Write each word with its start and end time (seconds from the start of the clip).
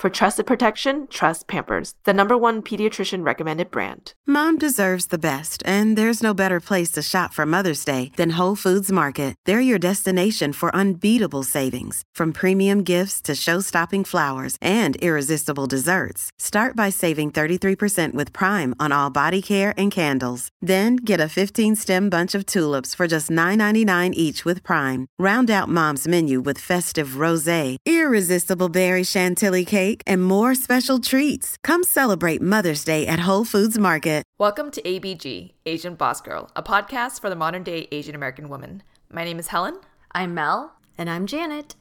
For 0.00 0.08
trusted 0.08 0.46
protection, 0.46 1.08
trust 1.08 1.46
Pampers, 1.46 1.92
the 2.04 2.14
number 2.14 2.34
one 2.34 2.62
pediatrician 2.62 3.22
recommended 3.22 3.70
brand. 3.70 4.14
Mom 4.26 4.56
deserves 4.56 5.08
the 5.08 5.18
best, 5.18 5.62
and 5.66 5.94
there's 5.98 6.22
no 6.22 6.32
better 6.32 6.58
place 6.58 6.90
to 6.92 7.02
shop 7.02 7.34
for 7.34 7.44
Mother's 7.44 7.84
Day 7.84 8.10
than 8.16 8.38
Whole 8.38 8.56
Foods 8.56 8.90
Market. 8.90 9.34
They're 9.44 9.60
your 9.60 9.78
destination 9.78 10.54
for 10.54 10.74
unbeatable 10.74 11.42
savings, 11.42 12.02
from 12.14 12.32
premium 12.32 12.82
gifts 12.82 13.20
to 13.22 13.34
show-stopping 13.34 14.04
flowers 14.04 14.56
and 14.62 14.96
irresistible 15.02 15.66
desserts. 15.66 16.30
Start 16.38 16.74
by 16.74 16.88
saving 16.88 17.30
33% 17.32 18.14
with 18.14 18.32
Prime 18.32 18.74
on 18.80 18.92
all 18.92 19.10
body 19.10 19.42
care 19.42 19.74
and 19.76 19.92
candles. 19.92 20.48
Then 20.62 20.96
get 20.96 21.20
a 21.20 21.24
15-stem 21.24 22.08
bunch 22.08 22.34
of 22.34 22.46
tulips 22.46 22.94
for 22.94 23.06
just 23.06 23.28
$9.99 23.28 24.14
each 24.14 24.46
with 24.46 24.62
Prime. 24.62 25.08
Round 25.18 25.50
out 25.50 25.68
Mom's 25.68 26.08
menu 26.08 26.40
with 26.40 26.58
festive 26.70 27.20
rosé, 27.24 27.76
irresistible 27.84 28.70
berry 28.70 29.04
chantilly 29.04 29.66
cake, 29.66 29.89
and 30.06 30.24
more 30.24 30.54
special 30.54 30.98
treats. 30.98 31.56
Come 31.62 31.82
celebrate 31.82 32.40
Mother's 32.40 32.84
Day 32.84 33.06
at 33.06 33.20
Whole 33.20 33.44
Foods 33.44 33.78
Market. 33.78 34.20
Welcome 34.38 34.70
to 34.70 34.80
ABG, 34.82 35.52
Asian 35.66 35.96
Boss 35.96 36.22
Girl, 36.22 36.48
a 36.56 36.62
podcast 36.62 37.20
for 37.20 37.28
the 37.28 37.36
modern 37.36 37.62
day 37.62 37.88
Asian 37.92 38.14
American 38.14 38.48
woman. 38.48 38.82
My 39.12 39.24
name 39.24 39.38
is 39.38 39.48
Helen. 39.48 39.78
I'm 40.12 40.32
Mel. 40.32 40.76
And 40.96 41.10
I'm 41.10 41.26
Janet. 41.26 41.74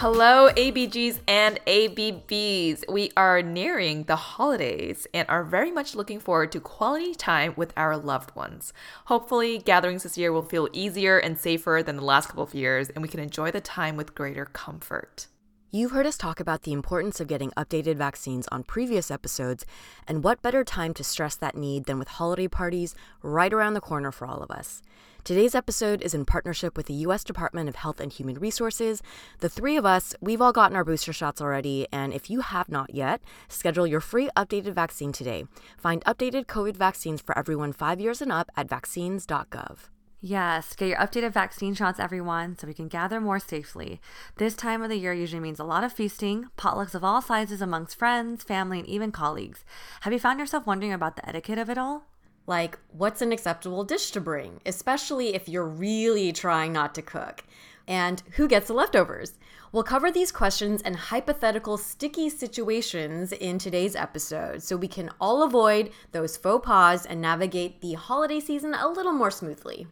Hello, 0.00 0.48
ABGs 0.56 1.18
and 1.28 1.60
ABBs. 1.66 2.86
We 2.88 3.10
are 3.18 3.42
nearing 3.42 4.04
the 4.04 4.16
holidays 4.16 5.06
and 5.12 5.28
are 5.28 5.44
very 5.44 5.70
much 5.70 5.94
looking 5.94 6.18
forward 6.18 6.52
to 6.52 6.60
quality 6.60 7.14
time 7.14 7.52
with 7.54 7.74
our 7.76 7.98
loved 7.98 8.34
ones. 8.34 8.72
Hopefully, 9.04 9.58
gatherings 9.58 10.04
this 10.04 10.16
year 10.16 10.32
will 10.32 10.40
feel 10.40 10.70
easier 10.72 11.18
and 11.18 11.36
safer 11.36 11.82
than 11.84 11.96
the 11.96 12.04
last 12.04 12.28
couple 12.28 12.42
of 12.42 12.54
years, 12.54 12.88
and 12.88 13.02
we 13.02 13.10
can 13.10 13.20
enjoy 13.20 13.50
the 13.50 13.60
time 13.60 13.98
with 13.98 14.14
greater 14.14 14.46
comfort. 14.46 15.26
You've 15.72 15.92
heard 15.92 16.06
us 16.06 16.16
talk 16.16 16.40
about 16.40 16.62
the 16.62 16.72
importance 16.72 17.20
of 17.20 17.28
getting 17.28 17.52
updated 17.52 17.94
vaccines 17.94 18.48
on 18.50 18.64
previous 18.64 19.08
episodes, 19.08 19.64
and 20.08 20.24
what 20.24 20.42
better 20.42 20.64
time 20.64 20.92
to 20.94 21.04
stress 21.04 21.36
that 21.36 21.56
need 21.56 21.84
than 21.84 21.96
with 21.96 22.08
holiday 22.08 22.48
parties 22.48 22.96
right 23.22 23.52
around 23.52 23.74
the 23.74 23.80
corner 23.80 24.10
for 24.10 24.26
all 24.26 24.42
of 24.42 24.50
us. 24.50 24.82
Today's 25.22 25.54
episode 25.54 26.02
is 26.02 26.12
in 26.12 26.24
partnership 26.24 26.76
with 26.76 26.86
the 26.86 26.94
U.S. 26.94 27.22
Department 27.22 27.68
of 27.68 27.76
Health 27.76 28.00
and 28.00 28.12
Human 28.12 28.34
Resources. 28.40 29.00
The 29.38 29.48
three 29.48 29.76
of 29.76 29.86
us, 29.86 30.12
we've 30.20 30.42
all 30.42 30.52
gotten 30.52 30.76
our 30.76 30.84
booster 30.84 31.12
shots 31.12 31.40
already, 31.40 31.86
and 31.92 32.12
if 32.12 32.28
you 32.28 32.40
have 32.40 32.68
not 32.68 32.92
yet, 32.92 33.20
schedule 33.46 33.86
your 33.86 34.00
free 34.00 34.28
updated 34.36 34.74
vaccine 34.74 35.12
today. 35.12 35.44
Find 35.78 36.04
updated 36.04 36.46
COVID 36.46 36.74
vaccines 36.74 37.20
for 37.20 37.38
everyone 37.38 37.72
five 37.72 38.00
years 38.00 38.20
and 38.20 38.32
up 38.32 38.50
at 38.56 38.68
vaccines.gov. 38.68 39.78
Yes, 40.22 40.76
get 40.76 40.88
your 40.88 40.98
updated 40.98 41.32
vaccine 41.32 41.72
shots, 41.72 41.98
everyone, 41.98 42.58
so 42.58 42.66
we 42.66 42.74
can 42.74 42.88
gather 42.88 43.22
more 43.22 43.38
safely. 43.38 44.02
This 44.36 44.54
time 44.54 44.82
of 44.82 44.90
the 44.90 44.98
year 44.98 45.14
usually 45.14 45.40
means 45.40 45.58
a 45.58 45.64
lot 45.64 45.82
of 45.82 45.94
feasting, 45.94 46.48
potlucks 46.58 46.94
of 46.94 47.02
all 47.02 47.22
sizes 47.22 47.62
amongst 47.62 47.98
friends, 47.98 48.44
family, 48.44 48.80
and 48.80 48.88
even 48.88 49.12
colleagues. 49.12 49.64
Have 50.02 50.12
you 50.12 50.18
found 50.18 50.38
yourself 50.38 50.66
wondering 50.66 50.92
about 50.92 51.16
the 51.16 51.26
etiquette 51.26 51.56
of 51.56 51.70
it 51.70 51.78
all? 51.78 52.02
Like, 52.46 52.78
what's 52.92 53.22
an 53.22 53.32
acceptable 53.32 53.82
dish 53.82 54.10
to 54.10 54.20
bring, 54.20 54.60
especially 54.66 55.34
if 55.34 55.48
you're 55.48 55.66
really 55.66 56.32
trying 56.32 56.74
not 56.74 56.94
to 56.96 57.02
cook? 57.02 57.44
And 57.88 58.22
who 58.32 58.46
gets 58.46 58.66
the 58.66 58.74
leftovers? 58.74 59.38
We'll 59.72 59.84
cover 59.84 60.12
these 60.12 60.32
questions 60.32 60.82
and 60.82 60.96
hypothetical 60.96 61.78
sticky 61.78 62.28
situations 62.28 63.32
in 63.32 63.56
today's 63.56 63.96
episode 63.96 64.62
so 64.62 64.76
we 64.76 64.88
can 64.88 65.08
all 65.18 65.42
avoid 65.42 65.92
those 66.12 66.36
faux 66.36 66.66
pas 66.66 67.06
and 67.06 67.22
navigate 67.22 67.80
the 67.80 67.94
holiday 67.94 68.38
season 68.38 68.74
a 68.74 68.86
little 68.86 69.14
more 69.14 69.30
smoothly. 69.30 69.86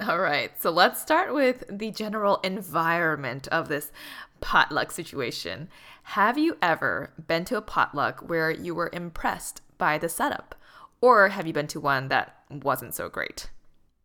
All 0.00 0.20
right, 0.20 0.52
so 0.62 0.70
let's 0.70 1.00
start 1.00 1.34
with 1.34 1.64
the 1.68 1.90
general 1.90 2.36
environment 2.44 3.48
of 3.48 3.68
this 3.68 3.90
potluck 4.40 4.92
situation. 4.92 5.68
Have 6.04 6.38
you 6.38 6.56
ever 6.62 7.12
been 7.26 7.44
to 7.46 7.56
a 7.56 7.62
potluck 7.62 8.20
where 8.20 8.48
you 8.48 8.76
were 8.76 8.90
impressed 8.92 9.60
by 9.76 9.98
the 9.98 10.08
setup? 10.08 10.54
Or 11.00 11.30
have 11.30 11.48
you 11.48 11.52
been 11.52 11.66
to 11.68 11.80
one 11.80 12.08
that 12.08 12.36
wasn't 12.48 12.94
so 12.94 13.08
great? 13.08 13.50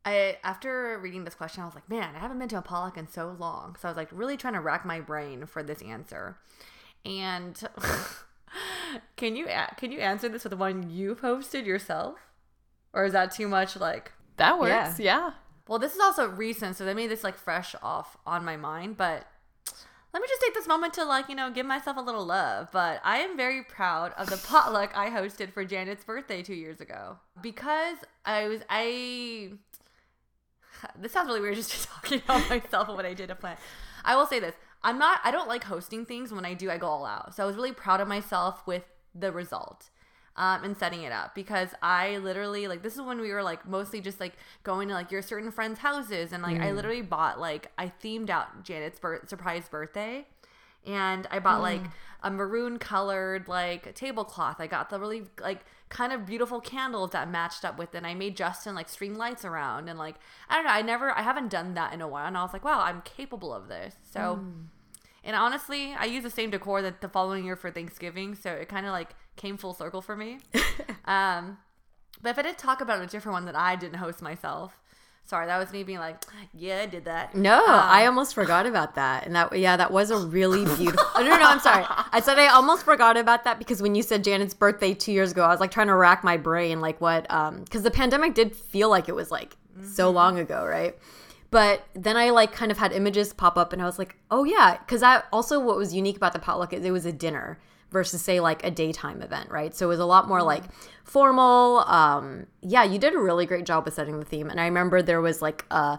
I 0.04 0.38
after 0.44 0.98
reading 0.98 1.26
this 1.26 1.36
question, 1.36 1.62
I 1.62 1.68
was 1.68 1.76
like, 1.76 1.88
man, 1.88 2.16
I 2.16 2.20
haven't 2.20 2.40
been 2.40 2.50
to 2.50 2.58
a 2.58 2.62
potluck 2.64 2.98
in 2.98 3.08
so 3.08 3.36
long. 3.40 3.76
So 3.80 3.88
I 3.88 3.92
was 3.92 3.98
like 3.98 4.10
really 4.12 4.36
trying 4.36 4.54
to 4.54 4.62
rack 4.62 4.86
my 4.86 5.00
brain 5.00 5.46
for 5.46 5.62
this 5.62 5.82
answer. 5.84 6.38
And 7.06 7.62
can 9.16 9.36
you 9.36 9.48
can 9.78 9.92
you 9.92 10.00
answer 10.00 10.28
this 10.28 10.44
with 10.44 10.52
the 10.52 10.58
one 10.58 10.90
you've 10.90 11.22
hosted 11.22 11.66
yourself, 11.68 12.18
or 12.94 13.06
is 13.06 13.14
that 13.14 13.32
too 13.32 13.48
much? 13.48 13.76
Like 13.76 14.12
that 14.38 14.60
works, 14.60 15.00
yeah. 15.00 15.18
yeah. 15.18 15.32
Well, 15.68 15.80
this 15.80 15.94
is 15.94 16.00
also 16.00 16.28
recent, 16.28 16.76
so 16.76 16.86
they 16.86 16.94
made 16.94 17.10
this 17.10 17.24
like 17.24 17.38
fresh 17.38 17.74
off 17.82 18.18
on 18.26 18.44
my 18.44 18.58
mind. 18.58 18.98
But 18.98 19.28
let 20.14 20.22
me 20.22 20.28
just 20.28 20.42
take 20.42 20.54
this 20.54 20.68
moment 20.68 20.94
to 20.94 21.04
like 21.04 21.28
you 21.28 21.36
know 21.36 21.50
give 21.50 21.66
myself 21.66 21.98
a 21.98 22.02
little 22.02 22.26
love 22.26 22.70
but 22.72 23.02
i 23.04 23.18
am 23.18 23.36
very 23.36 23.64
proud 23.64 24.14
of 24.18 24.30
the 24.30 24.38
potluck 24.38 24.92
i 24.96 25.10
hosted 25.10 25.52
for 25.52 25.66
janet's 25.66 26.04
birthday 26.04 26.44
two 26.44 26.54
years 26.54 26.80
ago. 26.80 27.18
Because 27.42 27.98
i 28.26 28.48
was 28.48 28.62
i 28.70 29.52
this 31.00 31.12
sounds 31.12 31.28
really 31.28 31.42
weird 31.42 31.56
just 31.56 31.88
talking 31.88 32.22
about 32.24 32.48
myself 32.50 32.88
and 32.88 32.96
what 32.96 33.06
i 33.06 33.14
did 33.14 33.30
to 33.30 33.36
plan. 33.36 33.58
I 34.06 34.16
will 34.16 34.28
say 34.28 34.40
this 34.40 34.56
i'm 34.84 35.00
not 35.00 35.20
i 35.24 35.32
don't 35.32 35.48
like 35.48 35.64
hosting 35.64 36.06
things. 36.06 36.32
When 36.32 36.46
i 36.46 36.54
do 36.54 36.70
i 36.70 36.78
go 36.78 36.88
all 36.88 37.06
out. 37.06 37.36
So 37.36 37.44
i 37.44 37.46
was 37.46 37.56
really 37.56 37.74
proud 37.74 38.00
of 38.00 38.08
myself 38.08 38.66
with 38.68 38.84
the 39.16 39.32
result 39.32 39.90
um, 40.36 40.64
and 40.64 40.78
setting 40.78 41.04
it 41.04 41.12
up 41.12 41.36
because 41.36 41.70
I 41.82 42.18
literally 42.18 42.68
like 42.68 42.82
this 42.82 42.96
is 42.96 43.02
when 43.02 43.22
we 43.22 43.32
were 43.32 43.44
like 43.44 43.68
mostly 43.68 44.02
just 44.02 44.20
like 44.20 44.34
going 44.64 44.88
to 44.88 44.94
like 44.94 45.12
your 45.12 45.22
certain 45.22 45.52
friends' 45.52 45.80
houses 45.80 46.32
and 46.32 46.42
like 46.42 46.58
mm. 46.58 46.64
I 46.64 46.72
literally 46.72 47.02
bought 47.02 47.40
like 47.40 47.72
I 47.78 47.92
themed 48.04 48.30
out 48.30 48.64
Janet's 48.64 49.00
bir- 49.00 49.24
surprise 49.28 49.70
birthday 49.70 50.26
and 50.86 51.28
I 51.30 51.40
bought 51.40 51.60
mm. 51.60 51.64
like 51.64 51.82
a 52.24 52.32
maroon 52.32 52.80
colored 52.80 53.48
like 53.48 53.94
tablecloth. 53.94 54.60
I 54.60 54.68
got 54.68 54.90
the 54.90 55.00
really 55.00 55.24
like 55.40 55.66
kind 55.90 56.12
of 56.12 56.26
beautiful 56.26 56.60
candles 56.60 57.12
that 57.12 57.30
matched 57.30 57.64
up 57.64 57.78
with 57.78 57.94
it. 57.94 58.00
And 58.00 58.08
I 58.08 58.16
made 58.16 58.36
Justin 58.36 58.74
like 58.74 58.90
string 58.90 59.16
lights 59.16 59.46
around 59.46 59.88
and 59.88 60.00
like 60.00 60.16
I 60.50 60.56
don't 60.56 60.66
know, 60.66 60.72
I 60.72 60.82
never 60.82 61.12
I 61.12 61.22
haven't 61.22 61.50
done 61.50 61.76
that 61.76 61.94
in 61.94 62.02
a 62.02 62.08
while 62.08 62.26
and 62.26 62.38
I 62.38 62.42
was 62.42 62.54
like, 62.54 62.66
wow, 62.66 62.82
I'm 62.82 63.02
capable 63.04 63.54
of 63.54 63.68
this. 63.68 63.96
So 64.12 64.40
mm. 64.42 64.64
And 65.24 65.36
honestly, 65.36 65.94
I 65.98 66.06
use 66.06 66.24
the 66.24 66.30
same 66.30 66.50
decor 66.50 66.82
that 66.82 67.00
the 67.00 67.08
following 67.08 67.46
year 67.46 67.56
for 67.56 67.72
Thanksgiving, 67.72 68.36
so 68.36 68.52
it 68.52 68.68
kind 68.68 68.86
of 68.86 68.92
like 68.92 69.16
came 69.36 69.58
full 69.58 69.74
circle 69.74 70.02
for 70.02 70.16
me. 70.16 70.40
um, 71.06 71.58
but 72.22 72.30
if 72.30 72.40
I 72.40 72.42
did 72.42 72.58
talk 72.58 72.82
about 72.82 73.02
a 73.02 73.08
different 73.08 73.34
one 73.34 73.46
that 73.46 73.56
I 73.56 73.76
didn't 73.76 73.98
host 73.98 74.22
myself, 74.22 74.80
sorry, 75.26 75.48
that 75.48 75.58
was 75.58 75.72
me 75.72 75.84
being 75.84 76.00
like, 76.00 76.24
yeah, 76.54 76.82
I 76.82 76.86
did 76.86 77.06
that. 77.06 77.36
No, 77.36 77.60
um, 77.60 77.66
I 77.68 78.06
almost 78.06 78.34
forgot 78.34 78.66
about 78.66 78.96
that. 78.96 79.26
And 79.26 79.36
that, 79.36 79.58
yeah, 79.58 79.78
that 79.78 79.92
was 79.92 80.12
a 80.12 80.18
really 80.18 80.64
beautiful. 80.78 81.06
oh, 81.16 81.22
no, 81.22 81.30
no, 81.30 81.38
no, 81.38 81.48
I'm 81.48 81.60
sorry. 81.60 81.86
I 81.88 82.22
said 82.22 82.40
I 82.40 82.48
almost 82.48 82.86
forgot 82.86 83.18
about 83.18 83.44
that 83.44 83.60
because 83.60 83.82
when 83.82 83.96
you 83.96 84.04
said 84.04 84.24
Janet's 84.24 84.54
birthday 84.54 84.94
two 84.94 85.12
years 85.12 85.32
ago, 85.32 85.44
I 85.44 85.50
was 85.50 85.60
like 85.60 85.72
trying 85.72 85.88
to 85.88 85.96
rack 85.96 86.24
my 86.24 86.38
brain, 86.38 86.82
like 86.82 87.00
what, 87.02 87.30
um, 87.32 87.64
because 87.64 87.84
the 87.84 87.92
pandemic 87.92 88.34
did 88.34 88.56
feel 88.56 88.90
like 88.90 89.10
it 89.10 89.16
was 89.16 89.32
like 89.32 89.56
mm-hmm. 89.78 89.88
so 89.88 90.10
long 90.10 90.40
ago, 90.40 90.66
right? 90.66 90.98
But 91.52 91.86
then 91.94 92.18
I 92.18 92.32
like 92.32 92.52
kind 92.52 92.72
of 92.72 92.80
had 92.80 92.92
images 92.94 93.32
pop 93.32 93.58
up 93.58 93.74
and 93.74 93.82
I 93.82 93.86
was 93.86 94.00
like, 94.00 94.16
oh 94.32 94.44
yeah. 94.44 94.78
Cause 94.88 95.02
that 95.02 95.26
also 95.32 95.60
what 95.60 95.78
was 95.78 95.94
unique 95.94 96.18
about 96.18 96.34
the 96.34 96.40
potluck 96.40 96.74
is 96.74 96.84
it 96.84 96.92
was 96.92 97.06
a 97.06 97.14
dinner 97.14 97.60
versus 97.94 98.22
say 98.22 98.42
like 98.42 98.66
a 98.66 98.72
daytime 98.72 99.22
event, 99.22 99.50
right? 99.50 99.74
So 99.74 99.86
it 99.86 99.90
was 99.90 100.00
a 100.00 100.06
lot 100.06 100.28
more 100.28 100.44
like 100.44 100.64
formal. 101.06 101.80
Um, 101.88 102.48
yeah, 102.62 102.84
you 102.84 103.00
did 103.00 103.14
a 103.14 103.20
really 103.20 103.46
great 103.46 103.66
job 103.66 103.86
with 103.86 103.94
setting 103.94 104.20
the 104.20 104.26
theme. 104.26 104.50
And 104.50 104.60
I 104.60 104.66
remember 104.66 105.02
there 105.02 105.22
was 105.22 105.42
like 105.42 105.64
a, 105.72 105.98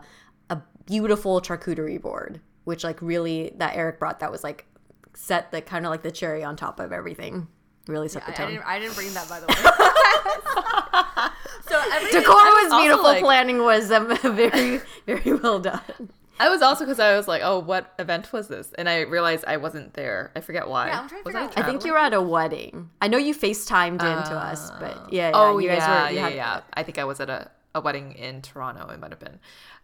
a 0.51 0.61
beautiful 0.85 1.41
charcuterie 1.41 2.03
board, 2.03 2.43
which 2.65 2.85
like 2.85 3.01
really 3.01 3.55
that 3.57 3.77
Eric 3.77 3.99
brought 3.99 4.21
that 4.21 4.31
was 4.31 4.45
like 4.45 4.67
set 5.15 5.51
the 5.53 5.63
kind 5.63 5.87
of 5.87 5.91
like 5.91 6.03
the 6.03 6.11
cherry 6.11 6.45
on 6.45 6.55
top 6.57 6.81
of 6.81 6.93
everything. 6.93 7.47
Really 7.87 8.09
set 8.09 8.25
I, 8.25 8.27
the 8.27 8.33
I 8.33 8.37
tone. 8.37 8.51
didn't, 8.51 8.67
I 8.67 8.79
didn't 8.81 8.95
bring 8.97 9.15
that 9.15 9.29
by 9.29 9.41
the 9.41 9.47
way. 9.47 9.55
so 11.69 11.81
Decor 12.19 12.35
was 12.35 12.83
beautiful. 12.83 13.05
like- 13.05 13.23
planning 13.23 13.59
was 13.63 13.91
um, 13.91 14.15
very, 14.37 14.81
very 15.07 15.33
well 15.35 15.61
done. 15.61 16.11
I 16.39 16.49
was 16.49 16.63
also 16.63 16.85
because 16.85 16.99
I 16.99 17.17
was 17.17 17.29
like, 17.29 17.43
oh, 17.45 17.61
what 17.61 17.93
event 17.99 18.33
was 18.33 18.49
this? 18.49 18.73
And 18.77 18.89
I 18.89 19.01
realized 19.03 19.45
I 19.47 19.57
wasn't 19.57 19.95
there. 19.95 20.33
I 20.35 20.41
forget 20.41 20.69
why. 20.69 20.89
Yeah, 20.89 21.01
I'm 21.01 21.09
trying 21.09 21.23
to 21.23 21.27
Was 21.27 21.35
figure 21.35 21.49
out- 21.49 21.59
I 21.59 21.63
think 21.63 21.85
you 21.85 21.93
were 21.93 21.99
at 21.99 22.13
a 22.13 22.21
wedding. 22.21 22.91
I 23.01 23.09
know 23.09 23.19
you 23.19 23.35
FaceTimed 23.35 23.95
into 23.95 24.35
us, 24.37 24.71
but 24.81 25.13
yeah, 25.13 25.29
yeah 25.29 25.33
oh 25.35 25.59
you 25.59 25.69
guys 25.69 25.79
yeah, 25.79 26.05
were. 26.05 26.11
You 26.11 26.17
yeah, 26.17 26.23
had, 26.23 26.35
yeah. 26.35 26.61
I 26.75 26.83
think 26.83 26.99
I 26.99 27.05
was 27.05 27.21
at 27.21 27.31
a, 27.31 27.51
a 27.75 27.81
wedding 27.81 28.13
in 28.13 28.43
Toronto. 28.43 28.89
It 28.89 28.99
might 28.99 29.11
have 29.11 29.21
been, 29.21 29.39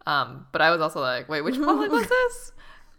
um, 0.06 0.47
but 0.52 0.61
I 0.61 0.70
was 0.70 0.81
also 0.81 1.00
like, 1.00 1.29
wait, 1.29 1.43
which 1.43 1.56
public 1.56 1.91
was 1.91 2.06
this? 2.08 2.53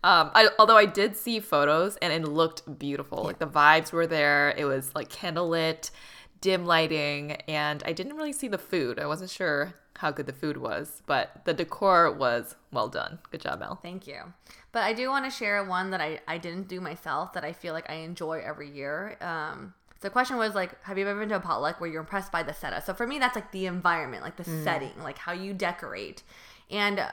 Um, 0.04 0.32
I, 0.34 0.50
although 0.58 0.78
I 0.78 0.86
did 0.86 1.16
see 1.16 1.40
photos 1.40 1.96
and 1.98 2.12
it 2.12 2.28
looked 2.28 2.80
beautiful. 2.80 3.24
Like 3.24 3.38
the 3.38 3.48
vibes 3.48 3.92
were 3.92 4.08
there. 4.08 4.54
It 4.58 4.66
was 4.66 4.96
like 4.96 5.10
candlelit, 5.10 5.92
dim 6.40 6.66
lighting, 6.66 7.34
and 7.48 7.84
I 7.86 7.94
didn't 7.94 8.16
really 8.16 8.34
see 8.34 8.48
the 8.48 8.58
food. 8.58 8.98
I 8.98 9.06
wasn't 9.06 9.30
sure 9.30 9.74
how 9.98 10.12
good 10.12 10.26
the 10.26 10.34
food 10.34 10.58
was, 10.58 11.02
but 11.06 11.42
the 11.46 11.54
decor 11.54 12.12
was 12.12 12.56
well 12.72 12.88
done. 12.88 13.20
Good 13.30 13.42
job, 13.42 13.60
Mel. 13.60 13.80
Thank 13.82 14.08
you. 14.08 14.34
But 14.72 14.84
I 14.84 14.94
do 14.94 15.10
want 15.10 15.26
to 15.26 15.32
share 15.32 15.64
one 15.64 15.92
that 15.92 16.02
I, 16.02 16.20
I 16.28 16.38
didn't 16.38 16.68
do 16.68 16.82
myself 16.82 17.34
that 17.34 17.44
I 17.44 17.54
feel 17.54 17.74
like 17.74 17.90
I 17.90 17.96
enjoy 17.96 18.42
every 18.44 18.72
year. 18.72 19.18
Um, 19.22 19.74
so 20.02 20.08
the 20.08 20.10
question 20.10 20.38
was 20.38 20.56
like, 20.56 20.82
have 20.84 20.98
you 20.98 21.08
ever 21.08 21.20
been 21.20 21.30
to 21.30 21.36
a 21.36 21.40
potluck 21.40 21.80
where 21.80 21.90
you're 21.90 22.02
impressed 22.02 22.32
by 22.32 22.42
the 22.42 22.54
setup? 22.54 22.84
So 22.84 22.94
for 22.94 23.06
me, 23.06 23.20
that's 23.20 23.36
like 23.36 23.52
the 23.52 23.68
environment, 23.68 24.24
like 24.24 24.38
the 24.38 24.44
setting, 24.64 24.94
like 25.04 25.20
how 25.20 25.34
you 25.34 25.54
decorate. 25.54 26.24
And 26.72 27.06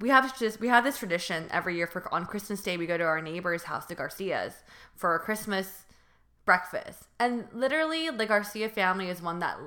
we 0.00 0.08
have 0.08 0.36
just 0.36 0.58
we 0.58 0.66
have 0.66 0.82
this 0.82 0.98
tradition 0.98 1.46
every 1.52 1.76
year 1.76 1.86
for 1.86 2.12
on 2.12 2.26
Christmas 2.26 2.60
Day 2.60 2.76
we 2.76 2.86
go 2.86 2.98
to 2.98 3.04
our 3.04 3.20
neighbor's 3.20 3.64
house, 3.64 3.86
the 3.86 3.94
Garcias, 3.94 4.64
for 4.96 5.16
Christmas 5.20 5.84
breakfast. 6.44 7.06
And 7.20 7.44
literally, 7.52 8.10
the 8.10 8.26
Garcia 8.26 8.68
family 8.68 9.08
is 9.08 9.22
one 9.22 9.38
that 9.38 9.58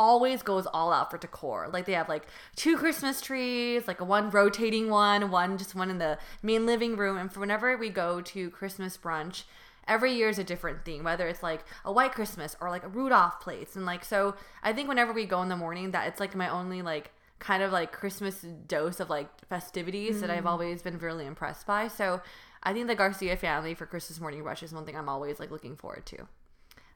always 0.00 0.42
goes 0.42 0.66
all 0.66 0.92
out 0.92 1.10
for 1.10 1.18
decor. 1.18 1.68
Like 1.70 1.84
they 1.84 1.92
have 1.92 2.08
like 2.08 2.26
two 2.56 2.78
Christmas 2.78 3.20
trees, 3.20 3.86
like 3.86 4.00
a 4.00 4.04
one 4.04 4.30
rotating 4.30 4.88
one, 4.88 5.30
one 5.30 5.58
just 5.58 5.74
one 5.74 5.90
in 5.90 5.98
the 5.98 6.18
main 6.42 6.64
living 6.64 6.96
room. 6.96 7.18
And 7.18 7.30
for 7.30 7.40
whenever 7.40 7.76
we 7.76 7.90
go 7.90 8.22
to 8.22 8.50
Christmas 8.50 8.96
brunch, 8.96 9.42
every 9.86 10.14
year 10.14 10.30
is 10.30 10.38
a 10.38 10.44
different 10.44 10.86
theme, 10.86 11.04
whether 11.04 11.28
it's 11.28 11.42
like 11.42 11.64
a 11.84 11.92
white 11.92 12.12
Christmas 12.12 12.56
or 12.62 12.70
like 12.70 12.82
a 12.82 12.88
Rudolph 12.88 13.40
plates. 13.40 13.76
And 13.76 13.84
like 13.84 14.02
so 14.02 14.34
I 14.62 14.72
think 14.72 14.88
whenever 14.88 15.12
we 15.12 15.26
go 15.26 15.42
in 15.42 15.50
the 15.50 15.56
morning 15.56 15.90
that 15.90 16.08
it's 16.08 16.18
like 16.18 16.34
my 16.34 16.48
only 16.48 16.80
like 16.80 17.12
kind 17.38 17.62
of 17.62 17.70
like 17.70 17.92
Christmas 17.92 18.40
dose 18.66 19.00
of 19.00 19.10
like 19.10 19.28
festivities 19.48 20.22
that 20.22 20.30
I've 20.30 20.44
mm. 20.44 20.50
always 20.50 20.80
been 20.80 20.98
really 20.98 21.26
impressed 21.26 21.66
by. 21.66 21.88
So 21.88 22.22
I 22.62 22.72
think 22.72 22.86
the 22.86 22.94
Garcia 22.94 23.36
family 23.36 23.74
for 23.74 23.84
Christmas 23.84 24.18
morning 24.18 24.42
rush 24.42 24.62
is 24.62 24.72
one 24.72 24.86
thing 24.86 24.96
I'm 24.96 25.10
always 25.10 25.38
like 25.38 25.50
looking 25.50 25.76
forward 25.76 26.06
to. 26.06 26.26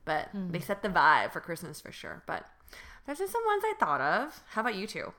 But 0.07 0.29
they 0.35 0.59
hmm. 0.59 0.65
set 0.65 0.83
the 0.83 0.91
vibe 0.91 1.33
for 1.33 1.41
Christmas 1.41 1.81
for 1.81 1.91
sure. 1.91 2.23
But 2.27 2.45
those 3.07 3.21
are 3.21 3.27
some 3.27 3.45
ones 3.47 3.63
I 3.65 3.75
thought 3.79 4.01
of. 4.01 4.43
How 4.51 4.61
about 4.61 4.75
you 4.75 4.87
two? 4.87 5.13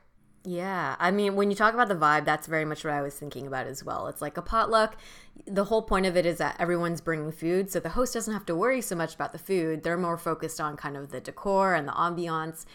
Yeah, 0.46 0.96
I 1.00 1.10
mean, 1.10 1.36
when 1.36 1.50
you 1.50 1.56
talk 1.56 1.74
about 1.74 1.88
the 1.88 1.96
vibe, 1.96 2.26
that's 2.26 2.46
very 2.46 2.66
much 2.66 2.84
what 2.84 2.94
I 2.94 3.02
was 3.02 3.16
thinking 3.16 3.48
about 3.48 3.66
as 3.66 3.84
well. 3.84 4.08
It's 4.08 4.22
like 4.22 4.38
a 4.38 4.44
potluck. 4.44 4.96
The 5.48 5.66
whole 5.66 5.82
point 5.82 6.06
of 6.06 6.16
it 6.16 6.26
is 6.26 6.38
that 6.38 6.56
everyone's 6.60 7.02
bringing 7.02 7.32
food, 7.32 7.72
so 7.72 7.80
the 7.80 7.90
host 7.90 8.14
doesn't 8.14 8.34
have 8.34 8.46
to 8.46 8.56
worry 8.56 8.82
so 8.82 8.96
much 8.96 9.16
about 9.16 9.32
the 9.32 9.40
food. 9.40 9.84
They're 9.84 9.98
more 9.98 10.18
focused 10.18 10.62
on 10.62 10.78
kind 10.78 10.96
of 10.96 11.12
the 11.12 11.20
decor 11.20 11.74
and 11.74 11.88
the 11.88 11.94
ambiance. 11.94 12.66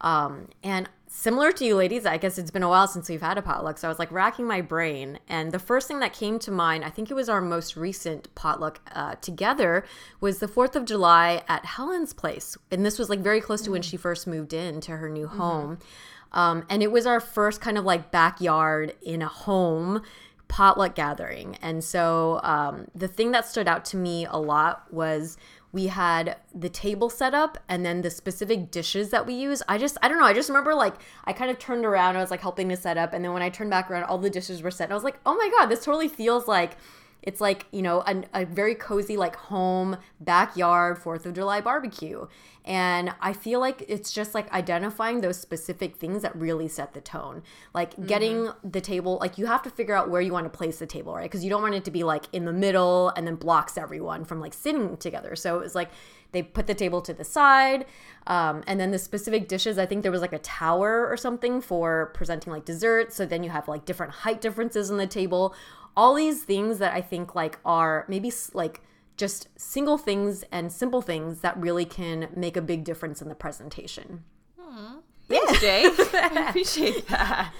Um, 0.00 0.48
and 0.62 0.88
similar 1.08 1.50
to 1.52 1.64
you 1.64 1.74
ladies, 1.74 2.06
I 2.06 2.18
guess 2.18 2.38
it's 2.38 2.50
been 2.50 2.62
a 2.62 2.68
while 2.68 2.86
since 2.86 3.08
we've 3.08 3.22
had 3.22 3.38
a 3.38 3.42
potluck, 3.42 3.78
so 3.78 3.88
I 3.88 3.90
was 3.90 3.98
like 3.98 4.12
racking 4.12 4.46
my 4.46 4.60
brain. 4.60 5.18
And 5.28 5.52
the 5.52 5.58
first 5.58 5.88
thing 5.88 6.00
that 6.00 6.12
came 6.12 6.38
to 6.40 6.50
mind, 6.50 6.84
I 6.84 6.90
think 6.90 7.10
it 7.10 7.14
was 7.14 7.28
our 7.28 7.40
most 7.40 7.76
recent 7.76 8.32
potluck 8.34 8.80
uh, 8.92 9.16
together, 9.16 9.84
was 10.20 10.38
the 10.38 10.46
4th 10.46 10.76
of 10.76 10.84
July 10.84 11.42
at 11.48 11.64
Helen's 11.64 12.12
place. 12.12 12.56
And 12.70 12.84
this 12.84 12.98
was 12.98 13.08
like 13.08 13.20
very 13.20 13.40
close 13.40 13.62
to 13.62 13.70
when 13.70 13.82
she 13.82 13.96
first 13.96 14.26
moved 14.26 14.52
in 14.52 14.80
to 14.82 14.98
her 14.98 15.08
new 15.08 15.26
home. 15.26 15.78
Um, 16.32 16.64
and 16.68 16.82
it 16.82 16.92
was 16.92 17.06
our 17.06 17.20
first 17.20 17.60
kind 17.60 17.78
of 17.78 17.84
like 17.84 18.10
backyard 18.10 18.94
in 19.02 19.22
a 19.22 19.28
home 19.28 20.02
potluck 20.48 20.94
gathering. 20.94 21.56
And 21.62 21.84
so 21.84 22.40
um, 22.42 22.88
the 22.94 23.08
thing 23.08 23.30
that 23.32 23.46
stood 23.46 23.68
out 23.68 23.84
to 23.86 23.96
me 23.96 24.26
a 24.26 24.38
lot 24.38 24.92
was 24.92 25.36
we 25.70 25.88
had 25.88 26.36
the 26.54 26.68
table 26.68 27.10
set 27.10 27.34
up 27.34 27.58
and 27.68 27.84
then 27.84 28.00
the 28.00 28.10
specific 28.10 28.70
dishes 28.70 29.10
that 29.10 29.26
we 29.26 29.34
use. 29.34 29.62
I 29.68 29.76
just, 29.76 29.98
I 30.02 30.08
don't 30.08 30.18
know. 30.18 30.24
I 30.24 30.32
just 30.32 30.48
remember 30.48 30.74
like 30.74 30.94
I 31.24 31.32
kind 31.32 31.50
of 31.50 31.58
turned 31.58 31.84
around. 31.84 32.16
I 32.16 32.20
was 32.20 32.30
like 32.30 32.40
helping 32.40 32.68
to 32.70 32.76
set 32.76 32.96
up. 32.96 33.12
And 33.12 33.24
then 33.24 33.32
when 33.32 33.42
I 33.42 33.50
turned 33.50 33.70
back 33.70 33.90
around, 33.90 34.04
all 34.04 34.18
the 34.18 34.30
dishes 34.30 34.62
were 34.62 34.70
set. 34.70 34.84
And 34.84 34.92
I 34.92 34.96
was 34.96 35.04
like, 35.04 35.20
oh 35.26 35.36
my 35.36 35.50
God, 35.50 35.66
this 35.66 35.84
totally 35.84 36.08
feels 36.08 36.48
like 36.48 36.76
it's 37.28 37.42
like, 37.42 37.66
you 37.72 37.82
know, 37.82 38.02
a, 38.06 38.24
a 38.32 38.46
very 38.46 38.74
cozy, 38.74 39.18
like 39.18 39.36
home, 39.36 39.98
backyard, 40.18 40.96
4th 40.98 41.26
of 41.26 41.34
July 41.34 41.60
barbecue. 41.60 42.26
And 42.64 43.12
I 43.20 43.34
feel 43.34 43.60
like 43.60 43.84
it's 43.86 44.12
just 44.12 44.34
like 44.34 44.50
identifying 44.50 45.20
those 45.20 45.38
specific 45.38 45.96
things 45.96 46.22
that 46.22 46.34
really 46.34 46.68
set 46.68 46.94
the 46.94 47.02
tone. 47.02 47.42
Like 47.74 48.06
getting 48.06 48.48
the 48.64 48.80
table, 48.80 49.18
like 49.20 49.36
you 49.36 49.44
have 49.44 49.62
to 49.64 49.70
figure 49.70 49.94
out 49.94 50.08
where 50.08 50.22
you 50.22 50.32
want 50.32 50.50
to 50.50 50.56
place 50.56 50.78
the 50.78 50.86
table, 50.86 51.14
right? 51.14 51.24
Because 51.30 51.44
you 51.44 51.50
don't 51.50 51.60
want 51.60 51.74
it 51.74 51.84
to 51.84 51.90
be 51.90 52.02
like 52.02 52.24
in 52.32 52.46
the 52.46 52.52
middle 52.52 53.10
and 53.10 53.26
then 53.26 53.34
blocks 53.34 53.76
everyone 53.76 54.24
from 54.24 54.40
like 54.40 54.54
sitting 54.54 54.96
together. 54.96 55.36
So 55.36 55.58
it 55.58 55.60
was 55.60 55.74
like 55.74 55.90
they 56.32 56.42
put 56.42 56.66
the 56.66 56.74
table 56.74 57.02
to 57.02 57.12
the 57.12 57.24
side. 57.24 57.84
Um, 58.26 58.62
and 58.66 58.80
then 58.80 58.90
the 58.90 58.98
specific 58.98 59.48
dishes, 59.48 59.76
I 59.76 59.84
think 59.84 60.02
there 60.02 60.12
was 60.12 60.22
like 60.22 60.32
a 60.32 60.38
tower 60.38 61.06
or 61.06 61.18
something 61.18 61.60
for 61.60 62.10
presenting 62.14 62.54
like 62.54 62.64
desserts. 62.64 63.16
So 63.16 63.26
then 63.26 63.42
you 63.42 63.50
have 63.50 63.68
like 63.68 63.84
different 63.84 64.12
height 64.12 64.40
differences 64.40 64.90
on 64.90 64.96
the 64.96 65.06
table. 65.06 65.54
All 65.98 66.14
these 66.14 66.44
things 66.44 66.78
that 66.78 66.94
I 66.94 67.00
think 67.02 67.34
like 67.34 67.58
are 67.64 68.06
maybe 68.08 68.32
like 68.54 68.80
just 69.16 69.48
single 69.56 69.98
things 69.98 70.44
and 70.52 70.70
simple 70.72 71.02
things 71.02 71.40
that 71.40 71.56
really 71.58 71.84
can 71.84 72.28
make 72.36 72.56
a 72.56 72.62
big 72.62 72.84
difference 72.84 73.20
in 73.20 73.28
the 73.28 73.34
presentation. 73.34 74.22
Thanks, 75.28 75.60
Jay. 75.60 75.82
I 76.14 76.46
appreciate 76.48 77.06
that. 77.08 77.52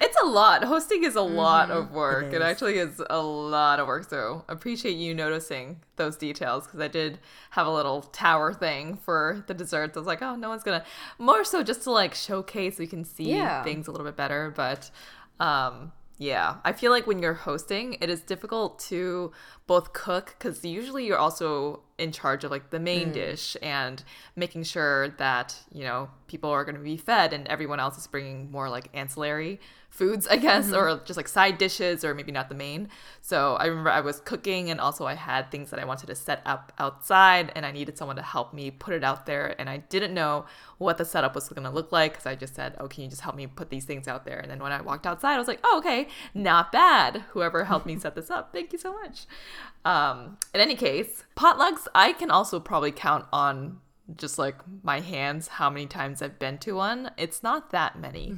It's 0.00 0.16
a 0.20 0.26
lot. 0.26 0.64
Hosting 0.64 1.04
is 1.04 1.14
a 1.14 1.22
lot 1.22 1.70
of 1.70 1.92
work. 1.92 2.32
It 2.32 2.42
actually 2.42 2.78
is 2.78 3.00
a 3.10 3.22
lot 3.22 3.78
of 3.78 3.86
work. 3.86 4.08
So 4.10 4.44
appreciate 4.48 4.96
you 4.96 5.14
noticing 5.14 5.80
those 5.94 6.16
details 6.16 6.64
because 6.66 6.80
I 6.80 6.88
did 6.88 7.20
have 7.50 7.68
a 7.68 7.70
little 7.70 8.02
tower 8.02 8.52
thing 8.52 8.96
for 8.96 9.44
the 9.46 9.54
desserts. 9.54 9.96
I 9.96 10.00
was 10.00 10.06
like, 10.08 10.20
oh, 10.20 10.34
no 10.34 10.48
one's 10.48 10.64
gonna. 10.64 10.84
More 11.18 11.44
so 11.44 11.62
just 11.62 11.82
to 11.82 11.92
like 11.92 12.14
showcase 12.14 12.78
so 12.78 12.82
you 12.82 12.88
can 12.88 13.04
see 13.04 13.30
Yeah. 13.34 13.62
things 13.62 13.86
a 13.86 13.92
little 13.92 14.06
bit 14.06 14.16
better. 14.16 14.52
But 14.56 14.90
um, 15.38 15.92
yeah, 16.18 16.56
I 16.64 16.72
feel 16.72 16.92
like 16.92 17.06
when 17.06 17.20
you're 17.20 17.34
hosting, 17.34 17.96
it 18.00 18.10
is 18.10 18.20
difficult 18.20 18.78
to 18.90 19.32
both 19.66 19.92
cook 19.92 20.36
because 20.38 20.64
usually 20.64 21.06
you're 21.06 21.18
also 21.18 21.80
in 21.98 22.12
charge 22.12 22.44
of 22.44 22.50
like 22.50 22.70
the 22.70 22.78
main 22.78 23.10
mm. 23.10 23.14
dish 23.14 23.56
and 23.62 24.02
making 24.36 24.64
sure 24.64 25.08
that 25.18 25.56
you 25.72 25.84
know 25.84 26.10
people 26.26 26.50
are 26.50 26.64
going 26.64 26.76
to 26.76 26.82
be 26.82 26.96
fed 26.96 27.32
and 27.32 27.46
everyone 27.48 27.80
else 27.80 27.96
is 27.96 28.06
bringing 28.06 28.50
more 28.50 28.68
like 28.68 28.88
ancillary 28.92 29.60
foods 29.92 30.26
i 30.28 30.36
guess 30.38 30.72
or 30.72 31.02
just 31.04 31.18
like 31.18 31.28
side 31.28 31.58
dishes 31.58 32.02
or 32.02 32.14
maybe 32.14 32.32
not 32.32 32.48
the 32.48 32.54
main. 32.54 32.88
So 33.20 33.56
i 33.56 33.66
remember 33.66 33.90
i 33.90 34.00
was 34.00 34.20
cooking 34.20 34.70
and 34.70 34.80
also 34.80 35.04
i 35.04 35.12
had 35.12 35.50
things 35.50 35.68
that 35.70 35.78
i 35.78 35.84
wanted 35.84 36.06
to 36.06 36.14
set 36.14 36.40
up 36.46 36.72
outside 36.78 37.52
and 37.54 37.66
i 37.66 37.70
needed 37.70 37.98
someone 37.98 38.16
to 38.16 38.22
help 38.22 38.54
me 38.54 38.70
put 38.70 38.94
it 38.94 39.04
out 39.04 39.26
there 39.26 39.54
and 39.60 39.68
i 39.68 39.76
didn't 39.76 40.14
know 40.14 40.46
what 40.78 40.96
the 40.96 41.04
setup 41.04 41.34
was 41.34 41.46
going 41.50 41.62
to 41.62 41.70
look 41.70 41.92
like 41.92 42.12
because 42.12 42.26
i 42.26 42.34
just 42.34 42.54
said 42.54 42.74
oh 42.80 42.88
can 42.88 43.04
you 43.04 43.10
just 43.10 43.20
help 43.20 43.36
me 43.36 43.46
put 43.46 43.68
these 43.68 43.84
things 43.84 44.08
out 44.08 44.24
there? 44.24 44.38
And 44.38 44.50
then 44.50 44.60
when 44.60 44.72
i 44.72 44.80
walked 44.80 45.06
outside 45.06 45.34
i 45.34 45.38
was 45.38 45.48
like 45.48 45.60
oh 45.62 45.78
okay 45.78 46.08
not 46.32 46.72
bad. 46.72 47.24
Whoever 47.30 47.64
helped 47.64 47.84
me 47.84 47.98
set 47.98 48.14
this 48.14 48.30
up 48.30 48.50
thank 48.52 48.72
you 48.72 48.78
so 48.78 48.92
much. 48.94 49.26
Um, 49.84 50.38
in 50.54 50.60
any 50.60 50.76
case, 50.76 51.24
potlucks, 51.36 51.88
I 51.94 52.12
can 52.12 52.30
also 52.30 52.60
probably 52.60 52.92
count 52.92 53.26
on 53.32 53.80
just 54.16 54.38
like 54.38 54.56
my 54.82 55.00
hands 55.00 55.48
how 55.48 55.70
many 55.70 55.86
times 55.86 56.22
I've 56.22 56.38
been 56.38 56.58
to 56.58 56.72
one. 56.72 57.10
It's 57.16 57.42
not 57.42 57.70
that 57.70 57.98
many, 57.98 58.34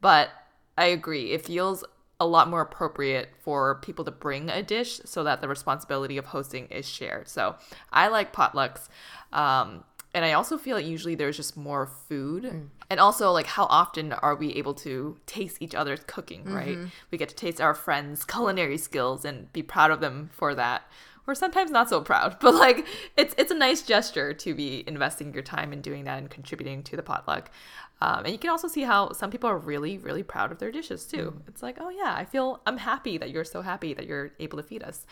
but 0.00 0.30
I 0.78 0.86
agree. 0.86 1.32
It 1.32 1.44
feels 1.44 1.84
a 2.20 2.26
lot 2.26 2.48
more 2.48 2.60
appropriate 2.60 3.30
for 3.40 3.76
people 3.76 4.04
to 4.04 4.10
bring 4.10 4.48
a 4.48 4.62
dish 4.62 5.00
so 5.04 5.22
that 5.24 5.40
the 5.40 5.48
responsibility 5.48 6.16
of 6.16 6.26
hosting 6.26 6.66
is 6.66 6.88
shared. 6.88 7.28
So 7.28 7.56
I 7.92 8.08
like 8.08 8.32
potlucks. 8.32 8.88
Um, 9.32 9.84
and 10.14 10.24
I 10.24 10.32
also 10.32 10.56
feel 10.56 10.76
like 10.76 10.86
usually 10.86 11.14
there's 11.14 11.36
just 11.36 11.56
more 11.56 11.86
food. 11.86 12.44
And 12.90 12.98
also, 12.98 13.30
like, 13.30 13.46
how 13.46 13.66
often 13.66 14.12
are 14.14 14.34
we 14.34 14.54
able 14.54 14.72
to 14.74 15.18
taste 15.26 15.58
each 15.60 15.74
other's 15.74 16.00
cooking, 16.06 16.44
right? 16.54 16.78
We 17.10 17.18
get 17.18 17.28
to 17.28 17.34
taste 17.34 17.60
our 17.60 17.74
friends' 17.74 18.24
culinary 18.34 18.78
skills 18.78 19.24
and 19.24 19.52
be 19.52 19.62
proud 19.62 19.90
of 19.90 20.00
them 20.00 20.30
for 20.32 20.54
that. 20.54 20.82
Or 21.26 21.34
sometimes 21.34 21.70
not 21.70 21.90
so 21.90 22.00
proud, 22.00 22.38
but 22.40 22.54
like 22.54 22.86
it's 23.18 23.34
it's 23.36 23.50
a 23.50 23.54
nice 23.54 23.82
gesture 23.82 24.32
to 24.32 24.54
be 24.54 24.82
investing 24.86 25.34
your 25.34 25.42
time 25.42 25.74
in 25.74 25.82
doing 25.82 26.04
that 26.04 26.18
and 26.18 26.30
contributing 26.30 26.82
to 26.84 26.96
the 26.96 27.02
potluck. 27.02 27.50
Um, 28.00 28.24
and 28.24 28.32
you 28.32 28.38
can 28.38 28.50
also 28.50 28.68
see 28.68 28.82
how 28.82 29.12
some 29.12 29.30
people 29.30 29.50
are 29.50 29.58
really 29.58 29.98
really 29.98 30.22
proud 30.22 30.52
of 30.52 30.58
their 30.58 30.70
dishes 30.70 31.04
too. 31.04 31.42
It's 31.48 31.62
like, 31.62 31.78
oh 31.80 31.88
yeah, 31.88 32.14
I 32.16 32.24
feel 32.24 32.60
I'm 32.66 32.78
happy 32.78 33.18
that 33.18 33.30
you're 33.30 33.44
so 33.44 33.62
happy 33.62 33.94
that 33.94 34.06
you're 34.06 34.30
able 34.38 34.56
to 34.58 34.62
feed 34.62 34.82
us. 34.82 35.04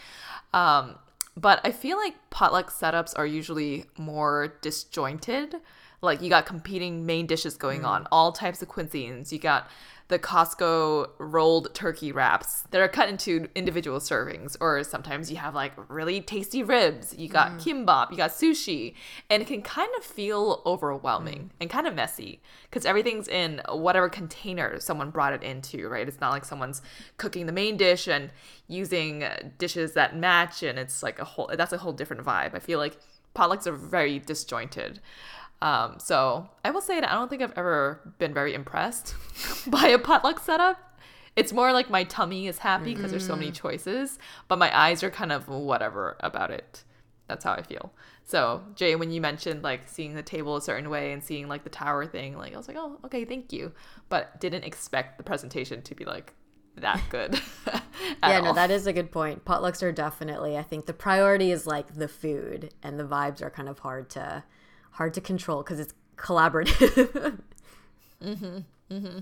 Um, 0.55 0.97
but 1.37 1.61
I 1.65 1.73
feel 1.73 1.99
like 1.99 2.15
potluck 2.31 2.71
setups 2.71 3.13
are 3.17 3.27
usually 3.27 3.87
more 3.99 4.55
disjointed. 4.63 5.57
like 6.03 6.23
you 6.23 6.31
got 6.31 6.47
competing 6.47 7.07
main 7.07 7.27
dishes 7.27 7.57
going 7.57 7.85
on, 7.85 8.07
all 8.13 8.33
types 8.33 8.63
of 8.63 8.69
cuisines. 8.69 9.33
You 9.33 9.39
got 9.39 9.69
the 10.09 10.19
Costco 10.19 11.11
rolled 11.19 11.75
turkey 11.75 12.13
wraps 12.13 12.63
that 12.71 12.81
are 12.81 12.89
cut 12.89 13.09
into 13.09 13.49
individual 13.55 13.99
servings, 13.99 14.57
or 14.61 14.85
sometimes 14.85 15.31
you 15.31 15.37
have 15.37 15.55
like 15.55 15.73
really 15.89 16.21
tasty 16.21 16.63
ribs. 16.63 17.15
You 17.17 17.29
got 17.29 17.53
mm. 17.53 17.61
kimbap, 17.61 18.11
you 18.13 18.17
got 18.17 18.31
sushi, 18.31 18.95
and 19.29 19.43
it 19.43 19.49
can 19.49 19.63
kind 19.63 19.91
of 19.99 20.05
feel 20.05 20.63
overwhelming 20.65 21.39
mm. 21.39 21.51
and 21.61 21.69
kind 21.69 21.87
of 21.87 21.95
messy 21.95 22.41
because 22.71 22.87
everything's 22.87 23.27
in 23.27 23.61
whatever 23.69 24.09
container 24.09 24.79
someone 24.79 25.11
brought 25.11 25.33
it 25.33 25.43
into, 25.43 25.89
right? 25.89 26.07
It's 26.07 26.21
not 26.21 26.31
like 26.31 26.45
someone's 26.45 26.83
cooking 27.17 27.47
the 27.47 27.53
main 27.53 27.77
dish 27.77 28.07
and 28.07 28.31
using 28.69 29.25
dishes 29.59 29.95
that 29.95 30.17
match, 30.17 30.63
and 30.63 30.79
it's 30.79 31.03
like 31.03 31.19
a 31.19 31.25
whole 31.25 31.51
that's 31.57 31.73
a 31.73 31.79
whole 31.79 31.93
different 31.93 32.25
vibe. 32.25 32.55
I 32.55 32.61
feel 32.61 32.79
like 32.79 32.97
potlucks 33.35 33.67
are 33.67 33.73
very 33.73 34.21
disjointed. 34.21 35.01
Um, 35.63 35.97
so 35.99 36.49
I 36.65 36.71
will 36.71 36.81
say 36.81 37.01
that 37.01 37.11
I 37.11 37.15
don't 37.15 37.29
think 37.29 37.43
I've 37.43 37.57
ever 37.57 38.15
been 38.19 38.35
very 38.35 38.55
impressed 38.55 39.15
by 39.67 39.89
a 39.89 39.99
potluck 39.99 40.39
setup. 40.41 40.79
It's 41.35 41.53
more 41.53 41.73
like 41.73 41.91
my 41.91 42.05
tummy 42.05 42.47
is 42.47 42.59
happy 42.59 42.95
because 42.95 43.11
there's 43.11 43.27
so 43.27 43.37
many 43.37 43.53
choices, 43.53 44.19
but 44.49 44.59
my 44.59 44.75
eyes 44.77 45.03
are 45.03 45.11
kind 45.11 45.33
of 45.33 45.49
whatever 45.49 46.17
about 46.21 46.51
it. 46.51 46.83
That's 47.29 47.45
how 47.45 47.53
I 47.53 47.63
feel. 47.63 47.93
So 48.25 48.63
Jay, 48.75 48.97
when 48.97 49.11
you 49.11 49.21
mentioned 49.21 49.63
like 49.63 49.83
seeing 49.87 50.15
the 50.15 50.23
table 50.23 50.57
a 50.57 50.63
certain 50.63 50.89
way 50.89 51.13
and 51.13 51.23
seeing 51.23 51.47
like 51.47 51.63
the 51.63 51.71
tower 51.71 52.07
thing, 52.07 52.39
like 52.39 52.55
I 52.55 52.57
was 52.57 52.69
like, 52.69 52.77
oh, 52.79 52.99
okay, 53.05 53.25
thank 53.25 53.53
you, 53.53 53.73
but 54.09 54.41
didn't 54.41 54.65
expect 54.65 55.19
the 55.19 55.25
presentation 55.25 55.83
to 55.83 55.95
be 55.95 56.05
like 56.05 56.33
that 56.77 57.03
good. 57.11 57.35
at 57.67 57.83
yeah, 58.23 58.41
no, 58.41 58.53
that 58.55 58.71
is 58.71 58.87
a 58.87 58.93
good 58.93 59.13
point. 59.13 59.45
Potlucks 59.45 59.83
are 59.83 59.93
definitely, 59.93 60.57
I 60.57 60.63
think 60.63 60.87
the 60.87 60.93
priority 60.93 61.51
is 61.51 61.67
like 61.67 61.95
the 61.95 62.09
food 62.09 62.73
and 62.83 62.99
the 62.99 63.05
vibes 63.05 63.43
are 63.43 63.51
kind 63.51 63.69
of 63.69 63.81
hard 63.81 64.09
to 64.11 64.43
hard 64.97 65.15
to 65.15 65.21
control 65.21 65.63
because 65.63 65.81
it's 65.81 65.95
collaborative. 66.17 67.41
Mm-hmm, 68.25 68.59
mm-hmm. 68.91 69.19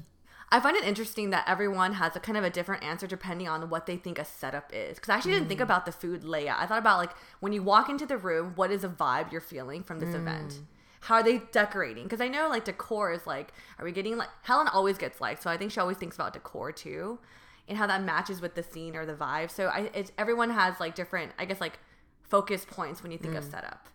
I 0.50 0.60
find 0.60 0.76
it 0.76 0.84
interesting 0.84 1.30
that 1.30 1.44
everyone 1.48 1.94
has 1.94 2.14
a 2.14 2.20
kind 2.20 2.38
of 2.38 2.44
a 2.44 2.50
different 2.50 2.84
answer 2.84 3.08
depending 3.08 3.48
on 3.48 3.68
what 3.70 3.86
they 3.86 3.96
think 3.96 4.20
a 4.20 4.24
setup 4.24 4.70
is. 4.72 4.96
Because 4.96 5.08
I 5.08 5.16
actually 5.16 5.32
didn't 5.32 5.48
think 5.48 5.58
mm. 5.58 5.64
about 5.64 5.84
the 5.84 5.90
food 5.90 6.22
layout. 6.22 6.60
I 6.60 6.66
thought 6.66 6.78
about 6.78 6.98
like 6.98 7.10
when 7.40 7.52
you 7.52 7.60
walk 7.60 7.88
into 7.88 8.06
the 8.06 8.16
room, 8.16 8.52
what 8.54 8.70
is 8.70 8.84
a 8.84 8.88
vibe 8.88 9.32
you're 9.32 9.40
feeling 9.40 9.82
from 9.82 9.98
this 9.98 10.14
event? 10.14 10.50
Mm. 10.50 10.62
How 11.00 11.16
are 11.16 11.22
they 11.24 11.38
decorating? 11.50 12.04
Because 12.04 12.20
I 12.20 12.28
know 12.28 12.48
like 12.48 12.64
decor 12.64 13.12
is 13.12 13.26
like, 13.26 13.52
are 13.80 13.84
we 13.84 13.90
getting 13.90 14.16
like 14.16 14.28
Helen 14.42 14.68
always 14.68 14.96
gets 14.96 15.20
like, 15.20 15.42
so 15.42 15.50
I 15.50 15.56
think 15.56 15.72
she 15.72 15.80
always 15.80 15.96
thinks 15.96 16.14
about 16.14 16.34
decor 16.34 16.70
too, 16.70 17.18
and 17.66 17.76
how 17.76 17.88
that 17.88 18.04
matches 18.04 18.40
with 18.40 18.54
the 18.54 18.62
scene 18.62 18.94
or 18.94 19.04
the 19.04 19.14
vibe. 19.14 19.50
So 19.50 19.66
I, 19.66 19.90
it's 19.92 20.12
everyone 20.18 20.50
has 20.50 20.78
like 20.78 20.94
different, 20.94 21.32
I 21.36 21.46
guess 21.46 21.60
like 21.60 21.80
focus 22.22 22.64
points 22.64 23.02
when 23.02 23.10
you 23.10 23.18
think 23.18 23.34
of 23.34 23.44
mm. 23.44 23.50
setup. 23.50 23.88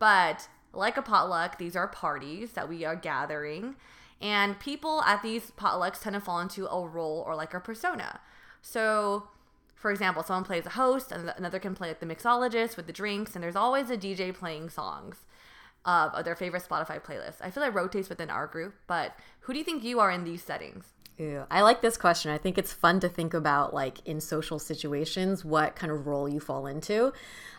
But 0.00 0.48
like 0.76 0.96
a 0.96 1.02
potluck, 1.02 1.58
these 1.58 1.76
are 1.76 1.88
parties 1.88 2.52
that 2.52 2.68
we 2.68 2.84
are 2.84 2.96
gathering. 2.96 3.76
And 4.20 4.58
people 4.58 5.02
at 5.02 5.22
these 5.22 5.50
potlucks 5.52 6.00
tend 6.00 6.14
to 6.14 6.20
fall 6.20 6.40
into 6.40 6.66
a 6.66 6.86
role 6.86 7.22
or 7.26 7.34
like 7.34 7.52
a 7.52 7.60
persona. 7.60 8.20
So, 8.62 9.28
for 9.74 9.90
example, 9.90 10.22
someone 10.22 10.44
plays 10.44 10.64
a 10.64 10.70
host, 10.70 11.12
and 11.12 11.30
another 11.36 11.58
can 11.58 11.74
play 11.74 11.88
like 11.88 12.00
the 12.00 12.06
mixologist 12.06 12.76
with 12.76 12.86
the 12.86 12.92
drinks, 12.92 13.34
and 13.34 13.44
there's 13.44 13.56
always 13.56 13.90
a 13.90 13.98
DJ 13.98 14.34
playing 14.34 14.70
songs 14.70 15.26
of, 15.84 16.24
their 16.24 16.34
favorite 16.34 16.66
Spotify 16.66 17.02
playlist. 17.02 17.36
I 17.42 17.50
feel 17.50 17.62
like 17.62 17.74
rotates 17.74 18.08
within 18.08 18.30
our 18.30 18.46
group, 18.46 18.74
but 18.86 19.14
who 19.40 19.52
do 19.52 19.58
you 19.58 19.64
think 19.64 19.84
you 19.84 20.00
are 20.00 20.10
in 20.10 20.24
these 20.24 20.42
settings? 20.42 20.93
Ew. 21.16 21.44
I 21.48 21.62
like 21.62 21.80
this 21.80 21.96
question. 21.96 22.32
I 22.32 22.38
think 22.38 22.58
it's 22.58 22.72
fun 22.72 22.98
to 23.00 23.08
think 23.08 23.34
about, 23.34 23.72
like 23.72 23.98
in 24.04 24.20
social 24.20 24.58
situations, 24.58 25.44
what 25.44 25.76
kind 25.76 25.92
of 25.92 26.08
role 26.08 26.28
you 26.28 26.40
fall 26.40 26.66
into. 26.66 27.12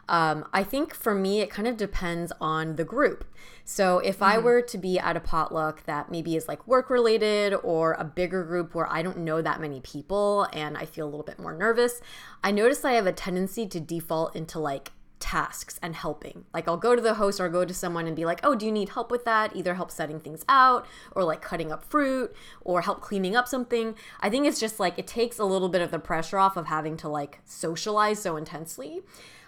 Um, 0.10 0.46
I 0.54 0.64
think 0.64 0.94
for 0.94 1.16
me, 1.16 1.40
it 1.40 1.50
kind 1.50 1.68
of 1.68 1.78
depends 1.78 2.34
on 2.42 2.76
the 2.76 2.84
group. 2.84 3.26
So 3.64 4.00
if 4.00 4.22
I 4.22 4.38
were 4.38 4.62
to 4.62 4.78
be 4.78 5.00
at 5.00 5.18
a 5.18 5.20
potluck 5.20 5.86
that 5.86 6.12
maybe 6.12 6.36
is 6.36 6.48
like 6.48 6.68
work 6.68 6.90
related 6.90 7.56
or 7.64 7.94
a 7.94 8.04
bigger 8.04 8.44
group 8.44 8.76
where 8.76 8.92
I 8.92 9.02
don't 9.02 9.20
know 9.20 9.42
that 9.42 9.62
many 9.62 9.80
people 9.80 10.48
and 10.54 10.78
I 10.78 10.86
feel 10.86 11.06
a 11.06 11.10
little 11.10 11.24
bit 11.24 11.40
more 11.40 11.58
nervous, 11.58 12.02
I 12.44 12.52
notice 12.52 12.86
I 12.86 12.94
have 12.94 13.08
a 13.08 13.14
tendency 13.14 13.66
to 13.68 13.80
default 13.80 14.36
into 14.36 14.60
like 14.60 14.92
tasks 15.20 15.80
and 15.82 15.96
helping. 15.96 16.46
Like 16.54 16.68
I'll 16.68 16.78
go 16.78 16.96
to 16.96 17.02
the 17.02 17.16
host 17.16 17.40
or 17.40 17.50
go 17.50 17.66
to 17.66 17.74
someone 17.74 18.08
and 18.08 18.16
be 18.16 18.26
like, 18.26 18.40
"Oh, 18.44 18.56
do 18.56 18.66
you 18.66 18.72
need 18.72 18.90
help 18.90 19.12
with 19.12 19.26
that?" 19.26 19.56
Either 19.56 19.76
help 19.76 19.92
setting 19.92 20.20
things 20.20 20.44
out 20.50 20.86
or 21.14 21.24
like 21.24 21.42
cutting 21.42 21.72
up 21.72 21.84
fruit 21.84 22.36
or 22.62 22.82
help 22.82 23.02
cleaning 23.02 23.36
up 23.36 23.48
something. 23.48 23.96
I 24.20 24.30
think 24.30 24.46
it's 24.46 24.60
just 24.60 24.80
like 24.80 25.00
it 25.00 25.08
takes 25.08 25.40
a 25.40 25.46
little 25.46 25.70
bit 25.70 25.82
of 25.82 25.92
the 25.92 26.00
pressure 26.00 26.38
off 26.38 26.58
of 26.58 26.68
having 26.68 26.98
to 26.98 27.10
like 27.10 27.40
socialize 27.46 28.22
so 28.22 28.36
intensely. 28.36 29.02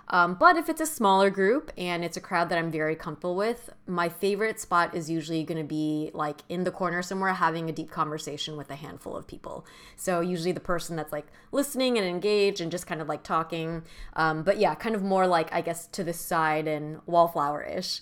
Um, 0.09 0.35
but 0.35 0.55
if 0.55 0.69
it's 0.69 0.79
a 0.79 0.85
smaller 0.85 1.29
group 1.29 1.71
and 1.77 2.03
it's 2.03 2.15
a 2.15 2.21
crowd 2.21 2.49
that 2.49 2.57
I'm 2.57 2.71
very 2.71 2.95
comfortable 2.95 3.35
with, 3.35 3.69
my 3.85 4.07
favorite 4.07 4.59
spot 4.59 4.95
is 4.95 5.09
usually 5.09 5.43
going 5.43 5.57
to 5.57 5.67
be 5.67 6.11
like 6.13 6.41
in 6.47 6.63
the 6.63 6.71
corner 6.71 7.01
somewhere 7.01 7.33
having 7.33 7.69
a 7.69 7.73
deep 7.73 7.91
conversation 7.91 8.55
with 8.55 8.69
a 8.71 8.75
handful 8.75 9.17
of 9.17 9.27
people. 9.27 9.65
So 9.97 10.21
usually 10.21 10.53
the 10.53 10.61
person 10.61 10.95
that's 10.95 11.11
like 11.11 11.27
listening 11.51 11.97
and 11.97 12.07
engaged 12.07 12.61
and 12.61 12.71
just 12.71 12.87
kind 12.87 13.01
of 13.01 13.09
like 13.09 13.23
talking. 13.23 13.83
Um, 14.13 14.43
but 14.43 14.59
yeah, 14.59 14.75
kind 14.75 14.95
of 14.95 15.03
more 15.03 15.27
like 15.27 15.51
I 15.53 15.61
guess 15.61 15.87
to 15.87 16.03
the 16.03 16.13
side 16.13 16.67
and 16.67 17.01
wallflower 17.05 17.63
ish. 17.63 17.99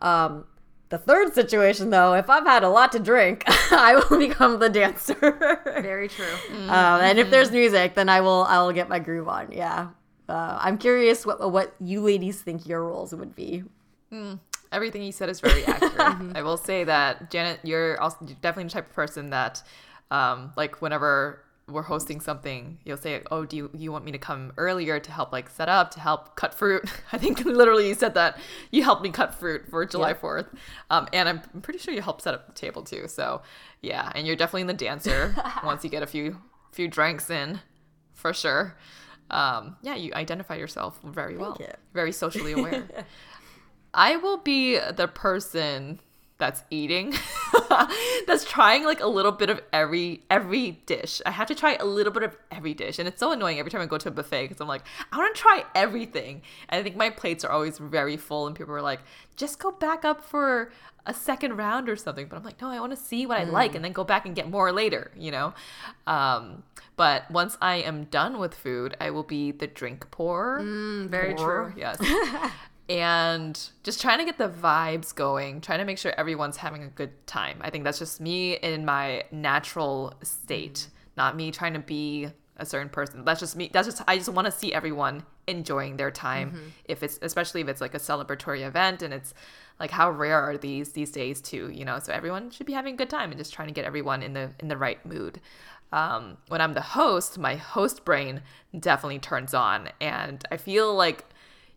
Um, 0.00 0.44
the 0.90 0.98
third 0.98 1.34
situation, 1.34 1.90
though, 1.90 2.14
if 2.14 2.30
I've 2.30 2.46
had 2.46 2.62
a 2.62 2.70
lot 2.70 2.92
to 2.92 2.98
drink, 2.98 3.42
I 3.72 4.02
will 4.08 4.18
become 4.18 4.58
the 4.58 4.70
dancer. 4.70 5.60
Very 5.64 6.08
true. 6.08 6.24
um, 6.50 7.00
and 7.02 7.18
if 7.18 7.30
there's 7.30 7.50
music, 7.50 7.94
then 7.94 8.08
I 8.08 8.20
will 8.20 8.44
I 8.44 8.62
will 8.62 8.72
get 8.72 8.88
my 8.88 8.98
groove 8.98 9.28
on. 9.28 9.52
Yeah. 9.52 9.88
Uh, 10.28 10.58
I'm 10.60 10.78
curious 10.78 11.24
what 11.24 11.50
what 11.50 11.74
you 11.80 12.00
ladies 12.00 12.42
think 12.42 12.66
your 12.66 12.84
roles 12.84 13.14
would 13.14 13.34
be. 13.34 13.64
Everything 14.70 15.02
you 15.02 15.12
said 15.12 15.28
is 15.28 15.40
very 15.40 15.64
accurate. 15.64 16.36
I 16.36 16.42
will 16.42 16.58
say 16.58 16.84
that 16.84 17.30
Janet, 17.30 17.60
you're 17.62 18.00
also 18.00 18.18
definitely 18.42 18.64
the 18.64 18.70
type 18.70 18.86
of 18.88 18.94
person 18.94 19.30
that, 19.30 19.62
um, 20.10 20.52
like 20.56 20.82
whenever 20.82 21.42
we're 21.68 21.82
hosting 21.82 22.20
something, 22.20 22.78
you'll 22.84 22.98
say, 22.98 23.22
"Oh, 23.30 23.44
do 23.44 23.56
you, 23.56 23.70
you 23.74 23.92
want 23.92 24.04
me 24.04 24.12
to 24.12 24.18
come 24.18 24.52
earlier 24.56 24.98
to 25.00 25.10
help 25.10 25.32
like 25.32 25.48
set 25.48 25.68
up, 25.68 25.90
to 25.92 26.00
help 26.00 26.36
cut 26.36 26.52
fruit?" 26.54 26.84
I 27.12 27.18
think 27.18 27.44
literally 27.44 27.88
you 27.88 27.94
said 27.94 28.14
that 28.14 28.38
you 28.70 28.82
helped 28.82 29.02
me 29.02 29.10
cut 29.10 29.34
fruit 29.34 29.68
for 29.70 29.84
July 29.86 30.14
Fourth, 30.14 30.46
um, 30.90 31.08
and 31.12 31.28
I'm 31.28 31.40
I'm 31.54 31.60
pretty 31.62 31.78
sure 31.78 31.94
you 31.94 32.02
helped 32.02 32.22
set 32.22 32.34
up 32.34 32.46
the 32.46 32.52
table 32.52 32.82
too. 32.82 33.08
So 33.08 33.42
yeah, 33.80 34.12
and 34.14 34.26
you're 34.26 34.36
definitely 34.36 34.64
the 34.64 34.74
dancer 34.74 35.34
once 35.64 35.84
you 35.84 35.90
get 35.90 36.02
a 36.02 36.06
few 36.06 36.38
few 36.72 36.88
drinks 36.88 37.30
in, 37.30 37.60
for 38.12 38.34
sure. 38.34 38.76
Um, 39.30 39.76
yeah, 39.82 39.94
you 39.94 40.12
identify 40.14 40.56
yourself 40.56 40.98
very 41.04 41.36
well, 41.36 41.56
you. 41.60 41.66
very 41.92 42.12
socially 42.12 42.52
aware. 42.52 42.88
I 43.94 44.16
will 44.16 44.38
be 44.38 44.78
the 44.78 45.08
person 45.08 46.00
that's 46.38 46.62
eating 46.70 47.12
that's 48.26 48.44
trying 48.44 48.84
like 48.84 49.00
a 49.00 49.06
little 49.06 49.32
bit 49.32 49.50
of 49.50 49.60
every 49.72 50.22
every 50.30 50.72
dish. 50.86 51.20
I 51.26 51.30
have 51.32 51.48
to 51.48 51.54
try 51.54 51.74
a 51.76 51.84
little 51.84 52.12
bit 52.12 52.22
of 52.22 52.36
every 52.50 52.74
dish 52.74 52.98
and 52.98 53.08
it's 53.08 53.18
so 53.20 53.32
annoying 53.32 53.58
every 53.58 53.70
time 53.70 53.80
I 53.80 53.86
go 53.86 53.98
to 53.98 54.08
a 54.08 54.12
buffet 54.12 54.48
cuz 54.48 54.60
I'm 54.60 54.68
like 54.68 54.82
I 55.12 55.16
want 55.18 55.34
to 55.34 55.40
try 55.40 55.64
everything. 55.74 56.42
And 56.68 56.78
I 56.78 56.82
think 56.82 56.96
my 56.96 57.10
plates 57.10 57.44
are 57.44 57.50
always 57.50 57.78
very 57.78 58.16
full 58.16 58.46
and 58.46 58.54
people 58.56 58.74
are 58.74 58.82
like 58.82 59.00
just 59.36 59.58
go 59.58 59.72
back 59.72 60.04
up 60.04 60.22
for 60.24 60.70
a 61.06 61.14
second 61.14 61.56
round 61.56 61.88
or 61.88 61.96
something 61.96 62.26
but 62.28 62.36
i'm 62.36 62.42
like 62.44 62.60
no 62.60 62.68
i 62.68 62.78
want 62.78 62.90
to 62.92 62.96
see 62.96 63.24
what 63.24 63.38
i 63.38 63.44
like 63.44 63.74
and 63.74 63.82
then 63.82 63.92
go 63.92 64.04
back 64.04 64.26
and 64.26 64.34
get 64.36 64.50
more 64.50 64.70
later 64.72 65.10
you 65.16 65.30
know 65.30 65.54
um, 66.06 66.62
but 66.96 67.30
once 67.30 67.56
i 67.62 67.76
am 67.76 68.04
done 68.04 68.38
with 68.38 68.52
food 68.54 68.94
i 69.00 69.08
will 69.08 69.22
be 69.22 69.50
the 69.50 69.66
drink 69.66 70.10
pourer 70.10 70.60
Mm, 70.60 71.08
very 71.08 71.32
pourer, 71.34 71.72
true. 71.72 71.80
yes 71.80 71.98
and 72.88 73.70
just 73.82 74.00
trying 74.00 74.18
to 74.18 74.24
get 74.24 74.38
the 74.38 74.48
vibes 74.48 75.14
going 75.14 75.60
trying 75.60 75.78
to 75.78 75.84
make 75.84 75.98
sure 75.98 76.12
everyone's 76.16 76.56
having 76.56 76.82
a 76.82 76.88
good 76.88 77.26
time. 77.26 77.58
I 77.60 77.70
think 77.70 77.84
that's 77.84 77.98
just 77.98 78.20
me 78.20 78.54
in 78.54 78.84
my 78.84 79.24
natural 79.30 80.14
state 80.22 80.88
not 81.16 81.36
me 81.36 81.50
trying 81.50 81.74
to 81.74 81.80
be 81.80 82.28
a 82.56 82.64
certain 82.64 82.88
person. 82.88 83.24
That's 83.24 83.40
just 83.40 83.56
me 83.56 83.70
that's 83.72 83.86
just 83.86 84.02
i 84.08 84.16
just 84.16 84.30
want 84.30 84.46
to 84.46 84.52
see 84.52 84.72
everyone 84.72 85.24
enjoying 85.46 85.96
their 85.96 86.10
time. 86.10 86.72
If 86.84 87.02
it's 87.02 87.18
especially 87.22 87.60
if 87.60 87.68
it's 87.68 87.80
like 87.80 87.94
a 87.94 87.98
celebratory 87.98 88.66
event 88.66 89.02
and 89.02 89.12
it's 89.12 89.34
like 89.78 89.90
how 89.90 90.10
rare 90.10 90.40
are 90.40 90.56
these 90.56 90.92
these 90.92 91.10
days 91.10 91.40
too 91.40 91.70
you 91.70 91.84
know? 91.84 91.98
So 91.98 92.12
everyone 92.12 92.50
should 92.50 92.66
be 92.66 92.72
having 92.72 92.94
a 92.94 92.96
good 92.96 93.10
time 93.10 93.30
and 93.30 93.38
just 93.38 93.52
trying 93.52 93.68
to 93.68 93.74
get 93.74 93.84
everyone 93.84 94.22
in 94.22 94.32
the 94.32 94.50
in 94.60 94.68
the 94.68 94.76
right 94.76 95.04
mood. 95.04 95.40
Um, 95.90 96.36
when 96.48 96.60
i'm 96.60 96.74
the 96.74 96.82
host 96.82 97.38
my 97.38 97.56
host 97.56 98.04
brain 98.04 98.42
definitely 98.78 99.20
turns 99.20 99.54
on 99.54 99.88
and 100.02 100.44
i 100.50 100.58
feel 100.58 100.94
like 100.94 101.24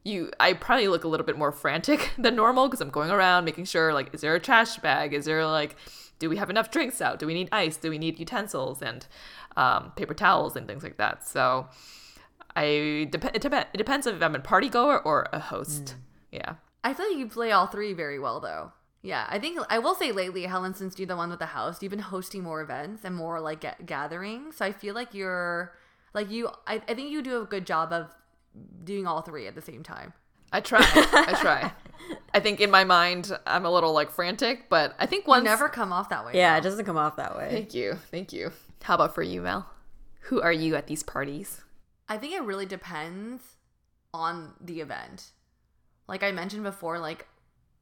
you 0.03 0.31
i 0.39 0.53
probably 0.53 0.87
look 0.87 1.03
a 1.03 1.07
little 1.07 1.25
bit 1.25 1.37
more 1.37 1.51
frantic 1.51 2.11
than 2.17 2.35
normal 2.35 2.67
because 2.67 2.81
i'm 2.81 2.89
going 2.89 3.11
around 3.11 3.45
making 3.45 3.65
sure 3.65 3.93
like 3.93 4.13
is 4.13 4.21
there 4.21 4.35
a 4.35 4.39
trash 4.39 4.77
bag 4.77 5.13
is 5.13 5.25
there 5.25 5.45
like 5.45 5.75
do 6.19 6.29
we 6.29 6.37
have 6.37 6.49
enough 6.49 6.71
drinks 6.71 7.01
out 7.01 7.19
do 7.19 7.25
we 7.25 7.33
need 7.33 7.49
ice 7.51 7.77
do 7.77 7.89
we 7.89 7.97
need 7.97 8.19
utensils 8.19 8.81
and 8.81 9.07
um, 9.57 9.91
paper 9.95 10.13
towels 10.13 10.55
and 10.55 10.67
things 10.67 10.81
like 10.83 10.97
that 10.97 11.27
so 11.27 11.67
i 12.55 13.07
dep- 13.11 13.35
it, 13.35 13.41
dep- 13.41 13.69
it 13.73 13.77
depends 13.77 14.07
if 14.07 14.21
i'm 14.21 14.35
a 14.35 14.39
party 14.39 14.69
goer 14.69 14.99
or 14.99 15.27
a 15.33 15.39
host 15.39 15.95
yeah 16.31 16.55
I 16.83 16.93
feel 16.93 17.07
like 17.07 17.17
you 17.17 17.27
play 17.27 17.51
all 17.51 17.67
three 17.67 17.93
very 17.93 18.19
well, 18.19 18.39
though. 18.39 18.71
Yeah, 19.03 19.25
I 19.29 19.39
think 19.39 19.59
I 19.69 19.79
will 19.79 19.95
say 19.95 20.11
lately, 20.11 20.43
Helen, 20.43 20.73
since 20.73 20.97
you're 20.97 21.07
the 21.07 21.15
one 21.15 21.29
with 21.29 21.39
the 21.39 21.47
house, 21.47 21.81
you've 21.81 21.89
been 21.89 21.99
hosting 21.99 22.43
more 22.43 22.61
events 22.61 23.03
and 23.03 23.15
more 23.15 23.39
like 23.39 23.61
ga- 23.61 23.83
gatherings. 23.85 24.57
So 24.57 24.65
I 24.65 24.71
feel 24.71 24.93
like 24.93 25.13
you're 25.13 25.73
like 26.13 26.29
you. 26.29 26.49
I, 26.67 26.81
I 26.87 26.93
think 26.93 27.09
you 27.09 27.21
do 27.21 27.41
a 27.41 27.45
good 27.45 27.65
job 27.65 27.91
of 27.91 28.11
doing 28.83 29.07
all 29.07 29.21
three 29.21 29.47
at 29.47 29.55
the 29.55 29.61
same 29.61 29.83
time. 29.83 30.13
i 30.51 30.59
try 30.59 30.79
i 30.83 31.37
try 31.41 31.71
I 32.33 32.39
think 32.39 32.59
in 32.59 32.71
my 32.71 32.83
mind 32.83 33.31
I'm 33.45 33.65
a 33.65 33.71
little 33.71 33.93
like 33.93 34.09
frantic, 34.11 34.69
but 34.69 34.95
I 34.99 35.05
think 35.05 35.25
You 35.25 35.29
once 35.31 35.43
never 35.45 35.69
come 35.69 35.93
off 35.93 36.09
that 36.09 36.25
way. 36.25 36.31
Yeah, 36.33 36.53
though. 36.53 36.57
it 36.57 36.63
doesn't 36.69 36.85
come 36.85 36.97
off 36.97 37.15
that 37.17 37.37
way. 37.37 37.49
Thank 37.51 37.73
you. 37.73 37.93
Thank 38.09 38.33
you. 38.33 38.51
How 38.81 38.95
about 38.95 39.13
for 39.15 39.21
you, 39.21 39.41
Mel? 39.41 39.69
Who 40.21 40.41
are 40.41 40.51
you 40.51 40.75
at 40.75 40.87
these 40.87 41.03
parties? 41.03 41.61
I 42.09 42.17
think 42.17 42.33
it 42.33 42.41
really 42.41 42.65
depends 42.65 43.41
on 44.13 44.53
the 44.59 44.81
event. 44.81 45.31
Like 46.07 46.23
I 46.23 46.31
mentioned 46.31 46.63
before, 46.63 46.99
like 46.99 47.27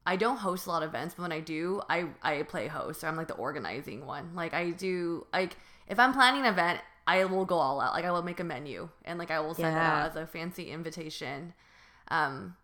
I 0.05 0.15
don't 0.15 0.37
host 0.37 0.67
a 0.67 0.69
lot 0.69 0.83
of 0.83 0.89
events, 0.89 1.15
but 1.15 1.23
when 1.23 1.31
I 1.31 1.39
do, 1.39 1.81
I 1.89 2.07
I 2.21 2.43
play 2.43 2.67
host. 2.67 3.03
I'm 3.03 3.15
like 3.15 3.27
the 3.29 3.35
organizing 3.35 4.05
one. 4.05 4.35
Like 4.35 4.53
I 4.53 4.71
do 4.71 5.25
like 5.33 5.55
if 5.87 5.97
I'm 5.99 6.13
planning 6.13 6.41
an 6.41 6.47
event, 6.53 6.81
I 7.09 7.25
will 7.25 7.45
go 7.45 7.57
all 7.57 7.81
out. 7.81 7.93
Like 7.93 8.05
I 8.05 8.11
will 8.11 8.21
make 8.21 8.39
a 8.39 8.43
menu 8.43 8.89
and 9.03 9.17
like 9.17 9.31
I 9.31 9.39
will 9.39 9.55
send 9.55 9.75
it 9.75 9.79
out 9.79 10.11
as 10.11 10.15
a 10.15 10.27
fancy 10.27 10.69
invitation. 10.71 11.53
Um 12.09 12.55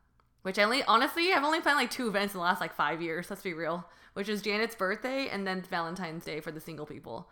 which 0.44 0.60
I 0.60 0.64
only 0.64 0.84
honestly 0.84 1.34
I've 1.34 1.44
only 1.44 1.62
planned 1.62 1.80
like 1.80 1.90
two 1.90 2.08
events 2.08 2.36
in 2.36 2.38
the 2.38 2.44
last 2.44 2.62
like 2.62 2.76
five 2.76 3.02
years, 3.02 3.30
let's 3.30 3.42
be 3.42 3.54
real. 3.54 3.86
Which 4.14 4.30
is 4.30 4.44
Janet's 4.44 4.76
birthday 4.76 5.30
and 5.30 5.48
then 5.48 5.64
Valentine's 5.64 6.24
Day 6.24 6.40
for 6.42 6.52
the 6.52 6.60
single 6.60 6.86
people. 6.86 7.28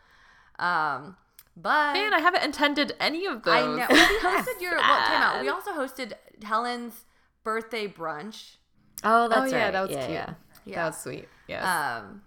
Um 0.57 1.15
but 1.55 1.93
Man, 1.93 2.15
I 2.15 2.19
haven't 2.19 2.49
attended 2.49 2.93
any 2.99 3.27
of 3.27 3.43
those. 3.43 3.53
I 3.53 3.61
know. 3.61 3.85
We 3.89 3.95
hosted 4.19 4.59
your 4.59 4.77
what 4.77 5.07
came 5.07 5.21
out. 5.21 5.39
We 5.39 5.49
also 5.49 5.71
hosted 5.71 6.13
Helen's 6.41 7.05
birthday 7.43 7.87
brunch. 7.87 8.55
Oh, 9.03 9.27
that's 9.27 9.53
Oh 9.53 9.55
yeah, 9.55 9.65
right. 9.65 9.73
that 9.73 9.81
was 9.81 9.91
yeah, 9.91 10.05
cute. 10.05 10.11
Yeah. 10.11 10.33
Yeah. 10.65 10.75
That 10.75 10.85
was 10.87 10.97
sweet. 10.97 11.27
Yes. 11.47 11.63
Um, 11.63 12.23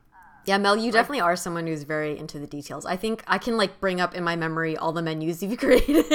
Yeah, 0.46 0.58
Mel, 0.58 0.76
you 0.76 0.92
definitely 0.92 1.20
are 1.20 1.34
someone 1.34 1.66
who's 1.66 1.82
very 1.82 2.16
into 2.16 2.38
the 2.38 2.46
details. 2.46 2.86
I 2.86 2.96
think 2.96 3.24
I 3.26 3.36
can 3.38 3.56
like 3.56 3.80
bring 3.80 4.00
up 4.00 4.14
in 4.14 4.22
my 4.22 4.36
memory 4.36 4.76
all 4.76 4.92
the 4.92 5.02
menus 5.02 5.42
you've 5.42 5.58
created. 5.58 6.06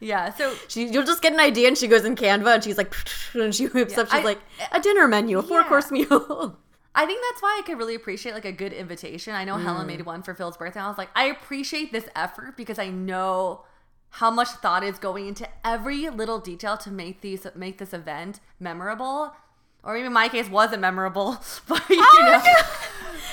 yeah. 0.00 0.32
So 0.34 0.54
she, 0.68 0.86
you'll 0.88 1.04
just 1.04 1.20
get 1.22 1.32
an 1.34 1.40
idea 1.40 1.68
and 1.68 1.76
she 1.76 1.86
goes 1.86 2.04
in 2.04 2.16
Canva 2.16 2.54
and 2.54 2.64
she's 2.64 2.78
like, 2.78 2.94
and 3.34 3.54
she 3.54 3.66
whips 3.66 3.92
Yeah, 3.92 4.00
up. 4.00 4.06
She's 4.10 4.20
I- 4.20 4.24
like, 4.24 4.40
a 4.72 4.80
dinner 4.80 5.06
menu, 5.06 5.38
a 5.38 5.42
four 5.42 5.60
Yeah. 5.60 5.68
course 5.68 5.90
meal. 5.90 6.58
I 6.96 7.06
think 7.06 7.20
that's 7.28 7.42
why 7.42 7.58
I 7.60 7.66
could 7.66 7.76
really 7.76 7.96
appreciate 7.96 8.34
like 8.34 8.44
a 8.44 8.52
good 8.52 8.72
invitation. 8.72 9.34
I 9.34 9.44
know 9.44 9.56
Helen 9.56 9.86
made 9.88 9.98
mm. 10.00 10.06
one 10.06 10.22
for 10.22 10.32
Phil's 10.32 10.56
birthday. 10.56 10.78
I 10.80 10.88
was 10.88 10.96
like, 10.96 11.10
I 11.16 11.24
appreciate 11.24 11.90
this 11.92 12.08
effort 12.14 12.56
because 12.56 12.78
I 12.78 12.88
know 12.88 13.64
how 14.10 14.30
much 14.30 14.48
thought 14.48 14.84
is 14.84 14.98
going 15.00 15.26
into 15.26 15.48
every 15.64 16.08
little 16.08 16.38
detail 16.38 16.76
to 16.78 16.90
make 16.92 17.20
these 17.20 17.48
make 17.56 17.78
this 17.78 17.92
event 17.92 18.38
memorable. 18.60 19.34
Or 19.82 19.96
even 19.96 20.06
in 20.06 20.12
my 20.12 20.28
case, 20.28 20.48
wasn't 20.48 20.80
memorable, 20.82 21.36
but 21.68 21.82
you 21.90 21.96
oh 22.00 22.42
know. 22.44 22.62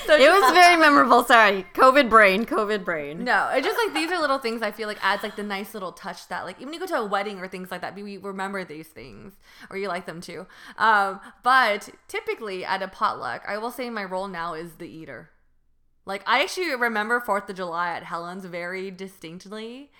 So 0.06 0.14
it 0.16 0.30
was 0.30 0.52
very 0.52 0.76
memorable. 0.76 1.24
Sorry, 1.24 1.64
COVID 1.74 2.08
brain, 2.08 2.44
COVID 2.44 2.84
brain. 2.84 3.24
No, 3.24 3.50
it's 3.52 3.66
just 3.66 3.78
like 3.78 3.94
these 3.94 4.10
are 4.10 4.20
little 4.20 4.38
things 4.38 4.62
I 4.62 4.70
feel 4.70 4.88
like 4.88 4.98
adds 5.02 5.22
like 5.22 5.36
the 5.36 5.42
nice 5.42 5.74
little 5.74 5.92
touch 5.92 6.28
that 6.28 6.44
like 6.44 6.60
even 6.60 6.72
you 6.72 6.80
go 6.80 6.86
to 6.86 6.96
a 6.96 7.06
wedding 7.06 7.38
or 7.38 7.48
things 7.48 7.70
like 7.70 7.80
that, 7.80 7.94
we 7.94 8.16
remember 8.16 8.64
these 8.64 8.88
things 8.88 9.34
or 9.70 9.76
you 9.76 9.88
like 9.88 10.06
them 10.06 10.20
too. 10.20 10.46
Um, 10.78 11.20
but 11.42 11.90
typically 12.08 12.64
at 12.64 12.82
a 12.82 12.88
potluck, 12.88 13.42
I 13.46 13.58
will 13.58 13.70
say 13.70 13.90
my 13.90 14.04
role 14.04 14.28
now 14.28 14.54
is 14.54 14.74
the 14.74 14.88
eater. 14.88 15.30
Like 16.04 16.22
I 16.26 16.42
actually 16.42 16.74
remember 16.74 17.20
Fourth 17.20 17.48
of 17.48 17.56
July 17.56 17.94
at 17.94 18.04
Helen's 18.04 18.44
very 18.44 18.90
distinctly, 18.90 19.90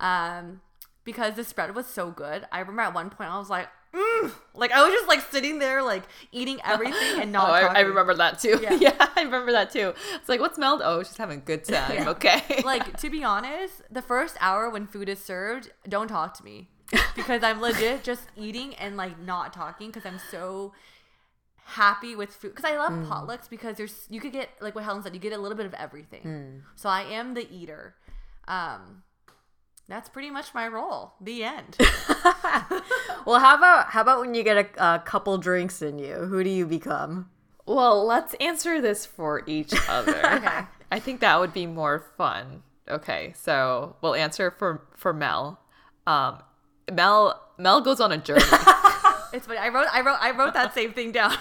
um, 0.00 0.60
because 1.04 1.34
the 1.34 1.44
spread 1.44 1.74
was 1.74 1.86
so 1.86 2.10
good. 2.10 2.46
I 2.52 2.58
remember 2.60 2.82
at 2.82 2.94
one 2.94 3.10
point 3.10 3.30
I 3.30 3.38
was 3.38 3.48
like, 3.48 3.68
mm! 3.96 4.32
like 4.54 4.72
I 4.72 4.82
was 4.84 4.92
just 4.92 5.08
like 5.08 5.20
sitting 5.30 5.58
there 5.58 5.82
like 5.82 6.04
eating 6.32 6.60
everything 6.64 7.20
and 7.20 7.32
not. 7.38 7.48
oh, 7.48 7.52
I, 7.52 7.78
I 7.78 7.80
remember 7.80 8.14
that 8.14 8.38
too. 8.38 8.58
Yeah. 8.62 8.74
Yeah. 8.80 9.08
I 9.16 9.22
remember 9.22 9.52
that 9.52 9.70
too. 9.70 9.94
It's 10.14 10.28
like, 10.28 10.40
what 10.40 10.54
smelled? 10.54 10.82
Oh, 10.84 11.02
she's 11.02 11.16
having 11.16 11.38
a 11.38 11.42
good 11.42 11.64
time. 11.76 11.94
Yeah. 11.94 12.10
Okay. 12.10 12.62
like 12.64 12.96
to 12.98 13.10
be 13.10 13.24
honest, 13.24 13.82
the 13.90 14.02
first 14.02 14.36
hour 14.40 14.68
when 14.70 14.86
food 14.86 15.08
is 15.08 15.18
served, 15.18 15.70
don't 15.88 16.08
talk 16.08 16.36
to 16.38 16.44
me 16.44 16.68
because 17.16 17.42
I'm 17.42 17.60
legit 17.60 18.04
just 18.04 18.22
eating 18.36 18.74
and 18.74 18.96
like 18.96 19.18
not 19.18 19.52
talking 19.52 19.88
because 19.88 20.06
I'm 20.06 20.20
so 20.30 20.72
happy 21.64 22.14
with 22.14 22.30
food 22.30 22.54
because 22.54 22.70
I 22.70 22.76
love 22.76 22.92
potlucks 22.92 23.48
because 23.50 23.76
there's 23.76 24.06
you 24.08 24.20
could 24.20 24.32
get 24.32 24.50
like 24.60 24.74
what 24.74 24.84
Helen 24.84 25.02
said 25.02 25.14
you 25.14 25.20
get 25.20 25.32
a 25.32 25.38
little 25.38 25.56
bit 25.56 25.66
of 25.66 25.74
everything. 25.74 26.62
So 26.76 26.88
I 26.88 27.02
am 27.02 27.34
the 27.34 27.50
eater. 27.52 27.94
Um, 28.48 29.02
that's 29.88 30.08
pretty 30.08 30.30
much 30.30 30.52
my 30.54 30.66
role. 30.68 31.14
The 31.20 31.44
end. 31.44 31.76
Well, 33.26 33.40
how 33.40 33.56
about 33.56 33.88
how 33.88 34.02
about 34.02 34.20
when 34.20 34.34
you 34.34 34.44
get 34.44 34.56
a, 34.78 34.94
a 34.94 34.98
couple 35.00 35.36
drinks 35.38 35.82
in 35.82 35.98
you? 35.98 36.14
Who 36.14 36.44
do 36.44 36.50
you 36.50 36.64
become? 36.64 37.28
Well, 37.66 38.06
let's 38.06 38.34
answer 38.34 38.80
this 38.80 39.04
for 39.04 39.42
each 39.48 39.72
other. 39.88 40.16
Okay. 40.24 40.60
I 40.92 41.00
think 41.00 41.18
that 41.20 41.40
would 41.40 41.52
be 41.52 41.66
more 41.66 42.04
fun. 42.16 42.62
Okay, 42.88 43.32
so 43.36 43.96
we'll 44.00 44.14
answer 44.14 44.52
for 44.52 44.86
for 44.96 45.12
Mel. 45.12 45.58
Um, 46.06 46.40
Mel 46.92 47.42
Mel 47.58 47.80
goes 47.80 48.00
on 48.00 48.12
a 48.12 48.18
journey. 48.18 48.42
it's 49.32 49.46
funny. 49.46 49.58
I 49.58 49.70
wrote 49.74 49.88
I 49.92 50.02
wrote 50.02 50.18
I 50.20 50.30
wrote 50.30 50.54
that 50.54 50.72
same 50.72 50.92
thing 50.92 51.10
down. 51.10 51.32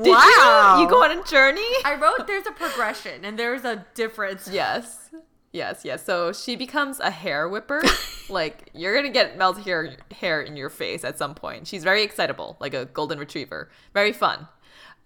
Did 0.00 0.10
Wow. 0.12 0.76
you? 0.76 0.84
You 0.84 0.88
go 0.88 1.02
on 1.02 1.18
a 1.18 1.24
journey? 1.24 1.66
I 1.84 1.96
wrote 2.00 2.28
there's 2.28 2.46
a 2.46 2.52
progression 2.52 3.24
and 3.24 3.36
there's 3.36 3.64
a 3.64 3.84
difference. 3.94 4.48
Yes. 4.48 5.10
Yes, 5.54 5.82
yes. 5.84 6.04
So 6.04 6.32
she 6.32 6.56
becomes 6.56 6.98
a 6.98 7.12
hair 7.12 7.48
whipper. 7.48 7.80
like 8.28 8.70
you're 8.74 8.92
gonna 8.94 9.08
get 9.08 9.38
Mel's 9.38 9.58
hair 9.58 9.96
hair 10.10 10.42
in 10.42 10.56
your 10.56 10.68
face 10.68 11.04
at 11.04 11.16
some 11.16 11.34
point. 11.36 11.68
She's 11.68 11.84
very 11.84 12.02
excitable, 12.02 12.56
like 12.58 12.74
a 12.74 12.86
golden 12.86 13.20
retriever. 13.20 13.70
Very 13.94 14.12
fun. 14.12 14.48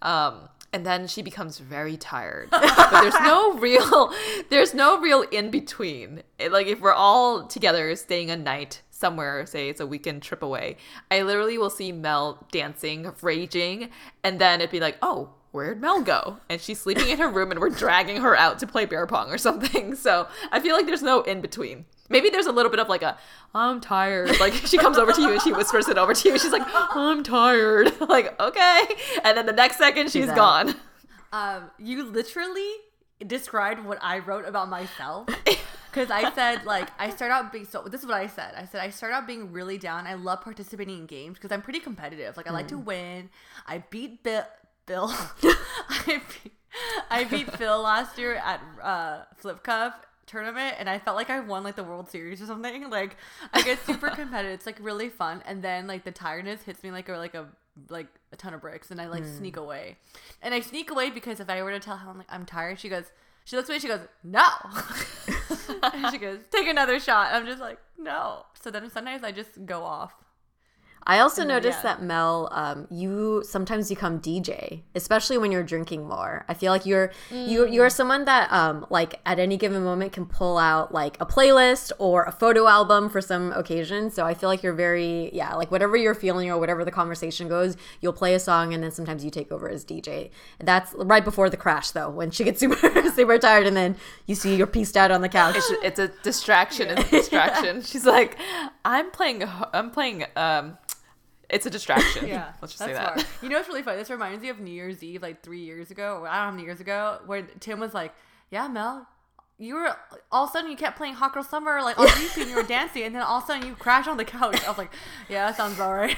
Um, 0.01 0.49
and 0.73 0.87
then 0.87 1.07
she 1.07 1.21
becomes 1.21 1.59
very 1.59 1.99
tired. 1.99 2.49
but 2.51 2.91
there's 3.03 3.15
no 3.21 3.53
real 3.59 4.11
there's 4.49 4.73
no 4.73 4.99
real 4.99 5.21
in 5.31 5.51
between. 5.51 6.23
It- 6.39 6.51
like 6.51 6.67
if 6.67 6.81
we're 6.81 6.95
all 6.95 7.47
together 7.47 7.95
staying 7.95 8.31
a 8.31 8.37
night 8.37 8.81
somewhere, 8.91 9.45
say 9.45 9.69
it's 9.69 9.81
a 9.81 9.87
weekend 9.87 10.23
trip 10.23 10.43
away, 10.43 10.79
I 11.11 11.21
literally 11.23 11.59
will 11.59 11.71
see 11.71 11.93
Mel 11.93 12.47
dancing, 12.51 13.13
raging, 13.21 13.91
and 14.25 14.39
then 14.41 14.61
it'd 14.63 14.71
be 14.71 14.81
like, 14.81 14.97
oh, 15.03 15.35
where'd 15.53 15.81
Mel 15.81 16.03
go? 16.03 16.39
And 16.49 16.61
she's 16.61 16.81
sleeping 16.81 17.09
in 17.09 17.19
her 17.19 17.29
room 17.29 17.51
and 17.51 17.61
we're 17.61 17.71
dragging 17.71 18.19
her 18.19 18.37
out 18.37 18.59
to 18.61 18.67
play 18.67 18.85
beer 18.85 19.07
pong 19.07 19.31
or 19.31 19.39
something. 19.39 19.97
So 20.09 20.29
I 20.53 20.61
feel 20.61 20.77
like 20.77 20.87
there's 20.87 21.03
no 21.03 21.23
in 21.23 21.41
between. 21.41 21.85
Maybe 22.09 22.31
there's 22.31 22.47
a 22.47 22.53
little 22.53 22.71
bit 22.71 22.79
of 22.81 22.89
like 22.89 23.03
a, 23.03 23.19
I'm 23.55 23.81
tired. 23.81 24.39
Like 24.39 24.53
she 24.55 24.79
comes 24.79 24.97
over 24.97 25.13
to 25.13 25.21
you 25.21 25.33
and 25.33 25.43
she 25.43 25.53
whispers 25.53 25.89
it 25.89 25.99
over 25.99 26.15
to 26.15 26.29
you. 26.29 26.39
She's 26.39 26.53
like, 26.53 26.63
I'm 26.67 27.23
tired. 27.23 27.93
like, 28.09 28.41
okay. 28.41 28.87
And 29.25 29.37
then 29.37 29.47
the 29.47 29.53
next 29.53 29.77
second 29.77 30.11
she's 30.11 30.27
gone. 30.27 30.75
Um, 31.33 31.71
you 31.79 32.05
literally 32.05 32.71
described 33.27 33.85
what 33.85 33.99
I 34.01 34.21
wrote 34.21 34.47
about 34.47 34.69
myself. 34.69 35.29
Because 35.91 36.11
I 36.11 36.31
said, 36.35 36.65
like, 36.67 36.91
I 36.99 37.11
start 37.11 37.33
out 37.33 37.51
being 37.51 37.65
so. 37.65 37.83
This 37.83 38.03
is 38.03 38.07
what 38.07 38.17
I 38.17 38.27
said. 38.27 38.55
I 38.55 38.67
said 38.67 38.83
I 38.83 38.91
start 38.91 39.13
out 39.13 39.27
being 39.27 39.53
really 39.53 39.79
down. 39.79 40.07
I 40.07 40.15
love 40.15 40.43
participating 40.43 40.99
in 40.99 41.07
games 41.07 41.39
because 41.39 41.51
I'm 41.51 41.63
pretty 41.63 41.81
competitive. 41.81 42.37
Like, 42.37 42.47
I 42.47 42.53
like 42.53 42.69
to 42.69 42.79
win. 42.79 43.31
I 43.67 43.79
beat 43.91 44.23
Bill. 44.23 44.45
Bill. 44.89 45.13
I 45.89 46.21
beat, 46.43 46.53
I 47.11 47.25
beat 47.25 47.53
Phil 47.57 47.81
last 47.81 48.19
year 48.19 48.35
at 48.37 48.61
uh, 48.83 49.21
Flip 49.37 49.63
Cup 49.63 50.07
tournament, 50.27 50.77
and 50.79 50.89
I 50.89 50.99
felt 50.99 51.17
like 51.17 51.31
I 51.31 51.41
won 51.41 51.63
like 51.63 51.77
the 51.77 51.85
World 51.85 52.11
Series 52.11 52.43
or 52.43 52.47
something. 52.47 52.91
Like, 52.91 53.17
I 53.53 53.63
get 53.63 53.79
super 53.85 54.09
competitive. 54.11 54.55
It's 54.55 54.67
like 54.67 54.79
really 54.81 55.09
fun, 55.11 55.43
and 55.47 55.63
then 55.63 55.87
like 55.87 56.05
the 56.05 56.11
tiredness 56.11 56.63
hits 56.63 56.83
me 56.83 56.91
like 56.91 57.09
a 57.09 57.13
like 57.19 57.35
a 57.35 57.47
like 57.91 58.09
a 58.33 58.37
ton 58.37 58.55
of 58.55 58.61
bricks, 58.61 58.91
and 58.91 59.01
I 59.01 59.07
like 59.09 59.25
sneak 59.25 59.57
away. 59.57 59.99
And 60.43 60.55
I 60.55 60.61
sneak 60.61 60.91
away 60.91 61.11
because 61.11 61.39
if 61.39 61.49
I 61.49 61.63
were 61.63 61.71
to 61.71 61.79
tell 61.81 61.99
Helen 61.99 62.19
like 62.19 62.27
I'm 62.31 62.47
tired, 62.47 62.81
she 62.81 62.89
goes. 62.89 63.05
She 63.45 63.57
looks 63.57 63.71
at 63.71 63.73
me. 63.73 63.79
She 63.79 63.89
goes, 63.89 64.01
"No," 64.23 64.47
and 65.83 66.11
she 66.11 66.19
goes, 66.19 66.41
"Take 66.51 66.69
another 66.69 67.01
shot." 67.01 67.33
I'm 67.33 67.47
just 67.47 67.61
like, 67.61 67.79
"No." 67.97 68.45
So 68.61 68.71
then 68.71 68.91
sometimes 68.91 69.25
I 69.25 69.33
just 69.33 69.65
go 69.65 69.85
off. 69.85 70.13
I 71.09 71.21
also 71.21 71.41
then, 71.41 71.49
noticed 71.49 71.83
that 71.83 72.03
Mel, 72.03 72.49
um, 72.53 72.87
you 72.91 73.43
sometimes 73.49 73.89
become 73.89 74.21
DJ, 74.21 74.83
especially 74.95 75.39
when 75.39 75.51
you're 75.51 75.63
drinking 75.63 76.07
more. 76.07 76.45
I 76.49 76.55
feel 76.55 76.71
like 76.71 76.85
you're 76.85 77.11
you 77.31 77.61
Mm. 77.63 77.73
you're 77.73 77.89
someone 77.91 78.27
that 78.27 78.53
um 78.53 78.87
like 78.91 79.19
at 79.25 79.39
any 79.39 79.57
given 79.57 79.83
moment 79.83 80.13
can 80.13 80.27
pull 80.27 80.59
out 80.59 80.93
like 80.93 81.17
a 81.21 81.25
playlist 81.27 81.93
or 81.99 82.25
a 82.25 82.33
photo 82.33 82.69
album 82.69 83.09
for 83.09 83.21
some 83.23 83.53
occasion. 83.53 84.11
So 84.11 84.27
I 84.27 84.35
feel 84.35 84.51
like 84.51 84.63
you're 84.63 84.75
very 84.75 85.31
yeah 85.35 85.55
like 85.55 85.71
whatever 85.71 85.97
you're 85.97 86.15
feeling 86.15 86.51
or 86.51 86.59
whatever 86.59 86.85
the 86.85 86.91
conversation 86.93 87.49
goes, 87.49 87.77
you'll 88.03 88.13
play 88.13 88.35
a 88.35 88.39
song 88.39 88.75
and 88.75 88.83
then 88.83 88.91
sometimes 88.93 89.25
you 89.25 89.31
take 89.31 89.51
over 89.51 89.69
as 89.69 89.85
DJ. 89.87 90.31
That's 90.61 90.93
right 90.99 91.25
before 91.25 91.49
the 91.49 91.57
crash 91.57 91.91
though, 91.93 92.11
when 92.11 92.31
she 92.31 92.45
gets 92.45 92.61
super 92.65 92.77
super 93.13 93.39
tired 93.39 93.67
and 93.67 93.77
then 93.77 93.97
you 94.27 94.35
see 94.35 94.55
you're 94.57 94.67
pieced 94.67 94.97
out 94.97 95.11
on 95.11 95.23
the 95.23 95.29
couch. 95.31 95.57
It's, 95.57 95.73
it's 95.83 95.99
a 95.99 96.09
distraction. 96.23 96.89
It's 96.91 97.01
a 97.09 97.11
distraction. 97.19 97.81
She's 97.81 98.05
like, 98.05 98.37
I'm 98.85 99.11
playing. 99.11 99.43
I'm 99.73 99.91
playing. 99.91 100.25
Um, 100.37 100.77
it's 101.49 101.67
a 101.67 101.71
distraction. 101.71 102.27
Yeah, 102.29 102.53
let's 102.63 102.75
just 102.75 102.85
say 102.85 102.93
that. 102.93 103.21
smart. 103.21 103.27
You 103.43 103.49
know 103.49 103.57
what's 103.57 103.69
really 103.69 103.83
funny? 103.83 103.99
This 103.99 104.11
reminds 104.11 104.43
me 104.43 104.49
of 104.49 104.61
New 104.61 104.71
Year's 104.73 105.03
Eve, 105.03 105.23
like 105.23 105.43
three 105.43 105.61
years 105.63 105.91
ago. 105.91 106.05
I 106.05 106.15
don't 106.15 106.25
know 106.25 106.31
how 106.31 106.51
many 106.51 106.63
years 106.65 106.81
ago, 106.81 107.21
where 107.27 107.43
Tim 107.61 107.81
was 107.81 107.95
like, 107.95 108.13
"Yeah, 108.51 108.69
Mel, 108.69 109.07
you 109.59 109.75
were 109.75 109.97
all 110.31 110.45
of 110.45 110.51
a 110.51 110.53
sudden 110.53 110.71
you 110.71 110.77
kept 110.77 110.97
playing 110.97 111.15
Hot 111.15 111.33
Girl 111.33 111.43
Summer 111.43 111.81
like 111.83 111.99
on 111.99 112.07
repeat 112.07 112.37
and 112.39 112.51
you 112.51 112.57
were 112.57 112.63
dancing, 112.77 113.03
and 113.05 113.15
then 113.15 113.23
all 113.23 113.39
of 113.39 113.45
a 113.45 113.47
sudden 113.47 113.67
you 113.67 113.75
crashed 113.75 114.09
on 114.09 114.17
the 114.17 114.25
couch." 114.25 114.63
I 114.65 114.69
was 114.69 114.79
like, 114.79 114.93
"Yeah, 115.29 115.47
that 115.47 115.57
sounds 115.57 115.81
all 115.81 115.95
right." 115.95 116.17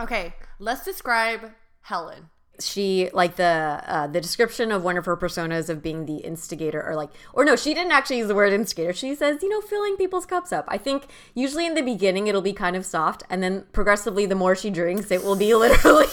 okay, 0.00 0.34
let's 0.58 0.84
describe 0.84 1.52
Helen. 1.82 2.30
She 2.66 3.10
like 3.12 3.36
the 3.36 3.82
uh, 3.86 4.06
the 4.06 4.20
description 4.20 4.70
of 4.72 4.82
one 4.84 4.96
of 4.96 5.04
her 5.06 5.16
personas 5.16 5.68
of 5.68 5.82
being 5.82 6.06
the 6.06 6.16
instigator 6.16 6.82
or 6.82 6.94
like 6.96 7.10
or 7.32 7.44
no 7.44 7.56
she 7.56 7.74
didn't 7.74 7.92
actually 7.92 8.18
use 8.18 8.28
the 8.28 8.34
word 8.34 8.52
instigator. 8.52 8.92
She 8.92 9.14
says 9.14 9.42
you 9.42 9.48
know 9.48 9.60
filling 9.60 9.96
people's 9.96 10.26
cups 10.26 10.52
up. 10.52 10.64
I 10.68 10.78
think 10.78 11.06
usually 11.34 11.66
in 11.66 11.74
the 11.74 11.82
beginning 11.82 12.26
it'll 12.26 12.42
be 12.42 12.52
kind 12.52 12.76
of 12.76 12.84
soft 12.86 13.22
and 13.30 13.42
then 13.42 13.64
progressively 13.72 14.26
the 14.26 14.34
more 14.34 14.54
she 14.56 14.70
drinks 14.70 15.10
it 15.10 15.22
will 15.24 15.36
be 15.36 15.54
literally 15.66 16.06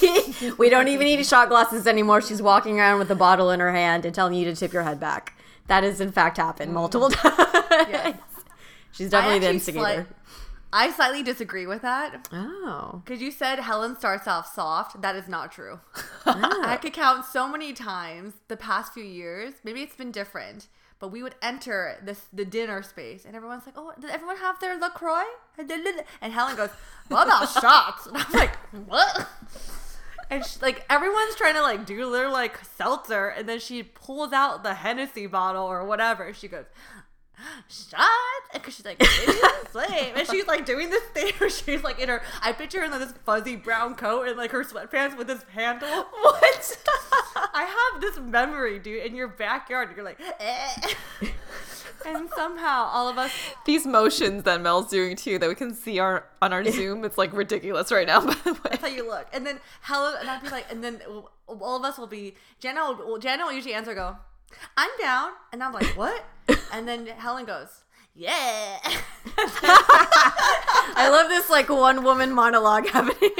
we 0.57 0.69
don't 0.69 0.87
even 0.87 1.05
need 1.05 1.25
shot 1.25 1.49
glasses 1.49 1.87
anymore. 1.87 2.21
She's 2.21 2.41
walking 2.41 2.79
around 2.79 2.99
with 2.99 3.11
a 3.11 3.15
bottle 3.15 3.51
in 3.51 3.59
her 3.59 3.71
hand 3.71 4.05
and 4.05 4.13
telling 4.15 4.33
you 4.33 4.45
to 4.45 4.55
tip 4.55 4.73
your 4.73 4.83
head 4.83 4.99
back. 4.99 5.33
That 5.67 5.83
has 5.83 6.01
in 6.01 6.11
fact 6.11 6.37
happened 6.37 6.73
multiple 6.73 7.09
times. 7.11 7.35
Yes. 7.89 8.17
she's 8.91 9.09
definitely 9.09 9.39
the 9.39 9.49
instigator. 9.49 9.83
slight- 9.85 10.07
I 10.71 10.91
slightly 10.91 11.23
disagree 11.23 11.65
with 11.65 11.81
that 11.81 12.27
oh 12.31 13.01
because 13.03 13.21
you 13.21 13.31
said 13.31 13.59
Helen 13.59 13.95
starts 13.95 14.27
off 14.27 14.53
soft. 14.53 15.01
That 15.01 15.15
is 15.15 15.27
not 15.27 15.51
true. 15.51 15.79
Ah. 16.25 16.73
I 16.73 16.77
could 16.77 16.93
count 16.93 17.25
so 17.25 17.47
many 17.47 17.73
times 17.73 18.33
the 18.49 18.57
past 18.57 18.93
few 18.93 19.03
years. 19.03 19.53
Maybe 19.63 19.81
it's 19.81 19.95
been 19.95 20.11
different, 20.11 20.67
but 20.99 21.07
we 21.07 21.23
would 21.23 21.33
enter 21.41 21.97
this 22.03 22.25
the 22.31 22.45
dinner 22.45 22.83
space, 22.83 23.25
and 23.25 23.35
everyone's 23.35 23.65
like, 23.65 23.75
"Oh, 23.77 23.93
did 23.99 24.11
everyone 24.11 24.37
have 24.37 24.59
their 24.59 24.77
Lacroix?" 24.79 25.23
And 25.57 26.33
Helen 26.33 26.55
goes, 26.55 26.69
"What 27.07 27.25
about 27.25 27.49
shots?" 27.61 28.05
And 28.05 28.17
I'm 28.17 28.31
like, 28.33 28.55
"What?" 28.85 29.27
And 30.29 30.45
she, 30.45 30.59
like 30.61 30.85
everyone's 30.89 31.35
trying 31.35 31.55
to 31.55 31.61
like 31.63 31.85
do 31.87 32.11
their 32.11 32.29
like 32.29 32.59
seltzer, 32.77 33.29
and 33.29 33.49
then 33.49 33.59
she 33.59 33.81
pulls 33.81 34.31
out 34.31 34.61
the 34.61 34.75
Hennessy 34.75 35.25
bottle 35.25 35.65
or 35.65 35.83
whatever. 35.85 36.31
She 36.33 36.47
goes, 36.47 36.65
"Shot," 37.67 38.09
because 38.53 38.75
she's 38.75 38.85
like, 38.85 39.01
slave," 39.71 40.13
and 40.15 40.27
she's 40.27 40.47
like 40.47 40.65
doing 40.65 40.89
this 40.89 41.03
thing 41.13 41.33
where 41.37 41.49
she's 41.49 41.83
like 41.83 41.99
in 41.99 42.09
her. 42.09 42.21
I 42.41 42.51
picture 42.51 42.79
her 42.79 42.85
in 42.85 42.91
like, 42.91 43.01
this 43.01 43.13
fuzzy 43.25 43.55
brown 43.55 43.95
coat 43.95 44.27
and 44.27 44.37
like 44.37 44.51
her 44.51 44.63
sweatpants 44.63 45.17
with 45.17 45.27
this 45.27 45.43
handle. 45.53 45.87
What? 46.21 46.77
I 47.53 47.91
have 47.91 48.01
this 48.01 48.19
memory, 48.19 48.79
dude. 48.79 49.05
In 49.05 49.15
your 49.15 49.27
backyard, 49.27 49.89
you're 49.95 50.05
like, 50.05 50.19
eh. 50.39 50.93
and 52.05 52.29
somehow 52.35 52.89
all 52.91 53.07
of 53.07 53.17
us 53.17 53.31
These 53.65 53.85
motions 53.85 54.43
that 54.43 54.61
Mel's 54.61 54.89
doing 54.89 55.15
too, 55.15 55.39
that 55.39 55.49
we 55.49 55.55
can 55.55 55.73
see 55.73 55.99
our 55.99 56.25
on 56.41 56.53
our 56.53 56.63
Zoom, 56.71 57.03
it's 57.05 57.17
like 57.17 57.33
ridiculous 57.33 57.91
right 57.91 58.07
now. 58.07 58.21
By 58.25 58.33
the 58.43 58.53
way, 58.53 58.59
That's 58.63 58.81
how 58.81 58.87
you 58.87 59.07
look. 59.07 59.27
And 59.33 59.45
then 59.45 59.59
Helen, 59.81 60.15
and 60.19 60.29
I'd 60.29 60.41
be 60.41 60.49
like, 60.49 60.71
and 60.71 60.83
then 60.83 61.01
all 61.47 61.77
of 61.77 61.83
us 61.83 61.97
will 61.97 62.07
be, 62.07 62.35
Jenna 62.59 62.91
will, 62.91 63.17
Jenna 63.17 63.45
will 63.45 63.53
usually 63.53 63.73
answer, 63.73 63.93
go, 63.93 64.17
I'm 64.77 64.89
down. 64.99 65.31
And 65.51 65.63
I'm 65.63 65.73
like, 65.73 65.97
what? 65.97 66.23
and 66.73 66.87
then 66.87 67.07
Helen 67.07 67.45
goes, 67.45 67.83
yeah. 68.15 68.79
i 70.95 71.09
love 71.09 71.29
this 71.29 71.49
like 71.49 71.69
one 71.69 72.03
woman 72.03 72.33
monologue 72.33 72.87
happening 72.87 73.31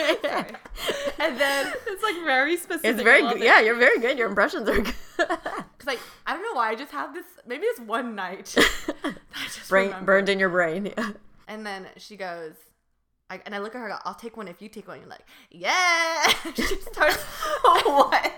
and 1.19 1.39
then, 1.39 1.74
it's 1.88 2.04
like 2.04 2.15
very 2.24 2.56
specific. 2.56 2.91
It's 2.91 3.02
very 3.02 3.22
good. 3.22 3.41
Yeah, 3.41 3.60
you're 3.60 3.76
very 3.76 4.00
good. 4.00 4.17
Your 4.17 4.30
impressions 4.30 4.69
are 4.69 4.80
good. 4.80 4.95
cause 5.17 5.86
like, 5.86 6.00
I 6.26 6.34
don't 6.34 6.43
know 6.43 6.54
why, 6.54 6.69
I 6.69 6.76
just 6.76 6.91
have 6.91 7.13
this, 7.13 7.26
maybe 7.45 7.65
it's 7.65 7.80
one 7.82 8.15
night. 8.15 8.56
I 9.04 9.13
just 9.43 9.69
Brain 9.69 9.93
burned 10.06 10.30
in 10.30 10.39
your 10.39 10.50
brain. 10.50 10.93
Yeah. 10.98 11.12
And 11.48 11.65
then 11.65 11.88
she 11.98 12.15
goes, 12.15 12.54
I, 13.30 13.39
and 13.46 13.54
I 13.54 13.60
look 13.60 13.76
at 13.76 13.80
her, 13.80 13.86
I 13.86 13.89
go, 13.89 13.98
I'll 14.06 14.13
take 14.15 14.36
one 14.38 14.48
if 14.48 14.62
you 14.62 14.70
take 14.70 14.88
one. 14.88 15.00
You're 15.00 15.10
like, 15.10 15.26
yeah. 15.52 16.28
she 16.56 16.63
starts, 16.82 17.18
what? 17.84 18.32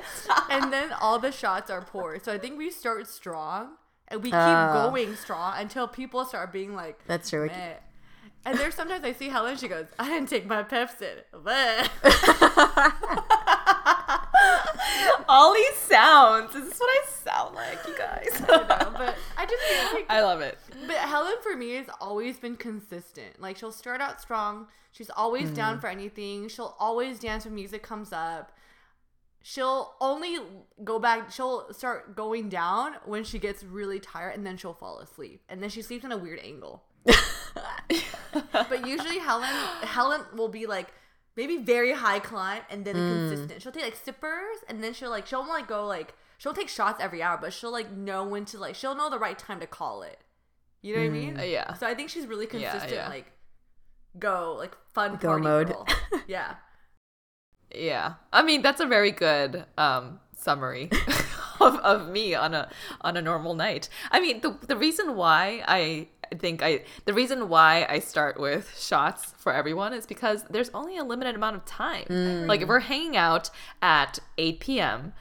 and 0.49 0.71
then 0.73 0.91
all 0.99 1.17
the 1.19 1.31
shots 1.31 1.69
are 1.69 1.81
poured. 1.81 2.23
So 2.25 2.33
I 2.33 2.37
think 2.37 2.57
we 2.57 2.69
start 2.71 3.07
strong 3.07 3.75
and 4.09 4.21
we 4.21 4.29
keep 4.31 4.35
Oh. 4.39 4.89
going 4.89 5.15
strong 5.15 5.53
until 5.57 5.87
people 5.87 6.25
start 6.25 6.51
being 6.51 6.75
like, 6.75 6.99
That's 7.07 7.29
true. 7.29 7.47
Meh. 7.47 7.73
And 8.43 8.57
there's 8.57 8.73
sometimes 8.73 9.03
I 9.05 9.13
see 9.13 9.29
Helen, 9.29 9.55
she 9.57 9.67
goes, 9.67 9.85
I 9.99 10.09
didn't 10.09 10.27
take 10.29 10.47
my 10.47 10.63
Pepsi. 10.63 11.21
All 15.27 15.53
these 15.53 15.75
sounds. 15.75 16.55
Is 16.55 16.69
this 16.69 16.79
what 16.79 16.89
I 16.89 17.05
sound 17.09 17.55
like, 17.55 17.79
you 17.87 17.97
guys? 17.97 18.41
but 18.47 19.15
I 19.37 19.45
just 19.45 19.63
feel 19.63 19.93
like, 19.93 20.05
I 20.09 20.21
love 20.21 20.41
it. 20.41 20.57
but 20.87 20.97
Helen 20.97 21.35
for 21.41 21.55
me 21.55 21.75
has 21.75 21.87
always 21.99 22.39
been 22.39 22.55
consistent. 22.55 23.39
Like 23.39 23.57
she'll 23.57 23.71
start 23.71 24.01
out 24.01 24.21
strong. 24.21 24.67
She's 24.91 25.09
always 25.09 25.45
mm-hmm. 25.45 25.55
down 25.55 25.79
for 25.79 25.87
anything. 25.87 26.47
She'll 26.49 26.75
always 26.79 27.19
dance 27.19 27.45
when 27.45 27.55
music 27.55 27.81
comes 27.81 28.11
up. 28.11 28.51
She'll 29.43 29.93
only 30.01 30.37
go 30.83 30.99
back. 30.99 31.31
She'll 31.31 31.73
start 31.73 32.15
going 32.15 32.49
down 32.49 32.93
when 33.05 33.23
she 33.23 33.39
gets 33.39 33.63
really 33.63 33.99
tired, 33.99 34.35
and 34.35 34.45
then 34.45 34.57
she'll 34.57 34.73
fall 34.73 34.99
asleep. 34.99 35.41
And 35.49 35.63
then 35.63 35.69
she 35.69 35.81
sleeps 35.81 36.03
in 36.03 36.11
a 36.11 36.17
weird 36.17 36.39
angle. 36.39 36.83
but 38.53 38.87
usually 38.87 39.17
Helen 39.17 39.49
Helen 39.81 40.21
will 40.35 40.47
be 40.47 40.67
like 40.67 40.93
maybe 41.35 41.57
very 41.57 41.93
high 41.93 42.19
climb 42.19 42.61
and 42.69 42.85
then 42.85 42.95
consistent. 42.95 43.61
She'll 43.61 43.71
take 43.71 43.83
like 43.83 43.95
sippers 43.95 44.57
and 44.67 44.83
then 44.83 44.93
she'll 44.93 45.09
like 45.09 45.25
she'll 45.27 45.47
like 45.47 45.67
go 45.67 45.85
like 45.87 46.13
she'll 46.37 46.53
take 46.53 46.69
shots 46.69 47.01
every 47.01 47.21
hour, 47.23 47.37
but 47.41 47.53
she'll 47.53 47.71
like 47.71 47.91
know 47.91 48.25
when 48.25 48.45
to 48.45 48.57
like 48.57 48.75
she'll 48.75 48.95
know 48.95 49.09
the 49.09 49.19
right 49.19 49.37
time 49.37 49.59
to 49.59 49.67
call 49.67 50.03
it. 50.03 50.19
You 50.81 50.95
know 50.95 51.01
what 51.01 51.07
I 51.07 51.09
mean? 51.09 51.39
Uh, 51.39 51.43
yeah. 51.43 51.73
So 51.75 51.85
I 51.87 51.93
think 51.93 52.09
she's 52.09 52.25
really 52.27 52.47
Yeah, 52.51 52.71
consistent. 52.71 52.93
yeah. 52.93 53.09
Like 53.09 53.31
go 54.19 54.55
like 54.57 54.75
fun 54.93 55.15
Go 55.17 55.29
party 55.29 55.43
mode. 55.43 55.75
Yeah. 56.27 56.55
Yeah. 57.73 58.13
I 58.33 58.43
mean, 58.43 58.61
that's 58.61 58.81
a 58.81 58.85
very 58.85 59.11
good 59.11 59.65
um 59.77 60.19
summary 60.35 60.89
of, 61.59 61.75
of 61.77 62.09
me 62.09 62.33
on 62.33 62.53
a 62.53 62.69
on 63.01 63.15
a 63.15 63.21
normal 63.21 63.53
night. 63.53 63.89
I 64.11 64.19
mean, 64.19 64.41
the 64.41 64.57
the 64.67 64.75
reason 64.75 65.15
why 65.15 65.63
I 65.67 66.07
think 66.35 66.61
I 66.63 66.83
the 67.05 67.13
reason 67.13 67.49
why 67.49 67.85
I 67.89 67.99
start 67.99 68.39
with 68.39 68.77
shots 68.79 69.33
for 69.37 69.53
everyone 69.53 69.93
is 69.93 70.05
because 70.05 70.43
there's 70.49 70.69
only 70.73 70.97
a 70.97 71.03
limited 71.03 71.35
amount 71.35 71.55
of 71.57 71.65
time. 71.65 72.05
Mm. 72.05 72.47
Like 72.47 72.61
if 72.61 72.67
we're 72.67 72.79
hanging 72.79 73.17
out 73.17 73.49
at 73.81 74.19
8 74.37 74.59
p.m. 74.59 75.13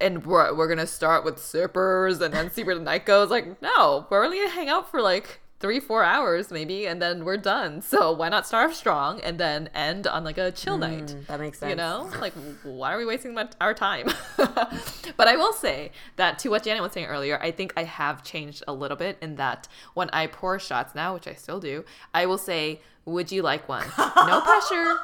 and 0.00 0.24
we're 0.26 0.54
we're 0.54 0.68
gonna 0.68 0.86
start 0.86 1.24
with 1.24 1.38
sippers 1.38 2.20
and 2.20 2.32
then 2.32 2.50
see 2.50 2.64
where 2.64 2.74
the 2.74 2.80
night 2.80 3.06
goes. 3.06 3.30
Like, 3.30 3.60
no, 3.62 4.06
we're 4.10 4.24
only 4.24 4.38
gonna 4.38 4.50
hang 4.50 4.68
out 4.68 4.90
for 4.90 5.00
like 5.00 5.40
three, 5.58 5.80
four 5.80 6.04
hours 6.04 6.50
maybe, 6.50 6.86
and 6.86 7.00
then 7.00 7.24
we're 7.24 7.36
done. 7.36 7.82
So 7.96 8.12
why 8.12 8.28
not 8.28 8.46
start 8.46 8.74
strong 8.74 9.20
and 9.20 9.38
then 9.38 9.70
end 9.74 10.06
on 10.06 10.22
like 10.22 10.38
a 10.38 10.50
chill 10.50 10.76
mm, 10.76 10.80
night? 10.80 11.16
that 11.28 11.40
makes 11.40 11.58
sense. 11.58 11.70
You 11.70 11.76
know, 11.76 12.10
like 12.20 12.34
why 12.62 12.92
are 12.92 12.98
we 12.98 13.06
wasting 13.06 13.32
my, 13.32 13.48
our 13.60 13.72
time? 13.74 14.08
but 14.36 15.28
I 15.28 15.36
will 15.36 15.52
say 15.52 15.92
that 16.16 16.38
to 16.40 16.50
what 16.50 16.64
Janet 16.64 16.82
was 16.82 16.92
saying 16.92 17.06
earlier, 17.06 17.38
I 17.40 17.52
think 17.52 17.72
I 17.76 17.84
have 17.84 18.22
changed 18.22 18.62
a 18.68 18.72
little 18.72 18.96
bit 18.96 19.18
in 19.22 19.36
that 19.36 19.68
when 19.94 20.10
I 20.12 20.26
pour 20.26 20.58
shots 20.58 20.94
now, 20.94 21.14
which 21.14 21.26
I 21.26 21.34
still 21.34 21.60
do, 21.60 21.84
I 22.12 22.26
will 22.26 22.38
say, 22.38 22.80
"Would 23.04 23.32
you 23.32 23.42
like 23.42 23.68
one?" 23.68 23.86
No 23.96 24.40
pressure. 24.44 24.98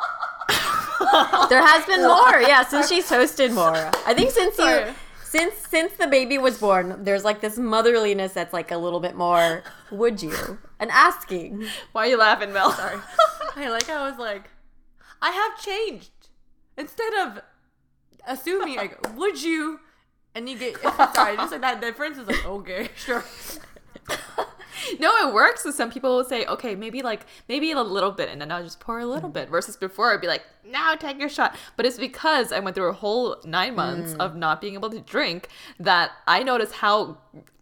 There 1.48 1.64
has 1.64 1.84
been 1.86 2.02
more. 2.02 2.40
Yeah, 2.42 2.64
since 2.64 2.88
she's 2.88 3.08
hosted 3.08 3.54
more. 3.54 3.90
I 4.06 4.12
think 4.14 4.30
since 4.30 4.58
you 4.58 4.64
Sorry. 4.64 4.92
Since 5.32 5.54
since 5.66 5.94
the 5.94 6.06
baby 6.06 6.36
was 6.36 6.58
born, 6.58 7.04
there's 7.04 7.24
like 7.24 7.40
this 7.40 7.58
motherliness 7.58 8.34
that's 8.34 8.52
like 8.52 8.70
a 8.70 8.76
little 8.76 9.00
bit 9.00 9.16
more 9.16 9.62
would 9.90 10.22
you? 10.22 10.58
And 10.78 10.90
asking. 10.90 11.64
Why 11.92 12.04
are 12.06 12.10
you 12.10 12.18
laughing, 12.18 12.52
Mel? 12.52 12.70
Sorry. 12.72 13.00
I 13.56 13.70
like 13.70 13.88
I 13.88 14.08
was 14.10 14.18
like, 14.18 14.50
I 15.22 15.30
have 15.30 15.58
changed. 15.64 16.10
Instead 16.76 17.14
of 17.14 17.42
assuming 18.26 18.76
like, 18.76 19.16
would 19.16 19.42
you 19.42 19.80
and 20.34 20.50
you 20.50 20.58
get 20.58 20.78
sorry, 21.14 21.36
just 21.36 21.52
like 21.52 21.62
that 21.62 21.80
difference 21.80 22.18
is 22.18 22.26
like, 22.26 22.44
okay, 22.44 22.90
sure. 22.94 23.24
No, 24.98 25.28
it 25.28 25.34
works. 25.34 25.62
So 25.62 25.70
some 25.70 25.90
people 25.90 26.16
will 26.16 26.24
say, 26.24 26.44
okay, 26.46 26.74
maybe 26.74 27.02
like 27.02 27.26
maybe 27.48 27.72
a 27.72 27.82
little 27.82 28.12
bit, 28.12 28.28
and 28.28 28.40
then 28.40 28.52
I'll 28.52 28.62
just 28.62 28.80
pour 28.80 29.00
a 29.00 29.06
little 29.06 29.30
mm. 29.30 29.34
bit. 29.34 29.48
Versus 29.48 29.76
before, 29.76 30.12
I'd 30.12 30.20
be 30.20 30.26
like, 30.26 30.44
now 30.64 30.94
take 30.94 31.18
your 31.18 31.28
shot. 31.28 31.56
But 31.76 31.86
it's 31.86 31.98
because 31.98 32.52
I 32.52 32.60
went 32.60 32.76
through 32.76 32.90
a 32.90 32.92
whole 32.92 33.36
nine 33.44 33.74
months 33.74 34.14
mm. 34.14 34.18
of 34.18 34.36
not 34.36 34.60
being 34.60 34.74
able 34.74 34.90
to 34.90 35.00
drink 35.00 35.48
that 35.80 36.12
I 36.26 36.42
notice 36.42 36.72
how 36.72 37.18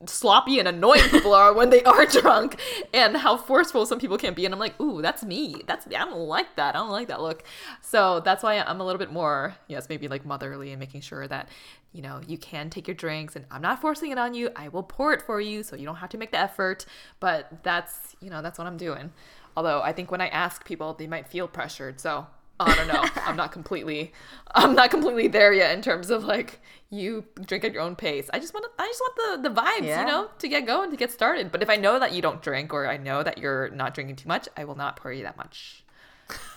sloppy 0.07 0.59
and 0.59 0.67
annoying 0.67 1.09
people 1.11 1.35
are 1.35 1.53
when 1.53 1.71
they 1.71 1.83
are 1.85 2.07
drunk, 2.21 2.61
and 2.93 3.17
how 3.17 3.37
forceful 3.37 3.87
some 3.87 3.99
people 3.99 4.19
can 4.19 4.35
be. 4.35 4.45
And 4.45 4.55
I'm 4.55 4.61
like, 4.61 4.79
ooh, 4.81 5.01
that's 5.03 5.23
me. 5.25 5.63
That's 5.67 5.87
I 5.87 6.05
don't 6.05 6.19
like 6.21 6.57
that. 6.57 6.75
I 6.75 6.79
don't 6.79 6.91
like 6.91 7.09
that 7.09 7.21
look. 7.21 7.45
So 7.81 8.21
that's 8.21 8.43
why 8.43 8.59
I'm 8.59 8.81
a 8.81 8.85
little 8.85 8.99
bit 8.99 9.13
more, 9.13 9.57
yes, 9.69 9.89
maybe 9.89 10.09
like 10.09 10.27
motherly 10.27 10.71
and 10.73 10.81
making 10.81 11.01
sure 11.03 11.27
that 11.29 11.49
you 11.93 12.03
know, 12.03 12.21
you 12.27 12.39
can 12.39 12.71
take 12.71 12.87
your 12.87 12.95
drinks 12.95 13.35
and 13.35 13.45
I'm 13.51 13.63
not 13.63 13.81
forcing 13.81 14.13
it 14.13 14.19
on 14.19 14.33
you. 14.35 14.51
I 14.55 14.69
will 14.69 14.83
pour 14.83 15.13
it 15.13 15.23
for 15.23 15.41
you 15.41 15.63
so 15.63 15.75
you 15.75 15.85
don't 15.85 15.97
have 15.97 16.11
to 16.11 16.19
make 16.19 16.31
the 16.31 16.39
effort. 16.39 16.87
But 17.21 17.63
that's, 17.63 18.17
you 18.21 18.31
know, 18.31 18.43
that's 18.43 18.59
what 18.59 18.67
I'm 18.67 18.77
doing. 18.77 19.13
Although 19.57 19.83
I 19.83 19.93
think 19.93 20.11
when 20.11 20.21
I 20.21 20.29
ask 20.29 20.65
people, 20.65 20.95
they 20.95 21.07
might 21.07 21.27
feel 21.27 21.49
pressured. 21.49 22.01
So 22.01 22.27
I 22.59 22.75
don't 22.75 22.89
know. 22.89 23.05
I'm 23.25 23.37
not 23.37 23.53
completely 23.53 24.13
I'm 24.55 24.75
not 24.75 24.91
completely 24.91 25.29
there 25.29 25.53
yet 25.53 25.75
in 25.75 25.83
terms 25.83 26.11
of 26.11 26.25
like 26.25 26.61
you 26.91 27.25
drink 27.47 27.65
at 27.65 27.73
your 27.73 27.83
own 27.83 27.97
pace. 27.97 28.29
I 28.33 28.39
just 28.39 28.53
want 28.53 28.65
to, 28.67 28.83
I 28.83 28.87
just 28.87 29.01
want 29.01 29.43
the 29.43 29.49
the 29.49 29.55
vibes, 29.61 29.87
Yeah. 29.87 30.01
you 30.01 30.07
know, 30.07 30.31
to 30.39 30.49
get 30.49 30.67
going, 30.67 30.91
to 30.91 30.97
get 30.97 31.11
started. 31.13 31.51
But 31.53 31.63
if 31.63 31.71
I 31.71 31.77
know 31.77 31.99
that 31.99 32.13
you 32.13 32.21
don't 32.23 32.43
drink 32.43 32.73
or 32.75 32.87
I 32.87 32.97
know 32.97 33.23
that 33.23 33.39
you're 33.39 33.71
not 33.71 33.95
drinking 33.95 34.17
too 34.17 34.29
much, 34.29 34.49
I 34.57 34.65
will 34.65 34.75
not 34.77 34.97
pour 34.97 35.13
you 35.13 35.23
that 35.25 35.37
much. 35.37 35.85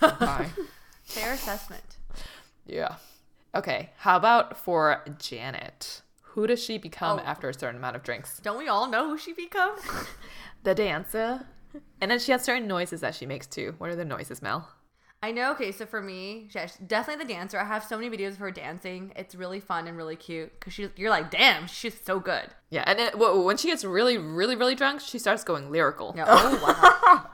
Fair 1.02 1.32
assessment. 1.34 1.96
Yeah. 2.66 2.96
Okay. 3.54 3.90
How 3.98 4.16
about 4.16 4.56
for 4.56 5.04
Janet? 5.18 6.02
Who 6.34 6.46
does 6.46 6.62
she 6.62 6.78
become 6.78 7.18
Oh. 7.20 7.22
after 7.22 7.48
a 7.48 7.54
certain 7.54 7.76
amount 7.76 7.96
of 7.96 8.02
drinks? 8.02 8.38
Don't 8.40 8.58
we 8.58 8.68
all 8.68 8.88
know 8.88 9.08
who 9.08 9.18
she 9.18 9.32
becomes? 9.32 9.80
The 10.64 10.74
dancer. 10.74 11.46
And 12.00 12.10
then 12.10 12.18
she 12.18 12.32
has 12.32 12.42
certain 12.42 12.66
noises 12.66 13.00
that 13.02 13.14
she 13.14 13.26
makes 13.26 13.46
too. 13.46 13.74
What 13.78 13.90
are 13.90 13.96
the 13.96 14.04
noises, 14.04 14.40
Mel? 14.40 14.68
I 15.22 15.30
know. 15.30 15.52
Okay, 15.52 15.72
so 15.72 15.84
for 15.86 16.00
me, 16.02 16.48
yeah, 16.54 16.66
she's 16.66 16.76
definitely 16.78 17.24
the 17.24 17.32
dancer. 17.32 17.58
I 17.58 17.64
have 17.64 17.84
so 17.84 17.98
many 17.98 18.14
videos 18.14 18.30
of 18.32 18.38
her 18.38 18.50
dancing. 18.50 19.12
It's 19.16 19.34
really 19.34 19.60
fun 19.60 19.86
and 19.88 19.96
really 19.96 20.16
cute 20.16 20.52
because. 20.58 20.78
You're 20.78 21.10
like, 21.10 21.30
damn, 21.30 21.66
she's 21.66 21.98
so 22.02 22.18
good. 22.20 22.48
Yeah, 22.70 22.84
and 22.86 22.98
it, 22.98 23.18
when 23.18 23.56
she 23.58 23.68
gets 23.68 23.84
really, 23.84 24.16
really, 24.18 24.56
really 24.56 24.74
drunk, 24.74 25.00
she 25.00 25.18
starts 25.18 25.44
going 25.44 25.70
lyrical. 25.70 26.14
Yeah. 26.16 26.24
Oh 26.28 26.60
wow. 26.62 27.26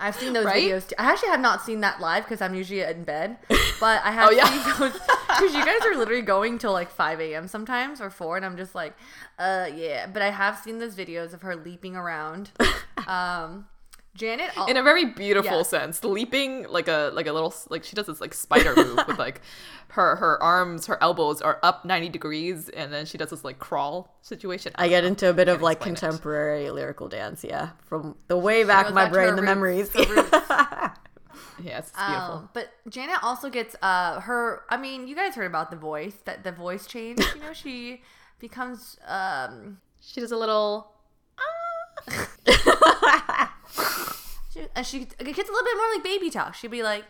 I've 0.00 0.16
seen 0.16 0.32
those 0.32 0.46
Right? 0.46 0.64
videos. 0.64 0.88
Too. 0.88 0.94
I 0.98 1.10
actually 1.12 1.28
have 1.28 1.40
not 1.40 1.62
seen 1.62 1.80
that 1.82 2.00
live 2.00 2.24
because 2.24 2.40
I'm 2.40 2.54
usually 2.54 2.80
in 2.80 3.04
bed, 3.04 3.36
but 3.80 4.02
I 4.04 4.10
have 4.10 4.28
Oh, 4.28 4.32
yeah? 4.32 4.46
seen 4.48 4.78
those 4.80 4.92
because 5.28 5.54
you 5.54 5.64
guys 5.64 5.80
are 5.84 5.94
literally 5.96 6.22
going 6.22 6.58
till 6.58 6.72
like 6.72 6.90
5 6.90 7.20
a.m. 7.20 7.46
sometimes 7.48 8.00
or 8.00 8.10
4, 8.10 8.36
and 8.38 8.46
I'm 8.46 8.56
just 8.56 8.74
like, 8.74 8.94
uh, 9.38 9.68
yeah. 9.74 10.06
But 10.06 10.22
I 10.22 10.30
have 10.30 10.58
seen 10.58 10.78
those 10.78 10.96
videos 10.96 11.32
of 11.34 11.42
her 11.42 11.54
leaping 11.54 11.94
around. 11.96 12.50
Um, 13.06 13.66
Janet, 14.14 14.50
al- 14.56 14.66
In 14.66 14.76
a 14.76 14.82
very 14.82 15.04
beautiful 15.04 15.62
sense, 15.64 16.02
leaping 16.02 16.66
like 16.68 16.88
a 16.88 17.10
like 17.14 17.26
a 17.26 17.32
little 17.32 17.54
like 17.68 17.84
she 17.84 17.94
does 17.94 18.06
this 18.06 18.20
like 18.20 18.34
spider 18.34 18.74
move 18.74 18.98
with 19.06 19.18
like 19.26 19.40
her 19.90 20.16
her 20.16 20.42
arms, 20.42 20.86
her 20.86 20.98
elbows 21.00 21.40
are 21.40 21.60
up 21.62 21.84
ninety 21.84 22.08
degrees, 22.08 22.68
and 22.70 22.92
then 22.92 23.06
she 23.06 23.16
does 23.16 23.30
this 23.30 23.44
like 23.44 23.58
crawl 23.60 24.18
situation. 24.20 24.72
I 24.74 24.88
get 24.88 25.04
into 25.04 25.30
a 25.30 25.32
bit 25.32 25.48
of 25.48 25.62
like 25.62 25.76
explain 25.76 25.94
it. 25.94 25.98
contemporary 26.00 26.70
lyrical 26.70 27.08
dance, 27.08 27.44
yeah, 27.44 27.70
from 27.86 28.16
the 28.26 28.36
way 28.36 28.64
back 28.64 28.88
in 28.88 28.94
my 28.94 29.08
brain, 29.08 29.36
the 29.36 29.42
roots, 29.42 29.44
memories. 29.44 29.88
the. 29.90 30.92
Yes, 31.62 31.88
it's 31.88 31.96
beautiful. 31.96 32.34
Um, 32.34 32.48
but 32.54 32.72
Janet 32.88 33.22
also 33.22 33.50
gets 33.50 33.76
uh 33.82 34.20
her. 34.20 34.62
I 34.70 34.76
mean, 34.76 35.06
you 35.06 35.14
guys 35.14 35.34
heard 35.34 35.46
about 35.46 35.70
the 35.70 35.76
voice 35.76 36.16
that 36.24 36.42
the 36.42 36.52
voice 36.52 36.86
change. 36.86 37.20
You 37.34 37.40
know, 37.42 37.52
she 37.54 38.02
becomes 38.38 38.98
um 39.06 39.78
she 40.00 40.20
does 40.20 40.32
a 40.32 40.36
little. 40.36 40.92
She, 44.52 44.62
and 44.74 44.84
she 44.84 45.02
it 45.02 45.24
gets 45.24 45.48
a 45.48 45.52
little 45.52 45.64
bit 45.64 45.76
more 45.76 45.86
like 45.94 46.02
baby 46.02 46.28
talk. 46.28 46.54
She'd 46.56 46.72
be 46.72 46.82
like, 46.82 47.04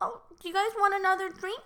"Oh, 0.00 0.20
do 0.40 0.46
you 0.48 0.54
guys 0.54 0.70
want 0.78 0.94
another 0.94 1.28
drink?" 1.28 1.58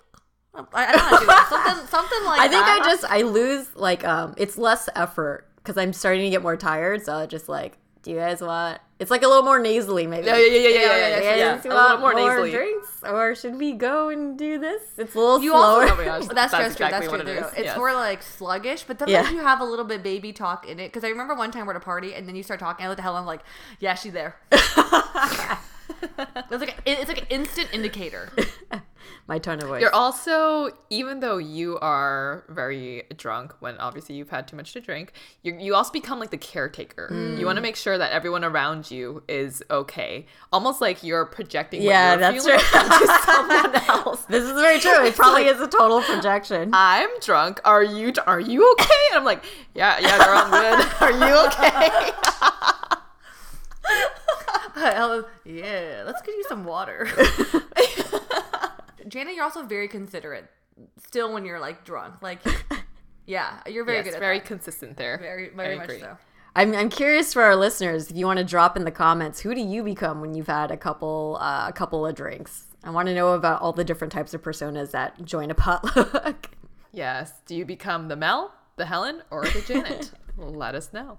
I, 0.55 0.65
I 0.73 0.93
don't 0.93 1.11
know 1.11 1.19
do. 1.21 1.49
Something, 1.51 1.87
something 1.89 2.25
like 2.25 2.41
I 2.41 2.49
think 2.49 2.65
that. 2.65 2.81
I 2.83 2.89
just 2.89 3.05
I 3.05 3.23
lose 3.23 3.77
like 3.77 4.05
um 4.05 4.35
it's 4.39 4.57
less 4.57 4.89
effort 4.95 5.49
because 5.57 5.77
I'm 5.77 5.93
starting 5.93 6.23
to 6.23 6.31
get 6.31 6.43
more 6.43 6.57
tired. 6.57 7.05
So 7.05 7.15
I 7.15 7.27
just 7.27 7.47
like, 7.49 7.79
do 8.03 8.11
you 8.11 8.17
guys 8.17 8.41
want? 8.41 8.81
It's 8.99 9.11
like 9.11 9.23
a 9.23 9.27
little 9.29 9.43
more 9.43 9.59
nasally, 9.59 10.07
maybe. 10.07 10.27
Yeah, 10.27 10.37
yeah, 10.37 10.47
yeah, 10.47 10.59
yeah, 10.59 10.69
oh, 10.69 10.69
yeah, 10.69 10.97
yeah, 10.97 11.19
Do 11.19 11.25
you 11.25 11.31
yeah, 11.31 11.37
yeah. 11.37 11.61
A 11.65 11.75
little 11.83 11.99
more 11.99 12.15
nasally. 12.15 12.51
drinks, 12.53 12.89
or 13.05 13.35
should 13.35 13.57
we 13.57 13.73
go 13.73 14.11
and 14.11 14.39
do 14.39 14.59
this? 14.59 14.81
It's 14.97 15.15
a 15.15 15.19
little 15.19 15.43
You 15.43 15.51
slower. 15.51 15.83
also 15.83 15.95
Oh 15.95 15.97
my 15.97 16.05
gosh, 16.05 16.27
that's, 16.27 16.53
that's 16.53 16.77
true. 16.77 16.87
exactly 16.87 17.09
That's 17.09 17.23
true. 17.25 17.33
it 17.33 17.39
It's 17.57 17.65
yes. 17.67 17.77
more 17.77 17.93
like 17.95 18.23
sluggish, 18.23 18.85
but 18.85 18.99
then 19.01 19.09
Yeah. 19.09 19.29
you 19.31 19.41
have 19.41 19.61
a 19.61 19.65
little 19.65 19.85
bit 19.85 20.03
baby 20.03 20.33
talk 20.33 20.69
in 20.69 20.79
it. 20.79 20.89
Because 20.89 21.05
I 21.05 21.09
remember 21.09 21.35
one 21.35 21.51
time 21.51 21.67
we're 21.67 21.73
at 21.73 21.77
a 21.77 21.81
party 21.81 22.15
and 22.15 22.29
then 22.29 22.37
you 22.37 22.43
start 22.43 22.61
talking. 22.61 22.87
I 22.87 22.89
look 22.89 22.99
at 22.99 23.03
Helen 23.03 23.21
I'm 23.21 23.27
like, 23.27 23.41
"Yeah, 23.81 23.95
she's 23.95 24.13
there." 24.13 24.37
it's 24.53 24.71
like 26.61 26.79
a, 26.79 26.83
it's 26.87 27.09
like 27.09 27.23
an 27.23 27.27
instant 27.31 27.69
indicator. 27.73 28.31
My 29.27 29.39
tone 29.39 29.61
of 29.63 29.69
voice. 29.69 29.81
You're 29.81 29.95
also, 29.95 30.71
even 30.91 31.21
though 31.21 31.39
you 31.39 31.79
are 31.81 32.45
very 32.49 33.05
drunk, 33.17 33.55
when 33.61 33.77
obviously 33.79 34.15
you've 34.17 34.31
had 34.31 34.49
too 34.49 34.57
much 34.57 34.73
to 34.73 34.81
drink, 34.81 35.13
you 35.43 35.57
you 35.59 35.75
also 35.75 35.93
become 35.93 36.19
like 36.19 36.31
the 36.31 36.39
caretaker. 36.39 37.09
Mm. 37.13 37.39
You 37.39 37.47
want 37.47 37.57
to 37.57 37.63
make 37.63 37.77
sure 37.77 37.97
that 37.97 38.13
everyone 38.13 38.45
around 38.45 38.91
you 38.91 39.23
is 39.29 39.63
okay, 39.71 40.27
almost 40.53 40.81
like 40.81 41.03
you're 41.03 41.27
projecting. 41.27 41.83
Yeah, 41.83 42.17
what 42.17 42.21
you're 42.21 42.33
that's 42.33 42.45
feeling 42.45 42.61
right. 42.73 42.91
onto 42.91 43.07
someone 43.33 44.07
else. 44.07 44.25
this 44.27 44.45
is 44.45 44.53
very 44.53 44.79
true. 44.81 45.05
It 45.05 45.15
probably 45.15 45.45
is 45.45 45.61
a 45.61 45.69
total 45.69 46.03
projection. 46.03 46.71
I'm 46.73 47.09
drunk. 47.21 47.61
Are 47.65 47.83
you? 47.83 48.13
Are 48.27 48.41
you 48.41 48.73
okay? 48.73 49.03
And 49.11 49.19
I'm 49.19 49.25
like, 49.25 49.45
yeah, 49.75 49.99
yeah, 50.01 50.19
girl, 50.19 50.39
I'm 50.39 50.51
good. 50.51 50.87
Are 51.01 51.13
you 51.13 51.47
okay? 51.47 52.13
Yeah, 55.45 56.03
let's 56.07 56.23
get 56.23 56.35
you 56.35 56.45
some 56.49 56.65
water. 56.65 57.09
Janet, 59.13 59.35
you're 59.35 59.45
also 59.45 59.63
very 59.63 59.89
considerate. 59.89 60.47
Still, 61.07 61.33
when 61.33 61.45
you're 61.45 61.61
like 61.61 61.85
drunk, 61.85 62.23
like, 62.23 62.41
yeah, 63.27 63.61
you're 63.67 63.85
very 63.85 63.99
yes, 63.99 64.07
good 64.07 64.15
at 64.15 64.21
very 64.21 64.39
that. 64.39 64.47
consistent 64.47 64.97
there. 64.97 65.19
Very, 65.19 65.51
very 65.51 65.75
I 65.75 65.77
much 65.77 65.85
agree. 65.85 66.01
so. 66.01 66.17
I'm, 66.57 66.75
I'm 66.75 66.89
curious 66.91 67.33
for 67.33 67.43
our 67.43 67.55
listeners 67.57 68.11
if 68.11 68.17
you 68.17 68.27
want 68.27 68.39
to 68.39 68.45
drop 68.45 68.77
in 68.77 68.85
the 68.85 68.91
comments 68.91 69.41
who 69.41 69.55
do 69.55 69.61
you 69.63 69.83
become 69.83 70.21
when 70.21 70.35
you've 70.35 70.49
had 70.49 70.71
a 70.71 70.77
couple 70.77 71.39
uh, 71.41 71.67
a 71.69 71.73
couple 71.73 72.07
of 72.07 72.15
drinks 72.15 72.67
i 72.85 72.91
want 72.91 73.09
to 73.09 73.15
know 73.15 73.33
about 73.33 73.63
all 73.63 73.73
the 73.73 73.85
different 73.85 74.13
types 74.13 74.35
of 74.35 74.43
personas 74.43 74.91
that 74.91 75.25
join 75.25 75.51
a 75.51 75.55
potluck 75.65 76.51
Yes. 76.93 77.33
Do 77.47 77.57
you 77.57 77.65
become 77.65 78.09
the 78.09 78.17
Mel, 78.17 78.53
the 78.77 78.85
Helen, 78.85 79.23
or 79.31 79.45
the 79.45 79.63
Janet? 79.67 80.13
Let 80.37 80.75
us 80.75 80.93
know. 80.93 81.19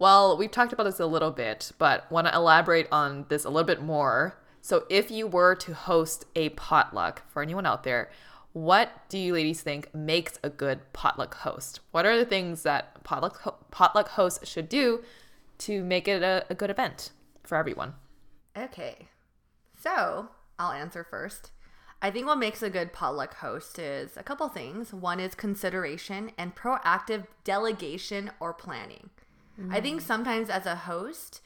Well, 0.00 0.38
we've 0.38 0.50
talked 0.50 0.72
about 0.72 0.84
this 0.84 0.98
a 0.98 1.04
little 1.04 1.30
bit, 1.30 1.72
but 1.76 2.10
want 2.10 2.26
to 2.26 2.34
elaborate 2.34 2.88
on 2.90 3.26
this 3.28 3.44
a 3.44 3.50
little 3.50 3.66
bit 3.66 3.82
more. 3.82 4.34
So, 4.62 4.84
if 4.88 5.10
you 5.10 5.26
were 5.26 5.54
to 5.56 5.74
host 5.74 6.24
a 6.34 6.48
potluck 6.50 7.22
for 7.30 7.42
anyone 7.42 7.66
out 7.66 7.84
there, 7.84 8.10
what 8.54 8.90
do 9.10 9.18
you 9.18 9.34
ladies 9.34 9.60
think 9.60 9.94
makes 9.94 10.38
a 10.42 10.48
good 10.48 10.80
potluck 10.94 11.34
host? 11.34 11.80
What 11.90 12.06
are 12.06 12.16
the 12.16 12.24
things 12.24 12.62
that 12.62 13.04
potluck 13.04 13.70
potluck 13.70 14.08
hosts 14.08 14.48
should 14.48 14.70
do 14.70 15.04
to 15.58 15.84
make 15.84 16.08
it 16.08 16.22
a, 16.22 16.46
a 16.48 16.54
good 16.54 16.70
event 16.70 17.10
for 17.44 17.58
everyone? 17.58 17.92
Okay. 18.56 19.08
So 19.76 20.30
I'll 20.58 20.72
answer 20.72 21.04
first. 21.04 21.50
I 22.00 22.10
think 22.10 22.26
what 22.26 22.38
makes 22.38 22.62
a 22.62 22.70
good 22.70 22.94
potluck 22.94 23.34
host 23.34 23.78
is 23.78 24.16
a 24.16 24.22
couple 24.22 24.48
things. 24.48 24.94
One 24.94 25.20
is 25.20 25.34
consideration 25.34 26.32
and 26.38 26.56
proactive 26.56 27.26
delegation 27.44 28.30
or 28.40 28.54
planning. 28.54 29.10
I 29.70 29.80
think 29.80 30.00
sometimes 30.00 30.48
as 30.48 30.66
a 30.66 30.74
host, 30.74 31.42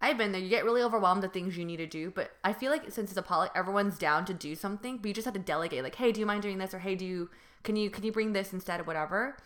I've 0.00 0.18
been 0.18 0.32
there, 0.32 0.40
you 0.40 0.48
get 0.48 0.64
really 0.64 0.82
overwhelmed 0.82 1.22
with 1.22 1.32
things 1.32 1.56
you 1.56 1.64
need 1.64 1.78
to 1.78 1.86
do, 1.86 2.10
but 2.10 2.32
I 2.44 2.52
feel 2.52 2.70
like 2.70 2.90
since 2.90 3.10
it's 3.10 3.16
a 3.16 3.22
potluck, 3.22 3.52
everyone's 3.54 3.98
down 3.98 4.24
to 4.26 4.34
do 4.34 4.54
something, 4.54 4.98
but 4.98 5.06
you 5.06 5.14
just 5.14 5.24
have 5.24 5.34
to 5.34 5.40
delegate. 5.40 5.82
Like, 5.82 5.94
hey, 5.94 6.12
do 6.12 6.20
you 6.20 6.26
mind 6.26 6.42
doing 6.42 6.58
this? 6.58 6.74
Or 6.74 6.78
hey, 6.78 6.94
do 6.94 7.04
you 7.04 7.30
can 7.62 7.76
you 7.76 7.88
can 7.88 8.04
you 8.04 8.12
bring 8.12 8.32
this 8.32 8.52
instead 8.52 8.80
of 8.80 8.86
whatever? 8.86 9.36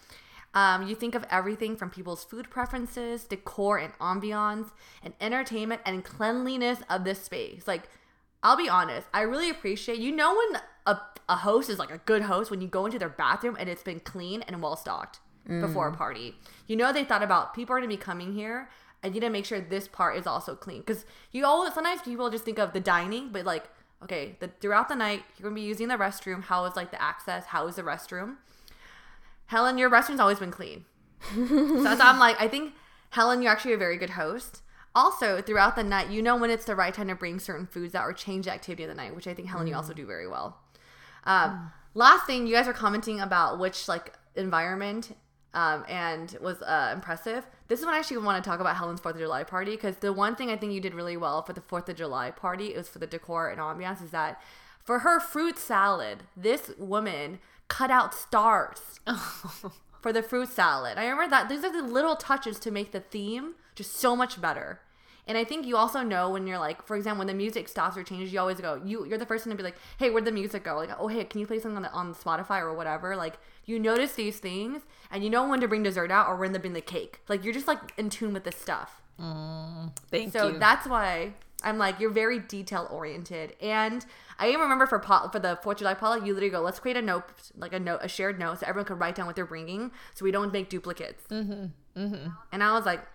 Um, 0.53 0.89
you 0.89 0.97
think 0.97 1.15
of 1.15 1.25
everything 1.31 1.77
from 1.77 1.91
people's 1.91 2.25
food 2.25 2.51
preferences, 2.51 3.25
decor 3.25 3.79
and 3.79 3.93
ambiance, 4.01 4.71
and 5.03 5.15
entertainment 5.21 5.81
and 5.87 6.05
cleanliness 6.05 6.81
of 6.91 7.05
this 7.05 7.23
space. 7.23 7.69
Like, 7.69 7.89
I'll 8.43 8.57
be 8.57 8.69
honest, 8.69 9.07
I 9.15 9.21
really 9.23 9.51
appreciate 9.51 9.99
you 9.99 10.11
know 10.11 10.35
when 10.35 10.61
a, 10.87 11.01
a 11.29 11.37
host 11.37 11.71
is 11.71 11.79
like 11.79 11.93
a 11.93 11.99
good 11.99 12.23
host 12.23 12.51
when 12.51 12.61
you 12.61 12.67
go 12.67 12.87
into 12.87 12.99
their 12.99 13.09
bathroom 13.09 13.57
and 13.61 13.69
it's 13.69 13.85
been 13.85 14.01
clean 14.01 14.43
and 14.43 14.61
well 14.61 14.77
stocked 14.77 15.21
before 15.47 15.89
a 15.89 15.93
party. 15.93 16.37
You 16.67 16.77
know 16.77 16.93
they 16.93 17.05
thought 17.05 17.23
about 17.23 17.55
people 17.55 17.75
are 17.75 17.79
gonna 17.79 17.89
be 17.89 17.97
coming 17.97 18.35
here. 18.35 18.69
I 19.03 19.09
need 19.09 19.21
to 19.21 19.31
make 19.31 19.47
sure 19.47 19.61
this 19.61 19.89
part 19.89 20.17
is 20.17 20.27
also 20.27 20.55
clean 20.55 20.81
because 20.81 21.05
you 21.33 21.45
always 21.47 21.73
sometimes 21.75 22.03
people 22.03 22.31
just 22.31 22.45
think 22.45 22.59
of 22.59 22.73
the 22.73 22.81
dining, 22.81 23.31
but 23.33 23.45
like 23.45 23.65
okay, 24.03 24.37
the 24.41 24.49
throughout 24.61 24.89
the 24.89 24.97
night 24.97 25.23
you're 25.37 25.49
gonna 25.49 25.55
be 25.55 25.67
using 25.67 25.89
the 25.89 25.97
restroom. 25.97 26.45
How 26.45 26.65
is 26.67 26.77
like 26.77 26.91
the 26.91 27.03
access? 27.03 27.47
How 27.47 27.67
is 27.67 27.77
the 27.77 27.83
restroom? 27.83 28.37
Helen, 29.47 29.79
your 29.79 29.91
restroom's 29.91 30.21
always 30.21 30.39
been 30.39 30.53
clean. 30.53 30.85
so 31.35 31.83
that's 31.83 32.01
I'm 32.01 32.19
like, 32.19 32.41
I 32.41 32.49
think 32.49 32.75
Helen, 33.11 33.43
you're 33.43 33.53
actually 33.53 33.75
a 33.75 33.79
very 33.79 33.97
good 33.97 34.11
host. 34.11 34.63
Also, 34.95 35.41
throughout 35.41 35.77
the 35.77 35.85
night, 35.85 36.11
you 36.11 36.21
know 36.21 36.37
when 36.37 36.51
it's 36.51 36.65
the 36.65 36.75
right 36.75 36.93
time 36.93 37.09
to 37.09 37.15
bring 37.15 37.39
certain 37.39 37.67
foods 37.67 37.95
out 37.95 38.05
or 38.05 38.13
change 38.13 38.47
the 38.47 38.53
activity 38.53 38.83
of 38.83 38.89
the 38.89 38.95
night, 38.95 39.15
which 39.15 39.29
I 39.29 39.35
think 39.35 39.49
Helen 39.49 39.69
you 39.69 39.75
also 39.75 39.93
do 39.93 40.05
very 40.05 40.27
well. 40.27 40.59
Um, 41.25 41.71
Last 41.95 42.27
thing, 42.27 42.47
you 42.47 42.55
guys 42.55 42.69
are 42.69 42.73
commenting 42.73 43.21
about 43.21 43.59
which 43.59 43.89
like 43.89 44.13
environment 44.37 45.17
um, 45.55 45.85
and 45.89 46.37
was 46.41 46.63
uh, 46.63 46.91
impressive. 46.95 47.47
This 47.69 47.81
is 47.81 47.87
when 47.87 47.95
I 47.95 47.99
actually 47.99 48.19
want 48.19 48.43
to 48.43 48.49
talk 48.49 48.61
about 48.61 48.77
Helen's 48.77 49.01
Fourth 49.01 49.17
of 49.17 49.21
July 49.21 49.45
party 49.45 49.73
because 49.73 49.97
the 49.97 50.13
one 50.13 50.37
thing 50.37 50.51
I 50.51 50.57
think 50.57 50.73
you 50.73 50.81
did 50.81 50.95
really 50.95 51.17
well 51.17 51.43
for 51.43 51.53
the 51.53 51.61
Fourth 51.61 51.89
of 51.89 51.97
July 51.97 52.31
party 52.31 52.75
it 52.75 52.77
was 52.77 52.89
for 52.89 52.99
the 52.99 53.07
decor 53.07 53.49
and 53.49 53.61
ambiance 53.61 54.03
is 54.03 54.11
that 54.11 54.41
for 54.83 55.01
her 55.01 55.21
fruit 55.21 55.59
salad, 55.59 56.25
this 56.37 56.73
woman 56.79 57.39
cut 57.69 57.91
out 57.91 58.15
stars 58.15 59.01
for 60.01 60.13
the 60.13 60.23
fruit 60.23 60.49
salad. 60.49 60.99
I 60.99 61.05
remember 61.05 61.31
that 61.31 61.49
these 61.49 61.65
are 61.65 61.73
the 61.73 61.87
little 61.87 62.17
touches 62.17 62.59
to 62.61 62.71
make 62.71 62.93
the 62.93 63.01
theme 63.01 63.55
just 63.75 63.95
so 63.95 64.17
much 64.17 64.41
better. 64.41 64.81
And 65.31 65.39
I 65.39 65.45
think 65.45 65.65
you 65.65 65.77
also 65.77 66.03
know 66.03 66.29
when 66.31 66.49
you're 66.49 66.59
like, 66.59 66.85
for 66.85 66.97
example, 66.97 67.19
when 67.19 67.29
the 67.29 67.35
music 67.35 67.69
stops 67.69 67.97
or 67.97 68.03
changes, 68.03 68.33
you 68.33 68.41
always 68.41 68.61
go, 68.61 68.83
you 68.85 69.07
you're 69.07 69.17
the 69.17 69.25
first 69.25 69.47
one 69.47 69.53
to 69.53 69.57
be 69.57 69.63
like, 69.63 69.77
hey, 69.97 70.11
where'd 70.11 70.25
the 70.25 70.33
music 70.33 70.65
go? 70.65 70.75
Like, 70.75 70.91
oh 70.99 71.07
hey, 71.07 71.23
can 71.23 71.39
you 71.41 71.47
play 71.47 71.61
something 71.61 71.77
on 71.77 71.83
the, 71.83 71.93
on 71.93 72.17
Spotify 72.17 72.61
or 72.61 72.75
whatever? 72.75 73.15
Like, 73.15 73.39
you 73.65 73.79
notice 73.79 74.15
these 74.15 74.41
things, 74.41 74.83
and 75.09 75.23
you 75.23 75.31
know 75.31 75.49
when 75.49 75.61
to 75.61 75.69
bring 75.69 75.85
dessert 75.85 76.11
out 76.11 76.27
or 76.27 76.35
when 76.35 76.53
to 76.55 76.59
bring 76.59 76.73
the 76.73 76.81
cake. 76.81 77.21
Like, 77.29 77.45
you're 77.45 77.55
just 77.55 77.69
like 77.69 77.79
in 77.97 78.11
tune 78.11 78.33
with 78.33 78.43
this 78.43 78.57
stuff. 78.57 79.03
Thank 80.11 80.33
So 80.33 80.49
you. 80.49 80.59
that's 80.59 80.89
why 80.89 81.35
I'm 81.63 81.79
like, 81.79 82.01
you're 82.01 82.11
very 82.11 82.41
detail 82.41 82.89
oriented. 82.91 83.55
And 83.61 84.05
I 84.37 84.49
even 84.49 84.63
remember 84.63 84.89
for 84.89 84.99
pot, 84.99 85.31
for 85.31 85.39
the 85.39 85.61
Fourth 85.63 85.77
of 85.77 85.79
July 85.79 85.95
potluck, 85.95 86.27
you 86.27 86.35
literally 86.35 86.51
go, 86.51 86.61
let's 86.61 86.81
create 86.81 86.97
a 86.97 87.03
note, 87.03 87.23
like 87.57 87.73
a 87.73 87.79
note, 87.79 88.01
a 88.03 88.09
shared 88.09 88.41
note, 88.41 88.59
so 88.59 88.67
everyone 88.67 88.87
can 88.87 88.99
write 88.99 89.15
down 89.15 89.27
what 89.27 89.37
they're 89.37 89.47
bringing, 89.47 89.93
so 90.13 90.25
we 90.25 90.33
don't 90.33 90.53
make 90.53 90.69
duplicates. 90.71 91.23
Mm-hmm. 91.29 91.67
Mm-hmm. 91.97 92.31
And 92.51 92.65
I 92.65 92.73
was 92.73 92.85
like, 92.85 93.07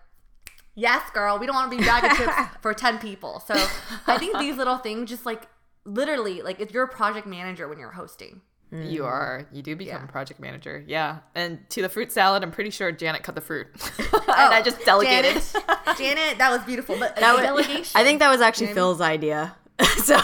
yes, 0.75 1.09
girl, 1.11 1.39
we 1.39 1.45
don't 1.45 1.55
want 1.55 1.71
to 1.71 1.77
be 1.77 1.83
bag 1.83 2.03
of 2.11 2.17
chips 2.17 2.55
for 2.61 2.73
ten 2.73 2.99
people. 2.99 3.39
So 3.39 3.53
I 4.07 4.17
think 4.17 4.37
these 4.39 4.57
little 4.57 4.77
things, 4.77 5.09
just 5.09 5.25
like 5.25 5.47
literally, 5.85 6.41
like 6.41 6.59
if 6.59 6.71
you're 6.71 6.83
a 6.83 6.87
project 6.87 7.25
manager 7.27 7.67
when 7.67 7.79
you're 7.79 7.91
hosting. 7.91 8.41
You 8.71 9.03
mm. 9.03 9.05
are. 9.05 9.47
You 9.53 9.61
do 9.61 9.75
become 9.75 10.01
Yeah. 10.01 10.03
a 10.03 10.11
project 10.11 10.39
manager. 10.39 10.83
Yeah. 10.85 11.19
And 11.35 11.59
to 11.69 11.81
the 11.83 11.87
fruit 11.87 12.11
salad, 12.11 12.43
I'm 12.43 12.51
pretty 12.51 12.71
sure 12.71 12.91
Janet 12.91 13.23
cut 13.23 13.35
the 13.35 13.41
fruit. 13.41 13.67
and 13.99 14.07
oh, 14.11 14.23
I 14.27 14.61
just 14.63 14.83
delegated. 14.83 15.41
Janet, 15.53 15.77
Janet, 15.97 16.37
that 16.39 16.49
was 16.49 16.61
beautiful, 16.63 16.97
but 16.99 17.15
That 17.15 17.33
was- 17.33 17.43
delegation. 17.43 17.91
I 17.93 18.03
think 18.03 18.19
that 18.19 18.29
was 18.29 18.41
actually 18.41 18.73
Phil's 18.73 19.01
idea. 19.01 19.55
so 20.03 20.19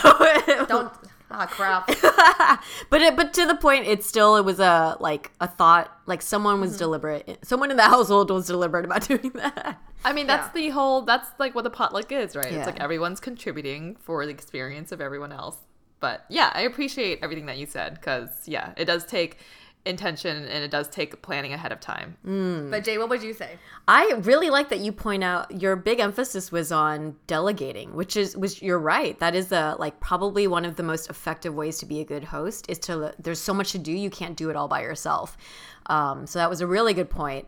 don't. 0.67 0.91
Ah, 1.39 1.45
crap. 1.45 1.87
but 2.89 3.01
it, 3.01 3.15
but 3.15 3.33
to 3.35 3.45
the 3.45 3.55
point, 3.55 3.87
it's 3.87 4.05
still 4.07 4.35
it 4.35 4.45
was 4.45 4.59
a 4.59 4.97
like 4.99 5.31
a 5.39 5.47
thought 5.47 5.91
like 6.05 6.21
someone 6.21 6.55
Mm-hmm. 6.55 6.61
was 6.61 6.77
deliberate. 6.77 7.39
Someone 7.43 7.71
in 7.71 7.77
the 7.77 7.83
household 7.95 8.29
was 8.31 8.47
deliberate 8.47 8.85
about 8.85 9.07
doing 9.07 9.31
that. 9.35 9.79
I 10.03 10.13
mean, 10.13 10.27
that's 10.27 10.51
the 10.53 10.69
whole, 10.69 11.03
that's 11.03 11.29
like 11.39 11.53
what 11.53 11.63
the 11.63 11.69
potluck 11.69 12.11
is, 12.11 12.35
right? 12.35 12.51
Yeah. 12.51 12.57
It's 12.59 12.65
like 12.65 12.79
everyone's 12.79 13.19
contributing 13.19 13.95
for 13.99 14.25
the 14.25 14.31
experience 14.31 14.91
of 14.91 14.99
everyone 14.99 15.31
else. 15.31 15.57
But 15.99 16.25
yeah, 16.29 16.51
I 16.55 16.61
appreciate 16.61 17.19
everything 17.21 17.45
that 17.45 17.57
you 17.59 17.67
said 17.67 17.93
because, 17.95 18.29
yeah, 18.47 18.73
it 18.77 18.85
does 18.85 19.05
take 19.05 19.37
intention 19.85 20.37
and 20.37 20.63
it 20.63 20.69
does 20.69 20.87
take 20.87 21.21
planning 21.21 21.53
ahead 21.53 21.71
of 21.71 21.79
time. 21.79 22.15
But 22.69 22.83
Jay, 22.83 22.97
what 22.97 23.09
would 23.09 23.23
you 23.23 23.33
say? 23.33 23.57
I 23.87 24.13
really 24.21 24.49
like 24.49 24.69
that 24.69 24.79
you 24.79 24.91
point 24.91 25.23
out 25.23 25.61
your 25.61 25.75
big 25.75 25.99
emphasis 25.99 26.51
was 26.51 26.71
on 26.71 27.15
delegating, 27.27 27.95
which 27.95 28.15
is 28.15 28.37
which 28.37 28.61
you're 28.61 28.79
right. 28.79 29.17
That 29.19 29.35
is 29.35 29.51
a 29.51 29.75
like 29.79 29.99
probably 29.99 30.47
one 30.47 30.65
of 30.65 30.75
the 30.75 30.83
most 30.83 31.09
effective 31.09 31.55
ways 31.55 31.79
to 31.79 31.85
be 31.85 31.99
a 31.99 32.05
good 32.05 32.25
host 32.25 32.69
is 32.69 32.77
to 32.79 33.13
there's 33.19 33.39
so 33.39 33.53
much 33.53 33.71
to 33.71 33.79
do 33.79 33.91
you 33.91 34.09
can't 34.09 34.37
do 34.37 34.49
it 34.49 34.55
all 34.55 34.67
by 34.67 34.81
yourself. 34.81 35.37
Um, 35.87 36.27
so 36.27 36.39
that 36.39 36.49
was 36.49 36.61
a 36.61 36.67
really 36.67 36.93
good 36.93 37.09
point. 37.09 37.47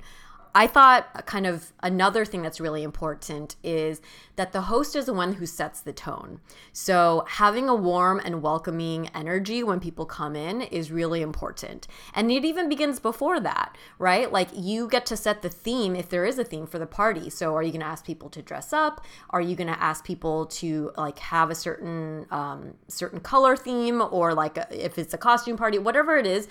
I 0.55 0.67
thought 0.67 1.25
kind 1.25 1.47
of 1.47 1.73
another 1.81 2.25
thing 2.25 2.43
that's 2.43 2.59
really 2.59 2.83
important 2.83 3.55
is 3.63 4.01
that 4.35 4.51
the 4.51 4.61
host 4.61 4.95
is 4.95 5.05
the 5.07 5.13
one 5.13 5.33
who 5.33 5.47
sets 5.47 5.81
the 5.81 5.93
tone. 5.93 6.41
So 6.71 7.25
having 7.27 7.67
a 7.67 7.73
warm 7.73 8.21
and 8.23 8.43
welcoming 8.43 9.09
energy 9.15 9.63
when 9.63 9.79
people 9.79 10.05
come 10.05 10.35
in 10.35 10.61
is 10.61 10.91
really 10.91 11.23
important. 11.23 11.87
And 12.13 12.31
it 12.31 12.45
even 12.45 12.69
begins 12.69 12.99
before 12.99 13.39
that, 13.39 13.75
right? 13.97 14.31
Like 14.31 14.49
you 14.53 14.87
get 14.87 15.07
to 15.07 15.17
set 15.17 15.41
the 15.41 15.49
theme 15.49 15.95
if 15.95 16.09
there 16.09 16.25
is 16.25 16.37
a 16.37 16.43
theme 16.43 16.67
for 16.67 16.77
the 16.77 16.85
party. 16.85 17.31
So 17.31 17.55
are 17.55 17.63
you 17.63 17.71
going 17.71 17.81
to 17.81 17.87
ask 17.87 18.05
people 18.05 18.29
to 18.29 18.41
dress 18.43 18.73
up? 18.73 19.03
Are 19.31 19.41
you 19.41 19.55
going 19.55 19.73
to 19.73 19.81
ask 19.81 20.05
people 20.05 20.45
to 20.47 20.91
like 20.97 21.17
have 21.17 21.49
a 21.49 21.55
certain 21.55 22.27
um, 22.29 22.75
certain 22.87 23.21
color 23.21 23.57
theme 23.57 24.03
or 24.11 24.35
like 24.35 24.57
a, 24.57 24.67
if 24.85 24.99
it's 24.99 25.15
a 25.15 25.17
costume 25.17 25.57
party, 25.57 25.79
whatever 25.79 26.17
it 26.17 26.27
is, 26.27 26.47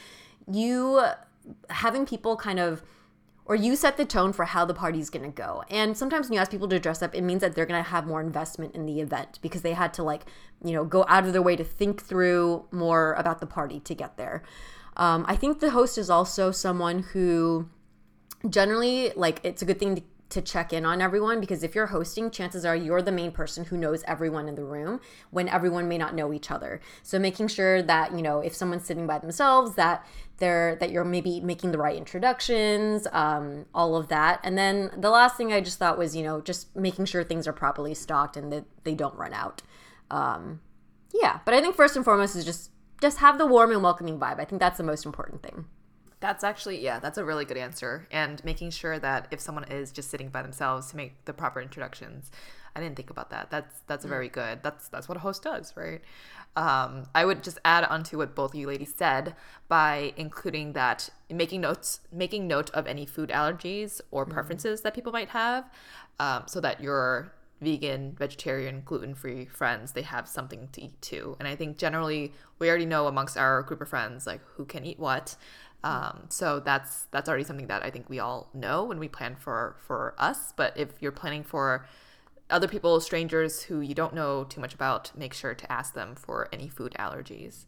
you 0.50 1.00
having 1.70 2.04
people 2.04 2.36
kind 2.36 2.58
of 2.58 2.82
or 3.44 3.56
you 3.56 3.74
set 3.74 3.96
the 3.96 4.04
tone 4.04 4.32
for 4.32 4.44
how 4.44 4.64
the 4.64 4.74
party's 4.74 5.10
going 5.10 5.24
to 5.24 5.30
go. 5.30 5.64
And 5.68 5.96
sometimes 5.96 6.28
when 6.28 6.34
you 6.34 6.40
ask 6.40 6.50
people 6.50 6.68
to 6.68 6.78
dress 6.78 7.02
up, 7.02 7.14
it 7.14 7.22
means 7.22 7.40
that 7.40 7.54
they're 7.54 7.66
going 7.66 7.82
to 7.82 7.90
have 7.90 8.06
more 8.06 8.20
investment 8.20 8.74
in 8.74 8.86
the 8.86 9.00
event 9.00 9.38
because 9.42 9.62
they 9.62 9.72
had 9.72 9.92
to 9.94 10.02
like, 10.02 10.22
you 10.64 10.72
know, 10.72 10.84
go 10.84 11.04
out 11.08 11.26
of 11.26 11.32
their 11.32 11.42
way 11.42 11.56
to 11.56 11.64
think 11.64 12.02
through 12.02 12.64
more 12.70 13.14
about 13.14 13.40
the 13.40 13.46
party 13.46 13.80
to 13.80 13.94
get 13.94 14.16
there. 14.16 14.42
Um, 14.96 15.24
I 15.26 15.36
think 15.36 15.60
the 15.60 15.70
host 15.70 15.98
is 15.98 16.10
also 16.10 16.50
someone 16.50 17.00
who 17.00 17.68
generally 18.48 19.12
like 19.14 19.40
it's 19.44 19.62
a 19.62 19.64
good 19.64 19.78
thing 19.78 19.96
to, 19.96 20.02
to 20.32 20.40
check 20.40 20.72
in 20.72 20.86
on 20.86 21.02
everyone 21.02 21.40
because 21.40 21.62
if 21.62 21.74
you're 21.74 21.88
hosting 21.88 22.30
chances 22.30 22.64
are 22.64 22.74
you're 22.74 23.02
the 23.02 23.12
main 23.12 23.30
person 23.30 23.66
who 23.66 23.76
knows 23.76 24.02
everyone 24.06 24.48
in 24.48 24.54
the 24.54 24.64
room 24.64 24.98
when 25.30 25.46
everyone 25.46 25.88
may 25.88 25.98
not 25.98 26.14
know 26.14 26.32
each 26.32 26.50
other. 26.50 26.80
So 27.02 27.18
making 27.18 27.48
sure 27.48 27.82
that 27.82 28.12
you 28.14 28.22
know 28.22 28.40
if 28.40 28.54
someone's 28.54 28.84
sitting 28.84 29.06
by 29.06 29.18
themselves 29.18 29.74
that 29.74 30.06
they're 30.38 30.76
that 30.76 30.90
you're 30.90 31.04
maybe 31.04 31.40
making 31.40 31.72
the 31.72 31.78
right 31.78 31.96
introductions 31.96 33.06
um, 33.12 33.66
all 33.74 33.94
of 33.94 34.08
that. 34.08 34.40
And 34.42 34.56
then 34.56 34.90
the 34.96 35.10
last 35.10 35.36
thing 35.36 35.52
i 35.52 35.60
just 35.60 35.78
thought 35.78 35.98
was 35.98 36.16
you 36.16 36.22
know 36.22 36.40
just 36.40 36.74
making 36.74 37.04
sure 37.04 37.22
things 37.22 37.46
are 37.46 37.52
properly 37.52 37.94
stocked 37.94 38.36
and 38.36 38.50
that 38.52 38.64
they 38.84 38.94
don't 38.94 39.14
run 39.16 39.34
out. 39.34 39.62
Um, 40.10 40.60
yeah 41.14 41.40
but 41.44 41.52
i 41.52 41.60
think 41.60 41.76
first 41.76 41.94
and 41.94 42.04
foremost 42.04 42.34
is 42.34 42.44
just 42.44 42.70
just 43.02 43.18
have 43.18 43.36
the 43.36 43.46
warm 43.46 43.72
and 43.72 43.82
welcoming 43.82 44.18
vibe. 44.18 44.38
I 44.40 44.44
think 44.44 44.60
that's 44.60 44.78
the 44.78 44.84
most 44.84 45.04
important 45.04 45.42
thing 45.42 45.66
That's 46.22 46.44
actually, 46.44 46.80
yeah, 46.80 47.00
that's 47.00 47.18
a 47.18 47.24
really 47.24 47.44
good 47.44 47.56
answer. 47.56 48.06
And 48.12 48.42
making 48.44 48.70
sure 48.70 48.98
that 49.00 49.26
if 49.32 49.40
someone 49.40 49.64
is 49.64 49.90
just 49.90 50.08
sitting 50.08 50.28
by 50.28 50.40
themselves 50.40 50.90
to 50.90 50.96
make 50.96 51.24
the 51.24 51.32
proper 51.32 51.60
introductions. 51.60 52.30
I 52.74 52.80
didn't 52.80 52.96
think 52.96 53.10
about 53.10 53.30
that. 53.30 53.50
That's 53.50 53.80
that's 53.86 54.04
very 54.04 54.28
good. 54.30 54.60
That's 54.62 54.88
that's 54.88 55.08
what 55.08 55.16
a 55.16 55.20
host 55.20 55.42
does, 55.42 55.74
right? 55.76 56.00
Um, 56.56 57.04
I 57.14 57.24
would 57.24 57.42
just 57.42 57.58
add 57.64 57.84
onto 57.84 58.18
what 58.18 58.34
both 58.34 58.54
of 58.54 58.60
you 58.60 58.66
ladies 58.66 58.94
said 58.96 59.34
by 59.68 60.14
including 60.16 60.72
that 60.74 61.10
making 61.28 61.60
notes, 61.60 62.00
making 62.12 62.46
note 62.46 62.70
of 62.70 62.86
any 62.86 63.04
food 63.04 63.30
allergies 63.30 64.00
or 64.10 64.24
preferences 64.24 64.82
that 64.82 64.94
people 64.94 65.12
might 65.12 65.30
have, 65.30 65.68
um, 66.20 66.44
so 66.46 66.60
that 66.60 66.80
your 66.80 67.32
vegan, 67.60 68.14
vegetarian, 68.18 68.82
gluten-free 68.84 69.46
friends 69.46 69.92
they 69.92 70.02
have 70.02 70.26
something 70.28 70.68
to 70.72 70.82
eat 70.82 71.00
too. 71.02 71.36
And 71.38 71.48
I 71.48 71.56
think 71.56 71.78
generally 71.78 72.32
we 72.58 72.68
already 72.68 72.86
know 72.86 73.06
amongst 73.06 73.36
our 73.36 73.62
group 73.62 73.80
of 73.80 73.88
friends 73.88 74.26
like 74.26 74.40
who 74.56 74.64
can 74.64 74.84
eat 74.84 74.98
what. 74.98 75.36
Um, 75.84 76.26
so 76.28 76.60
that's 76.60 77.04
that's 77.10 77.28
already 77.28 77.44
something 77.44 77.66
that 77.66 77.82
I 77.82 77.90
think 77.90 78.08
we 78.08 78.18
all 78.18 78.48
know 78.54 78.84
when 78.84 78.98
we 78.98 79.08
plan 79.08 79.36
for 79.36 79.76
for 79.86 80.14
us. 80.18 80.52
But 80.56 80.76
if 80.76 80.90
you're 81.00 81.12
planning 81.12 81.42
for 81.42 81.86
other 82.50 82.68
people, 82.68 83.00
strangers 83.00 83.62
who 83.62 83.80
you 83.80 83.94
don't 83.94 84.14
know 84.14 84.44
too 84.44 84.60
much 84.60 84.74
about, 84.74 85.10
make 85.16 85.34
sure 85.34 85.54
to 85.54 85.72
ask 85.72 85.94
them 85.94 86.14
for 86.14 86.48
any 86.52 86.68
food 86.68 86.94
allergies. 86.98 87.64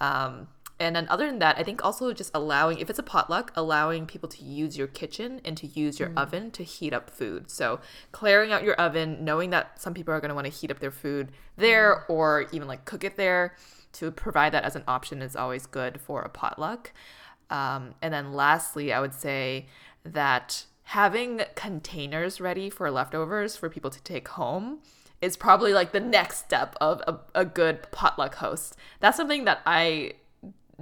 Um, 0.00 0.48
and 0.80 0.96
then 0.96 1.06
other 1.08 1.26
than 1.26 1.38
that, 1.38 1.56
I 1.56 1.62
think 1.62 1.84
also 1.84 2.12
just 2.12 2.32
allowing, 2.34 2.78
if 2.78 2.90
it's 2.90 2.98
a 2.98 3.02
potluck, 3.04 3.52
allowing 3.54 4.06
people 4.06 4.28
to 4.30 4.42
use 4.42 4.76
your 4.76 4.88
kitchen 4.88 5.40
and 5.44 5.56
to 5.56 5.68
use 5.68 6.00
your 6.00 6.10
oven 6.16 6.50
to 6.50 6.64
heat 6.64 6.92
up 6.92 7.10
food. 7.10 7.48
So 7.48 7.78
clearing 8.10 8.50
out 8.50 8.64
your 8.64 8.74
oven, 8.74 9.24
knowing 9.24 9.50
that 9.50 9.80
some 9.80 9.94
people 9.94 10.12
are 10.12 10.20
going 10.20 10.30
to 10.30 10.34
want 10.34 10.46
to 10.46 10.52
heat 10.52 10.72
up 10.72 10.80
their 10.80 10.90
food 10.90 11.30
there 11.56 12.04
or 12.08 12.46
even 12.50 12.66
like 12.66 12.84
cook 12.84 13.04
it 13.04 13.16
there, 13.16 13.54
to 13.92 14.10
provide 14.10 14.52
that 14.52 14.64
as 14.64 14.74
an 14.74 14.82
option 14.88 15.22
is 15.22 15.36
always 15.36 15.66
good 15.66 16.00
for 16.00 16.22
a 16.22 16.28
potluck. 16.28 16.92
Um, 17.54 17.94
and 18.02 18.12
then 18.12 18.32
lastly, 18.32 18.92
I 18.92 19.00
would 19.00 19.14
say 19.14 19.66
that 20.04 20.64
having 20.82 21.42
containers 21.54 22.40
ready 22.40 22.68
for 22.68 22.90
leftovers 22.90 23.56
for 23.56 23.70
people 23.70 23.90
to 23.90 24.02
take 24.02 24.26
home 24.28 24.80
is 25.20 25.36
probably 25.36 25.72
like 25.72 25.92
the 25.92 26.00
next 26.00 26.38
step 26.38 26.74
of 26.80 27.00
a, 27.06 27.18
a 27.34 27.44
good 27.44 27.86
potluck 27.92 28.34
host. 28.34 28.76
That's 28.98 29.16
something 29.16 29.44
that 29.44 29.60
I 29.64 30.14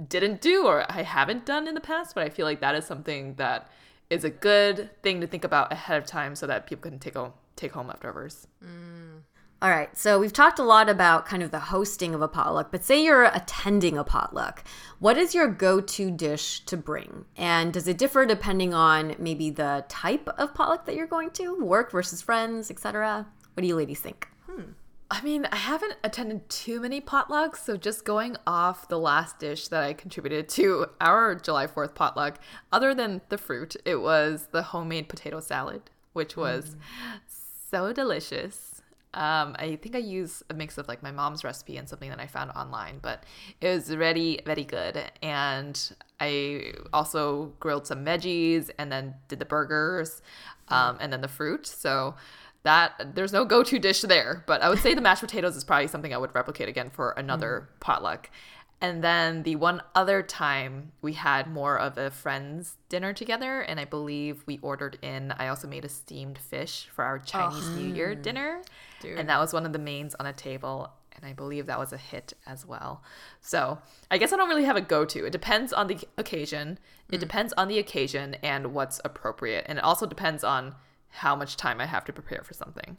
didn't 0.07 0.41
do 0.41 0.65
or 0.65 0.91
I 0.91 1.03
haven't 1.03 1.45
done 1.45 1.67
in 1.67 1.75
the 1.75 1.79
past, 1.79 2.15
but 2.15 2.23
I 2.23 2.29
feel 2.29 2.47
like 2.47 2.59
that 2.61 2.73
is 2.73 2.85
something 2.85 3.35
that 3.35 3.69
is 4.09 4.23
a 4.23 4.31
good 4.31 4.89
thing 5.03 5.21
to 5.21 5.27
think 5.27 5.43
about 5.43 5.71
ahead 5.71 5.99
of 5.99 6.07
time 6.07 6.35
so 6.35 6.47
that 6.47 6.65
people 6.65 6.89
can 6.89 6.97
take 6.97 7.13
home 7.13 7.33
take 7.55 7.73
home 7.73 7.87
leftovers. 7.87 8.47
All 9.63 9.69
right, 9.69 9.97
so 9.97 10.19
we've 10.19 10.33
talked 10.33 10.59
a 10.59 10.63
lot 10.63 10.89
about 10.89 11.25
kind 11.25 11.41
of 11.41 11.51
the 11.51 11.59
hosting 11.59 12.13
of 12.13 12.21
a 12.21 12.27
potluck, 12.27 12.69
but 12.69 12.83
say 12.83 13.01
you're 13.01 13.23
attending 13.23 13.97
a 13.97 14.03
potluck. 14.03 14.61
What 14.99 15.17
is 15.17 15.33
your 15.33 15.47
go 15.47 15.79
to 15.79 16.11
dish 16.11 16.59
to 16.65 16.75
bring? 16.75 17.23
And 17.37 17.71
does 17.71 17.87
it 17.87 17.97
differ 17.97 18.25
depending 18.25 18.73
on 18.73 19.15
maybe 19.19 19.49
the 19.49 19.85
type 19.87 20.27
of 20.37 20.53
potluck 20.53 20.85
that 20.85 20.95
you're 20.95 21.07
going 21.07 21.29
to, 21.35 21.63
work 21.63 21.93
versus 21.93 22.21
friends, 22.21 22.69
etc.? 22.69 23.25
What 23.53 23.61
do 23.61 23.67
you 23.67 23.77
ladies 23.77 24.01
think? 24.01 24.27
Hmm. 24.47 24.71
I 25.09 25.21
mean, 25.21 25.47
I 25.49 25.55
haven't 25.55 25.95
attended 26.03 26.49
too 26.49 26.81
many 26.81 26.99
potlucks, 26.99 27.59
so 27.59 27.77
just 27.77 28.03
going 28.03 28.35
off 28.45 28.89
the 28.89 28.99
last 28.99 29.39
dish 29.39 29.69
that 29.69 29.81
I 29.81 29.93
contributed 29.93 30.49
to 30.49 30.87
our 30.99 31.35
July 31.35 31.67
4th 31.67 31.95
potluck, 31.95 32.37
other 32.73 32.93
than 32.93 33.21
the 33.29 33.37
fruit, 33.37 33.77
it 33.85 34.01
was 34.01 34.49
the 34.51 34.61
homemade 34.61 35.07
potato 35.07 35.39
salad, 35.39 35.83
which 36.11 36.35
was 36.35 36.71
mm. 36.71 37.19
so 37.71 37.93
delicious. 37.93 38.72
Um, 39.13 39.55
I 39.59 39.77
think 39.81 39.95
I 39.95 39.99
use 39.99 40.43
a 40.49 40.53
mix 40.53 40.77
of 40.77 40.87
like 40.87 41.03
my 41.03 41.11
mom's 41.11 41.43
recipe 41.43 41.77
and 41.77 41.87
something 41.87 42.09
that 42.09 42.19
I 42.19 42.27
found 42.27 42.51
online, 42.51 42.99
but 43.01 43.23
it 43.61 43.67
was 43.67 43.89
very, 43.89 44.39
very 44.45 44.63
good. 44.63 45.03
And 45.21 45.79
I 46.19 46.73
also 46.91 47.53
grilled 47.59 47.85
some 47.85 48.03
veggies 48.03 48.69
and 48.77 48.91
then 48.91 49.15
did 49.27 49.39
the 49.39 49.45
burgers 49.45 50.21
um, 50.69 50.97
and 50.99 51.13
then 51.13 51.21
the 51.21 51.27
fruit. 51.27 51.67
So 51.67 52.15
that 52.63 53.15
there's 53.15 53.33
no 53.33 53.45
go-to 53.45 53.77
dish 53.77 54.01
there, 54.01 54.43
but 54.47 54.61
I 54.61 54.69
would 54.69 54.79
say 54.79 54.93
the 54.93 55.01
mashed 55.01 55.21
potatoes 55.21 55.55
is 55.55 55.63
probably 55.63 55.87
something 55.87 56.13
I 56.13 56.17
would 56.17 56.33
replicate 56.33 56.69
again 56.69 56.89
for 56.89 57.11
another 57.11 57.69
potluck. 57.81 58.29
And 58.79 59.01
then 59.01 59.43
the 59.43 59.55
one 59.55 59.81
other 59.95 60.21
time 60.21 60.91
we 61.01 61.13
had 61.13 61.47
more 61.47 61.79
of 61.79 61.97
a 61.97 62.11
friends 62.11 62.75
dinner 62.89 63.13
together, 63.13 63.61
and 63.61 63.79
I 63.79 63.85
believe 63.85 64.43
we 64.45 64.59
ordered 64.61 64.97
in. 65.01 65.31
I 65.31 65.47
also 65.47 65.69
made 65.69 65.85
a 65.85 65.89
steamed 65.89 66.37
fish 66.37 66.89
for 66.93 67.05
our 67.05 67.17
Chinese 67.19 67.69
New 67.69 67.93
Year 67.93 68.13
dinner, 68.13 68.61
and 69.03 69.29
that 69.29 69.39
was 69.39 69.53
one 69.53 69.65
of 69.65 69.73
the 69.73 69.79
mains 69.79 70.15
on 70.15 70.25
a 70.25 70.33
table. 70.33 70.91
And 71.15 71.25
I 71.25 71.33
believe 71.33 71.67
that 71.67 71.77
was 71.77 71.93
a 71.93 71.97
hit 71.97 72.33
as 72.47 72.65
well. 72.65 73.03
So 73.39 73.77
I 74.09 74.17
guess 74.17 74.33
I 74.33 74.35
don't 74.35 74.49
really 74.49 74.63
have 74.63 74.75
a 74.75 74.81
go 74.81 75.05
to. 75.05 75.25
It 75.25 75.29
depends 75.29 75.71
on 75.71 75.87
the 75.87 75.99
occasion. 76.17 76.79
It 77.11 77.19
depends 77.19 77.53
on 77.53 77.67
the 77.67 77.77
occasion 77.77 78.35
and 78.41 78.73
what's 78.73 78.99
appropriate. 79.05 79.65
And 79.67 79.77
it 79.77 79.83
also 79.83 80.07
depends 80.07 80.43
on 80.43 80.73
how 81.09 81.35
much 81.35 81.55
time 81.55 81.79
I 81.79 81.85
have 81.85 82.03
to 82.05 82.13
prepare 82.13 82.41
for 82.43 82.55
something. 82.55 82.97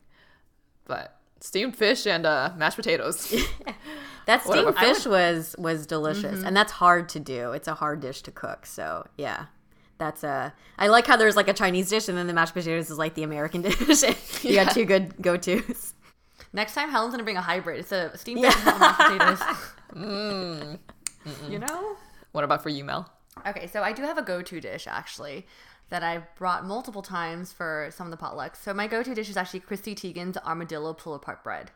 But 0.85 1.19
steamed 1.41 1.77
fish 1.77 2.07
and 2.07 2.25
uh, 2.25 2.53
mashed 2.57 2.77
potatoes. 2.77 3.35
That 4.27 4.43
steamed 4.43 4.67
Whatever. 4.67 4.95
Fish 4.95 5.07
was 5.07 5.55
was 5.59 5.87
delicious, 5.87 6.43
and 6.43 6.57
that's 6.57 6.73
hard 6.73 7.09
to 7.11 7.21
do. 7.21 7.53
It's 7.53 7.69
a 7.69 7.75
hard 7.75 8.01
dish 8.01 8.23
to 8.23 8.31
cook. 8.31 8.65
So 8.65 9.07
yeah, 9.19 9.47
that's 10.05 10.23
a. 10.23 10.53
I 10.79 10.89
like 10.89 11.07
how 11.07 11.17
there's 11.17 11.35
like 11.37 11.49
a 11.49 11.53
Chinese 11.55 11.89
dish, 11.89 12.09
and 12.09 12.17
then 12.19 12.27
the 12.27 12.33
mashed 12.35 12.53
potatoes 12.55 12.91
is 12.91 12.99
like 12.99 13.15
the 13.15 13.23
American 13.23 13.63
dish. 13.63 14.03
you 14.45 14.55
got 14.55 14.73
two 14.75 14.85
good 14.85 15.15
go 15.21 15.37
tos. 15.37 15.95
Next 16.53 16.75
time, 16.75 16.91
Helen's 16.91 17.13
gonna 17.13 17.25
bring 17.25 17.37
a 17.37 17.43
hybrid. 17.43 17.81
It's 17.81 17.91
a 17.93 18.17
steamed 18.17 18.45
and 18.45 18.65
mashed 18.65 19.01
potatoes. 19.01 19.41
Mm. 19.95 20.79
You 21.49 21.59
know. 21.61 21.97
what 22.33 22.43
about 22.43 22.63
for 22.65 22.69
you, 22.69 22.83
Mel? 22.83 23.09
Okay, 23.47 23.69
so 23.69 23.83
I 23.83 23.93
do 23.93 24.03
have 24.03 24.19
a 24.19 24.23
go-to 24.23 24.61
dish 24.61 24.87
actually 24.89 25.47
that 25.91 26.03
I've 26.03 26.25
brought 26.37 26.65
multiple 26.67 27.03
times 27.03 27.53
for 27.53 27.91
some 27.95 28.07
of 28.07 28.11
the 28.11 28.17
potlucks. 28.17 28.57
So 28.57 28.75
my 28.75 28.89
go-to 28.89 29.15
dish 29.15 29.29
is 29.29 29.37
actually 29.37 29.61
Chrissy 29.61 29.95
Teigen's 29.95 30.37
armadillo 30.39 30.95
pull-apart 30.95 31.45
bread. 31.45 31.71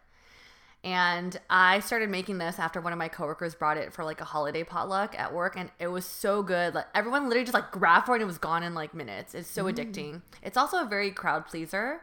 And 0.85 1.39
I 1.51 1.81
started 1.81 2.09
making 2.09 2.39
this 2.39 2.59
after 2.59 2.81
one 2.81 2.93
of 2.93 2.99
my 2.99 3.09
coworkers 3.09 3.55
brought 3.55 3.77
it 3.77 3.93
for 3.93 4.05
like 4.05 4.21
a 4.21 4.25
holiday 4.25 4.63
potluck 4.63 5.19
at 5.19 5.35
work, 5.35 5.57
and 5.57 5.71
it 5.81 5.89
was 5.89 6.07
so 6.07 6.43
good. 6.43 6.75
Like 6.75 6.87
everyone 6.95 7.25
literally 7.25 7.45
just 7.45 7.55
like 7.55 7.73
grabbed 7.73 8.07
for 8.07 8.13
it 8.13 8.17
and 8.17 8.23
it 8.23 8.27
was 8.27 8.39
gone 8.39 8.63
in 8.63 8.75
like 8.75 8.95
minutes. 8.95 9.35
It's 9.35 9.51
so 9.51 9.65
addicting. 9.65 10.23
It's 10.43 10.57
also 10.57 10.81
a 10.81 10.87
very 10.87 11.11
crowd 11.11 11.47
pleaser. 11.47 12.01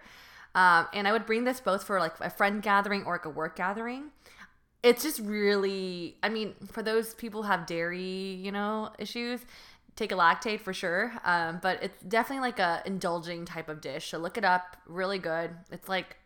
Um, 0.56 0.88
and 0.94 1.08
I 1.08 1.12
would 1.12 1.26
bring 1.26 1.44
this 1.44 1.60
both 1.60 1.84
for 1.84 2.00
like 2.00 2.14
a 2.20 2.30
friend 2.30 2.62
gathering 2.62 3.04
or 3.06 3.14
like 3.14 3.26
a 3.26 3.30
work 3.30 3.56
gathering. 3.56 4.12
It's 4.84 5.04
just 5.04 5.20
really, 5.20 6.18
I 6.22 6.30
mean, 6.30 6.54
for 6.72 6.84
those 6.84 7.14
people 7.14 7.44
who 7.44 7.50
have 7.50 7.66
dairy, 7.66 8.40
you 8.42 8.52
know, 8.52 8.92
issues, 9.00 9.42
take 9.96 10.12
a 10.12 10.16
Lactaid 10.16 10.62
for 10.62 10.74
sure. 10.74 11.14
Um, 11.24 11.60
but 11.62 11.82
it's 11.82 12.04
definitely 12.04 12.42
like 12.42 12.60
a 12.60 12.84
indulging 12.86 13.46
type 13.46 13.68
of 13.68 13.82
dish. 13.82 14.10
So 14.12 14.18
look 14.18 14.38
it 14.38 14.46
up. 14.46 14.78
Really 14.86 15.20
good. 15.20 15.52
It's 15.72 15.90
like 15.90 16.18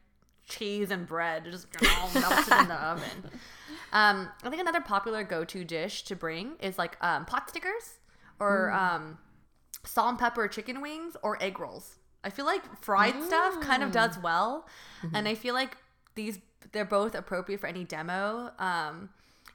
cheese 0.50 0.92
and 0.92 1.08
bread 1.08 1.46
just 1.46 1.68
all 2.00 2.10
melted 2.14 2.54
in 2.54 2.68
the 2.68 2.74
oven. 2.84 3.32
Um, 3.92 4.30
I 4.44 4.50
think 4.50 4.62
another 4.62 4.82
popular 4.82 5.24
go-to 5.24 5.64
dish 5.64 6.04
to 6.04 6.16
bring 6.16 6.54
is 6.60 6.78
like 6.78 6.98
um, 7.04 7.26
pot 7.26 7.50
stickers 7.50 8.00
or 8.40 8.72
um, 8.72 9.18
salt 9.86 10.10
and 10.10 10.20
pepper 10.20 10.48
chicken 10.48 10.82
wings 10.82 11.16
or 11.24 11.42
egg 11.42 11.60
rolls. 11.60 11.96
I 12.24 12.30
feel 12.30 12.46
like 12.46 12.62
fried 12.82 13.22
stuff 13.24 13.62
kind 13.62 13.82
of 13.82 13.92
does 13.92 14.18
well, 14.20 14.68
and 15.14 15.28
I 15.28 15.36
feel 15.36 15.54
like 15.54 15.78
these 16.16 16.40
they're 16.74 16.86
both 16.86 17.16
appropriate 17.16 17.62
for 17.62 17.68
any 17.68 17.86
demo. 17.86 18.52
Um, 18.60 19.10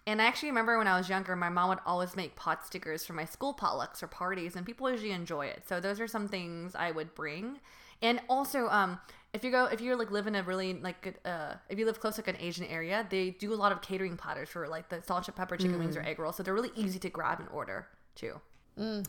and 0.07 0.21
I 0.21 0.27
actually 0.27 0.51
remember 0.51 0.77
when 0.77 0.87
I 0.87 0.97
was 0.99 1.09
younger, 1.09 1.35
my 1.37 1.49
mom 1.49 1.71
would 1.71 1.79
always 1.87 2.17
make 2.17 2.37
pot 2.37 2.67
stickers 2.67 3.07
for 3.07 3.15
my 3.15 3.25
school 3.25 3.55
potlucks 3.55 4.03
or 4.03 4.07
parties, 4.07 4.57
and 4.57 4.67
people 4.67 4.91
usually 4.91 5.13
enjoy 5.13 5.47
it. 5.47 5.65
So 5.67 5.81
those 5.81 6.01
are 6.01 6.07
some 6.07 6.29
things 6.29 6.75
I 6.75 6.91
would 6.91 7.15
bring. 7.15 7.61
And 8.03 8.21
also, 8.29 8.69
um, 8.69 8.99
if 9.35 9.43
you 9.45 9.51
go, 9.51 9.67
if 9.67 9.81
you're 9.81 9.97
like 9.97 10.11
live 10.11 10.27
in 10.27 10.37
a 10.37 10.43
really 10.43 10.75
like, 10.75 11.03
good, 11.03 11.19
uh, 11.25 11.55
if 11.69 11.79
you 11.79 11.87
live 11.87 12.01
close 12.01 12.15
to 12.17 12.23
like 12.23 12.29
an 12.29 12.37
Asian 12.39 12.65
area, 12.67 13.07
they 13.11 13.31
do 13.31 13.53
a 13.53 13.57
lot 13.57 13.73
of 13.73 13.83
catering 13.83 14.17
platters 14.17 14.49
for 14.49 14.69
like 14.69 14.89
the 14.89 15.03
salt 15.03 15.27
and 15.27 15.37
pepper 15.37 15.57
chicken 15.57 15.79
wings 15.79 15.97
or 15.97 16.03
egg 16.03 16.19
rolls. 16.19 16.37
So 16.37 16.43
they're 16.43 16.55
really 16.55 16.73
easy 16.77 16.99
to 17.01 17.11
grab 17.11 17.41
and 17.41 17.49
order 17.51 17.89
too. 18.15 18.41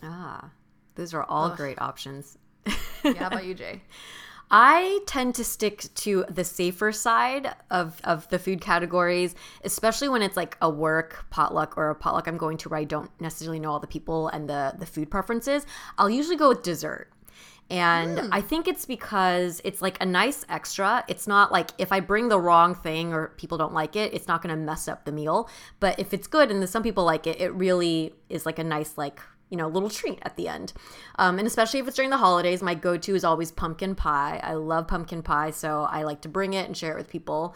Ah, 0.04 0.52
those 0.96 1.14
are 1.14 1.24
all 1.24 1.50
great 1.52 1.80
options. 1.82 2.38
Yeah, 3.04 3.14
how 3.14 3.28
about 3.28 3.46
you, 3.46 3.54
Jay? 3.54 3.84
I 4.52 5.00
tend 5.08 5.36
to 5.36 5.44
stick 5.44 5.88
to 5.96 6.26
the 6.30 6.44
safer 6.44 6.92
side 6.92 7.56
of, 7.72 8.00
of 8.04 8.28
the 8.30 8.38
food 8.38 8.62
categories, 8.62 9.34
especially 9.64 10.08
when 10.08 10.22
it's 10.22 10.38
like 10.38 10.56
a 10.62 10.70
work 10.70 11.26
potluck 11.32 11.78
or 11.78 11.90
a 11.90 11.96
potluck 11.96 12.28
I'm 12.28 12.38
going 12.38 12.58
to 12.58 12.70
where 12.70 12.80
I 12.80 12.84
don't 12.84 13.10
necessarily 13.20 13.60
know 13.60 13.72
all 13.72 13.80
the 13.80 13.88
people 13.88 14.28
and 14.28 14.48
the, 14.48 14.74
the 14.78 14.86
food 14.86 15.10
preferences. 15.10 15.66
I'll 15.98 16.10
usually 16.10 16.38
go 16.38 16.50
with 16.50 16.62
dessert. 16.62 17.10
And 17.70 18.30
I 18.32 18.42
think 18.42 18.68
it's 18.68 18.86
because 18.86 19.60
it's 19.64 19.82
like 19.82 19.98
a 20.00 20.06
nice 20.06 20.46
extra. 20.50 21.04
It's 21.08 21.26
not 21.26 21.52
like 21.52 21.72
if 21.80 21.92
I 21.92 22.00
bring 22.00 22.28
the 22.28 22.40
wrong 22.40 22.76
thing 22.76 23.12
or 23.12 23.30
people 23.38 23.58
don't 23.58 23.74
like 23.74 23.96
it, 23.96 24.14
it's 24.14 24.28
not 24.28 24.44
going 24.44 24.56
to 24.56 24.62
mess 24.62 24.88
up 24.88 25.06
the 25.06 25.12
meal. 25.12 25.50
But 25.80 26.00
if 26.00 26.14
it's 26.14 26.28
good 26.28 26.52
and 26.52 26.68
some 26.70 26.84
people 26.84 27.06
like 27.06 27.26
it, 27.26 27.42
it 27.42 27.54
really 27.54 28.14
is 28.30 28.46
like 28.46 28.60
a 28.60 28.64
nice, 28.64 28.98
like, 29.00 29.20
you 29.50 29.58
know, 29.58 29.68
little 29.68 29.90
treat 29.90 30.20
at 30.22 30.36
the 30.36 30.48
end. 30.48 30.74
Um, 31.18 31.40
and 31.40 31.48
especially 31.48 31.80
if 31.80 31.88
it's 31.88 31.96
during 31.96 32.12
the 32.12 32.18
holidays, 32.18 32.62
my 32.62 32.76
go 32.76 32.98
to 32.98 33.16
is 33.16 33.24
always 33.24 33.52
pumpkin 33.52 33.96
pie. 33.96 34.40
I 34.44 34.54
love 34.54 34.88
pumpkin 34.88 35.24
pie, 35.24 35.50
so 35.50 35.88
I 35.90 36.04
like 36.04 36.22
to 36.22 36.30
bring 36.30 36.54
it 36.54 36.68
and 36.68 36.78
share 36.78 36.94
it 36.94 36.98
with 36.98 37.10
people. 37.10 37.56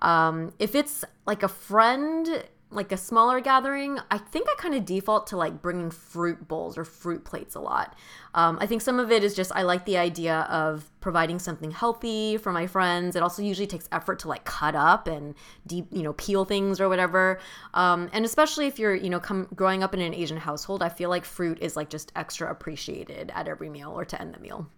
Um, 0.00 0.54
if 0.58 0.74
it's 0.74 1.04
like 1.26 1.42
a 1.42 1.48
friend, 1.48 2.44
like 2.72 2.92
a 2.92 2.96
smaller 2.96 3.40
gathering, 3.40 3.98
I 4.10 4.18
think 4.18 4.48
I 4.48 4.54
kind 4.56 4.74
of 4.74 4.84
default 4.84 5.26
to 5.28 5.36
like 5.36 5.60
bringing 5.60 5.90
fruit 5.90 6.46
bowls 6.46 6.78
or 6.78 6.84
fruit 6.84 7.24
plates 7.24 7.56
a 7.56 7.60
lot. 7.60 7.96
Um, 8.34 8.58
I 8.60 8.66
think 8.66 8.80
some 8.80 9.00
of 9.00 9.10
it 9.10 9.24
is 9.24 9.34
just 9.34 9.50
I 9.54 9.62
like 9.62 9.84
the 9.86 9.96
idea 9.96 10.40
of 10.50 10.88
providing 11.00 11.40
something 11.40 11.72
healthy 11.72 12.36
for 12.36 12.52
my 12.52 12.68
friends. 12.68 13.16
It 13.16 13.22
also 13.22 13.42
usually 13.42 13.66
takes 13.66 13.88
effort 13.90 14.20
to 14.20 14.28
like 14.28 14.44
cut 14.44 14.76
up 14.76 15.08
and 15.08 15.34
deep, 15.66 15.86
you 15.90 16.02
know, 16.02 16.12
peel 16.12 16.44
things 16.44 16.80
or 16.80 16.88
whatever. 16.88 17.40
Um, 17.74 18.08
and 18.12 18.24
especially 18.24 18.68
if 18.68 18.78
you're, 18.78 18.94
you 18.94 19.10
know, 19.10 19.20
come 19.20 19.48
growing 19.54 19.82
up 19.82 19.92
in 19.92 20.00
an 20.00 20.14
Asian 20.14 20.36
household, 20.36 20.82
I 20.82 20.90
feel 20.90 21.10
like 21.10 21.24
fruit 21.24 21.58
is 21.60 21.76
like 21.76 21.90
just 21.90 22.12
extra 22.14 22.50
appreciated 22.50 23.32
at 23.34 23.48
every 23.48 23.68
meal 23.68 23.90
or 23.90 24.04
to 24.04 24.20
end 24.20 24.34
the 24.34 24.40
meal. 24.40 24.68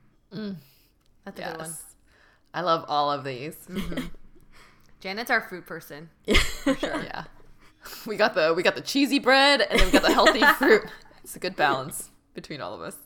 That's 1.26 1.38
a 1.38 1.42
good 1.42 1.58
one. 1.58 1.74
I 2.54 2.62
love 2.62 2.84
all 2.88 3.10
of 3.10 3.24
these. 3.24 3.56
Janet's 5.00 5.30
our 5.30 5.40
fruit 5.42 5.66
person. 5.66 6.08
for 6.64 6.74
Sure, 6.76 7.02
yeah. 7.02 7.24
We 8.06 8.16
got 8.16 8.34
the 8.34 8.52
we 8.56 8.62
got 8.62 8.74
the 8.74 8.80
cheesy 8.80 9.18
bread 9.18 9.60
and 9.60 9.78
then 9.78 9.86
we 9.86 9.92
got 9.92 10.02
the 10.02 10.12
healthy 10.12 10.40
fruit. 10.58 10.82
It's 11.22 11.36
a 11.36 11.38
good 11.38 11.56
balance 11.56 12.10
between 12.34 12.60
all 12.60 12.74
of 12.74 12.80
us. 12.80 12.96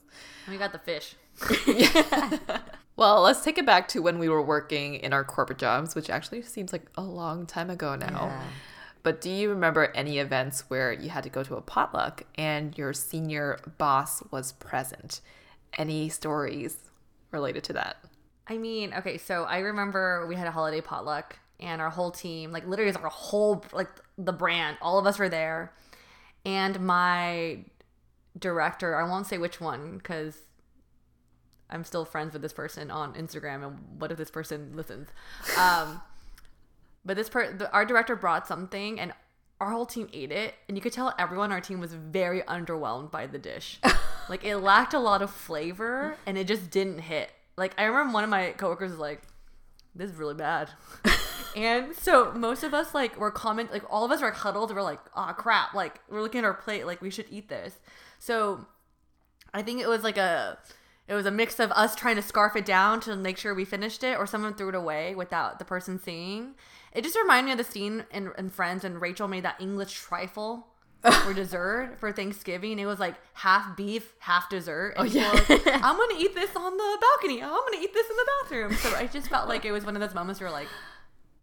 And 0.47 0.53
we 0.53 0.59
got 0.59 0.73
the 0.73 0.79
fish. 0.79 1.17
Well, 2.97 3.21
let's 3.21 3.45
take 3.45 3.59
it 3.59 3.67
back 3.67 3.89
to 3.89 4.01
when 4.01 4.19
we 4.19 4.31
were 4.31 4.41
working 4.41 4.95
in 4.95 5.13
our 5.13 5.23
corporate 5.23 5.59
jobs, 5.59 5.95
which 5.95 6.09
actually 6.09 6.41
seems 6.41 6.73
like 6.73 6.87
a 6.97 7.03
long 7.03 7.45
time 7.45 7.69
ago 7.69 7.95
now. 7.95 8.41
But 9.03 9.21
do 9.21 9.31
you 9.31 9.51
remember 9.51 9.93
any 9.95 10.19
events 10.19 10.65
where 10.69 10.93
you 10.93 11.11
had 11.11 11.23
to 11.25 11.29
go 11.29 11.45
to 11.45 11.57
a 11.57 11.61
potluck 11.61 12.23
and 12.37 12.77
your 12.77 12.95
senior 12.95 13.61
boss 13.77 14.23
was 14.31 14.53
present? 14.53 15.21
Any 15.77 16.09
stories 16.09 16.91
related 17.33 17.65
to 17.65 17.75
that? 17.75 17.99
I 18.49 18.57
mean, 18.57 18.95
okay, 18.95 19.19
so 19.19 19.45
I 19.45 19.59
remember 19.59 20.27
we 20.27 20.35
had 20.35 20.47
a 20.47 20.51
holiday 20.51 20.81
potluck 20.81 21.39
and 21.61 21.81
our 21.81 21.91
whole 21.91 22.11
team, 22.11 22.53
like 22.53 22.67
literally 22.67 22.93
our 22.93 23.09
whole 23.09 23.65
like 23.73 23.89
the 24.19 24.33
brand, 24.33 24.77
all 24.81 24.99
of 24.99 25.07
us 25.07 25.19
were 25.19 25.29
there. 25.29 25.73
And 26.45 26.81
my 26.81 27.65
director, 28.39 28.97
I 28.97 29.09
won't 29.09 29.27
say 29.27 29.39
which 29.39 29.61
one 29.61 30.01
cuz 30.01 30.37
I'm 31.69 31.83
still 31.85 32.05
friends 32.05 32.33
with 32.33 32.43
this 32.43 32.53
person 32.53 32.91
on 32.91 33.15
Instagram 33.15 33.67
and 33.67 34.01
what 34.01 34.13
if 34.13 34.19
this 34.19 34.31
person 34.31 34.77
listens? 34.77 35.09
Um 35.59 36.03
but 37.05 37.17
this 37.17 37.29
per 37.29 37.53
the, 37.53 37.71
our 37.73 37.85
director 37.85 38.17
brought 38.17 38.47
something 38.47 39.01
and 39.01 39.13
our 39.61 39.71
whole 39.71 39.87
team 39.87 40.09
ate 40.13 40.33
it 40.33 40.55
and 40.69 40.77
you 40.77 40.83
could 40.83 40.93
tell 40.93 41.15
everyone 41.19 41.47
on 41.47 41.53
our 41.53 41.61
team 41.61 41.81
was 41.81 41.95
very 41.95 42.43
underwhelmed 42.43 43.11
by 43.11 43.27
the 43.27 43.39
dish. 43.39 43.81
like 44.29 44.45
it 44.45 44.59
lacked 44.59 44.93
a 44.93 44.99
lot 44.99 45.23
of 45.23 45.31
flavor 45.31 46.17
and 46.27 46.37
it 46.37 46.47
just 46.47 46.71
didn't 46.71 46.99
hit. 46.99 47.31
Like 47.57 47.75
I 47.79 47.85
remember 47.85 48.13
one 48.13 48.25
of 48.25 48.31
my 48.31 48.53
coworkers 48.53 48.91
was 48.91 49.01
like, 49.01 49.23
"This 49.95 50.11
is 50.11 50.17
really 50.17 50.35
bad," 50.35 50.69
and 51.57 51.97
so 51.97 52.33
most 52.33 52.63
of 52.63 52.75
us 52.75 52.95
like 52.95 53.19
were 53.19 53.31
comment 53.31 53.73
like 53.73 53.83
all 53.91 54.05
of 54.05 54.11
us 54.11 54.21
were 54.21 54.31
huddled. 54.31 54.75
We're 54.75 54.83
like, 54.83 55.01
"Ah, 55.15 55.33
crap!" 55.33 55.73
Like 55.73 56.01
we're 56.09 56.21
looking 56.21 56.41
at 56.41 56.45
our 56.45 56.55
plate, 56.55 56.87
like 56.87 57.01
we 57.01 57.11
should 57.11 57.27
eat 57.31 57.49
this. 57.49 57.81
So 58.19 58.67
I 59.55 59.63
think 59.63 59.81
it 59.81 59.89
was 59.89 60.05
like 60.05 60.19
a 60.19 60.59
it 61.09 61.15
was 61.15 61.25
a 61.25 61.31
mix 61.31 61.59
of 61.59 61.73
us 61.73 61.97
trying 61.97 62.17
to 62.17 62.23
scarf 62.23 62.57
it 62.57 62.67
down 62.67 63.01
to 63.01 63.17
make 63.17 63.39
sure 63.39 63.55
we 63.55 63.65
finished 63.65 64.05
it, 64.05 64.19
or 64.19 64.27
someone 64.27 64.53
threw 64.53 64.69
it 64.69 64.75
away 64.75 65.15
without 65.15 65.59
the 65.59 65.65
person 65.65 65.99
seeing. 65.99 66.57
It 66.93 67.05
just 67.05 67.17
reminded 67.17 67.47
me 67.47 67.53
of 67.53 67.59
the 67.59 67.73
scene 67.73 68.05
in, 68.11 68.33
in 68.37 68.51
Friends 68.51 68.85
when 68.85 69.01
Rachel 69.01 69.27
made 69.27 69.45
that 69.45 69.61
English 69.61 69.95
trifle. 69.95 70.69
for 71.25 71.35
dessert 71.35 71.95
for 71.99 72.11
Thanksgiving. 72.11 72.81
It 72.81 72.87
was 72.87 72.99
like 72.99 73.15
half 73.35 73.77
beef, 73.77 74.15
half 74.19 74.49
dessert. 74.51 74.95
And 74.97 75.13
people 75.13 75.29
were 75.29 75.37
like, 75.37 75.67
I'm 75.67 75.97
gonna 75.97 76.19
eat 76.19 76.35
this 76.35 76.51
on 76.57 76.77
the 76.77 76.99
balcony. 77.01 77.43
I'm 77.43 77.51
gonna 77.51 77.77
eat 77.81 77.95
this 77.95 78.11
in 78.11 78.17
the 78.17 78.27
bathroom. 78.43 78.75
So 78.75 78.97
I 78.97 79.07
just 79.07 79.29
felt 79.29 79.49
like 79.49 79.65
it 79.65 79.71
was 79.71 79.85
one 79.85 79.95
of 79.95 80.01
those 80.01 80.15
moments 80.15 80.41
where 80.41 80.51
like 80.51 80.67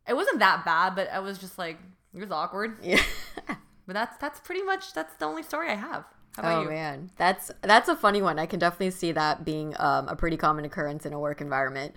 it 0.08 0.14
wasn't 0.16 0.40
that 0.40 0.66
bad, 0.66 0.96
but 0.96 1.10
I 1.12 1.20
was 1.20 1.38
just 1.38 1.58
like 1.58 1.78
it 2.14 2.20
was 2.20 2.32
awkward. 2.32 2.78
Yeah. 2.84 3.02
But 3.86 3.96
that's 3.96 4.18
that's 4.18 4.40
pretty 4.40 4.62
much 4.64 4.94
that's 4.94 5.14
the 5.16 5.26
only 5.26 5.44
story 5.44 5.70
I 5.70 5.76
have. 5.76 6.06
How 6.38 6.42
about 6.44 6.60
Oh 6.60 6.62
you? 6.64 6.70
man, 6.70 7.12
that's 7.18 7.52
that's 7.62 7.90
a 7.90 7.96
funny 7.98 8.22
one. 8.22 8.40
I 8.40 8.46
can 8.46 8.58
definitely 8.58 8.92
see 8.92 9.12
that 9.12 9.44
being 9.44 9.76
um, 9.78 10.08
a 10.08 10.16
pretty 10.16 10.38
common 10.38 10.64
occurrence 10.64 11.06
in 11.06 11.12
a 11.12 11.20
work 11.20 11.42
environment. 11.42 11.94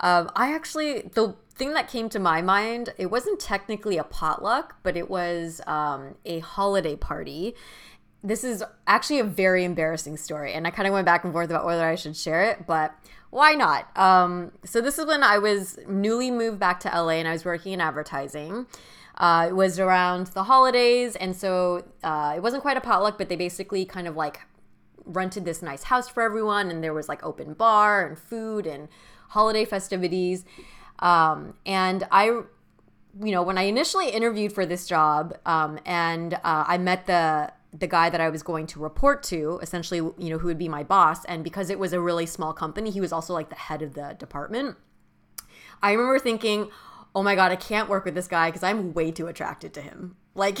Um, 0.00 0.30
I 0.34 0.52
actually 0.52 1.02
the 1.14 1.36
thing 1.54 1.74
that 1.74 1.88
came 1.88 2.08
to 2.08 2.18
my 2.18 2.42
mind 2.42 2.92
it 2.98 3.06
wasn't 3.06 3.38
technically 3.38 3.98
a 3.98 4.04
potluck, 4.04 4.76
but 4.82 4.96
it 4.96 5.08
was 5.08 5.60
um, 5.68 6.16
a 6.24 6.40
holiday 6.40 6.96
party. 6.96 7.54
This 8.22 8.42
is 8.42 8.64
actually 8.88 9.20
a 9.20 9.24
very 9.24 9.62
embarrassing 9.64 10.16
story, 10.16 10.52
and 10.54 10.66
I 10.66 10.70
kind 10.70 10.88
of 10.88 10.92
went 10.92 11.06
back 11.06 11.22
and 11.22 11.32
forth 11.32 11.50
about 11.50 11.64
whether 11.64 11.86
I 11.86 11.94
should 11.94 12.16
share 12.16 12.42
it, 12.50 12.66
but 12.66 12.92
why 13.30 13.52
not? 13.52 13.96
Um, 13.96 14.52
so 14.64 14.80
this 14.80 14.98
is 14.98 15.06
when 15.06 15.22
I 15.22 15.38
was 15.38 15.78
newly 15.86 16.30
moved 16.30 16.58
back 16.58 16.80
to 16.80 16.88
LA, 16.88 17.10
and 17.10 17.28
I 17.28 17.32
was 17.32 17.44
working 17.44 17.72
in 17.72 17.80
advertising. 17.80 18.66
Uh, 19.16 19.46
it 19.48 19.56
was 19.56 19.78
around 19.78 20.28
the 20.28 20.44
holidays, 20.44 21.16
and 21.16 21.36
so 21.36 21.84
uh, 22.04 22.34
it 22.36 22.42
wasn't 22.42 22.62
quite 22.62 22.76
a 22.76 22.80
potluck, 22.80 23.18
but 23.18 23.28
they 23.28 23.36
basically 23.36 23.84
kind 23.84 24.06
of 24.06 24.16
like 24.16 24.40
rented 25.04 25.44
this 25.44 25.60
nice 25.60 25.84
house 25.84 26.08
for 26.08 26.22
everyone, 26.22 26.70
and 26.70 26.82
there 26.82 26.94
was 26.94 27.08
like 27.08 27.22
open 27.24 27.54
bar 27.54 28.06
and 28.06 28.18
food 28.18 28.66
and 28.66 28.88
holiday 29.30 29.64
festivities. 29.64 30.44
Um, 31.00 31.54
and 31.66 32.06
I, 32.10 32.26
you 32.26 32.46
know, 33.32 33.42
when 33.42 33.58
I 33.58 33.62
initially 33.62 34.08
interviewed 34.10 34.52
for 34.52 34.64
this 34.64 34.86
job, 34.86 35.36
um, 35.44 35.78
and 35.84 36.34
uh, 36.34 36.38
I 36.44 36.78
met 36.78 37.06
the 37.06 37.52
the 37.72 37.86
guy 37.86 38.10
that 38.10 38.20
I 38.20 38.28
was 38.30 38.42
going 38.42 38.66
to 38.68 38.80
report 38.80 39.22
to, 39.24 39.58
essentially, 39.62 39.98
you 39.98 40.30
know, 40.30 40.38
who 40.38 40.48
would 40.48 40.58
be 40.58 40.68
my 40.68 40.82
boss, 40.82 41.24
and 41.26 41.44
because 41.44 41.70
it 41.70 41.78
was 41.78 41.92
a 41.92 42.00
really 42.00 42.26
small 42.26 42.52
company, 42.52 42.90
he 42.90 43.00
was 43.00 43.12
also 43.12 43.34
like 43.34 43.50
the 43.50 43.56
head 43.56 43.82
of 43.82 43.94
the 43.94 44.16
department. 44.18 44.76
I 45.82 45.92
remember 45.92 46.18
thinking, 46.18 46.70
oh 47.14 47.22
my 47.22 47.34
god, 47.34 47.52
I 47.52 47.56
can't 47.56 47.88
work 47.88 48.04
with 48.04 48.14
this 48.14 48.28
guy 48.28 48.48
because 48.48 48.62
I'm 48.62 48.94
way 48.94 49.10
too 49.10 49.26
attracted 49.26 49.74
to 49.74 49.80
him. 49.80 50.16
Like 50.34 50.58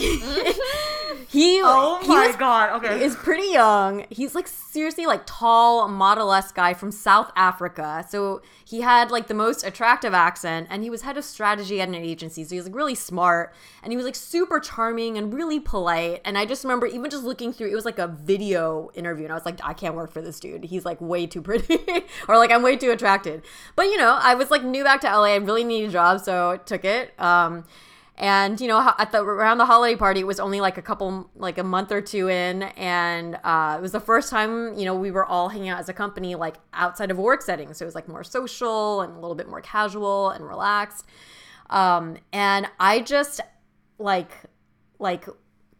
he, 1.28 1.60
Oh 1.62 1.98
he 2.02 2.08
my 2.08 2.26
was- 2.28 2.36
god. 2.36 2.82
Okay. 2.82 3.04
is 3.04 3.14
pretty 3.14 3.52
young. 3.52 4.04
He's 4.10 4.34
like 4.34 4.48
seriously 4.48 5.06
like 5.06 5.22
tall, 5.26 5.86
model-esque 5.88 6.54
guy 6.54 6.72
from 6.74 6.90
South 6.90 7.30
Africa. 7.36 8.04
So 8.08 8.40
he 8.64 8.80
had 8.80 9.10
like 9.10 9.26
the 9.26 9.34
most 9.34 9.64
attractive 9.64 10.14
accent 10.14 10.68
and 10.70 10.82
he 10.82 10.90
was 10.90 11.02
head 11.02 11.16
of 11.18 11.24
strategy 11.24 11.80
at 11.80 11.88
an 11.88 11.94
agency. 11.94 12.44
So 12.44 12.50
he 12.50 12.56
was 12.56 12.66
like 12.66 12.74
really 12.74 12.94
smart 12.94 13.52
and 13.82 13.92
he 13.92 13.96
was 13.96 14.06
like 14.06 14.14
super 14.14 14.58
charming 14.60 15.18
and 15.18 15.32
really 15.34 15.60
polite. 15.60 16.20
And 16.24 16.38
I 16.38 16.44
just 16.46 16.64
remember 16.64 16.86
even 16.86 17.10
just 17.10 17.24
looking 17.24 17.52
through, 17.52 17.70
it 17.70 17.74
was 17.74 17.84
like 17.84 17.98
a 17.98 18.06
video 18.08 18.90
interview 18.94 19.24
and 19.24 19.32
I 19.32 19.36
was 19.36 19.44
like, 19.44 19.60
I 19.62 19.74
can't 19.74 19.94
work 19.94 20.10
for 20.12 20.22
this 20.22 20.40
dude. 20.40 20.64
He's 20.64 20.84
like 20.84 21.00
way 21.00 21.26
too 21.26 21.42
pretty 21.42 21.78
or 22.28 22.36
like 22.38 22.50
I'm 22.50 22.62
way 22.62 22.76
too 22.76 22.90
attracted. 22.90 23.42
But 23.76 23.86
you 23.86 23.96
know, 23.98 24.18
I 24.20 24.34
was 24.34 24.50
like 24.50 24.64
new 24.64 24.82
back 24.84 25.02
to 25.02 25.06
LA. 25.08 25.24
I 25.28 25.36
really 25.36 25.64
needed 25.64 25.90
a 25.90 25.92
job, 25.92 26.20
so 26.20 26.52
I 26.52 26.56
took 26.56 26.84
it. 26.84 27.12
Um, 27.20 27.64
and 28.18 28.60
you 28.60 28.68
know 28.68 28.92
at 28.98 29.12
the 29.12 29.22
around 29.22 29.58
the 29.58 29.66
holiday 29.66 29.96
party 29.96 30.20
it 30.20 30.26
was 30.26 30.38
only 30.40 30.60
like 30.60 30.76
a 30.76 30.82
couple 30.82 31.30
like 31.36 31.56
a 31.56 31.64
month 31.64 31.90
or 31.92 32.00
two 32.00 32.28
in. 32.28 32.64
And 32.64 33.38
uh, 33.44 33.76
it 33.78 33.82
was 33.82 33.92
the 33.92 34.00
first 34.00 34.30
time 34.30 34.76
you 34.76 34.84
know 34.84 34.94
we 34.94 35.10
were 35.10 35.24
all 35.24 35.48
hanging 35.48 35.68
out 35.68 35.78
as 35.78 35.88
a 35.88 35.94
company 35.94 36.34
like 36.34 36.56
outside 36.74 37.10
of 37.10 37.18
work 37.18 37.42
setting 37.42 37.72
so 37.72 37.84
it 37.84 37.86
was 37.86 37.94
like 37.94 38.08
more 38.08 38.24
social 38.24 39.00
and 39.00 39.12
a 39.16 39.20
little 39.20 39.36
bit 39.36 39.48
more 39.48 39.60
casual 39.60 40.30
and 40.30 40.46
relaxed. 40.46 41.06
Um, 41.70 42.16
and 42.32 42.66
i 42.80 43.00
just 43.00 43.42
like 43.98 44.32
like 44.98 45.26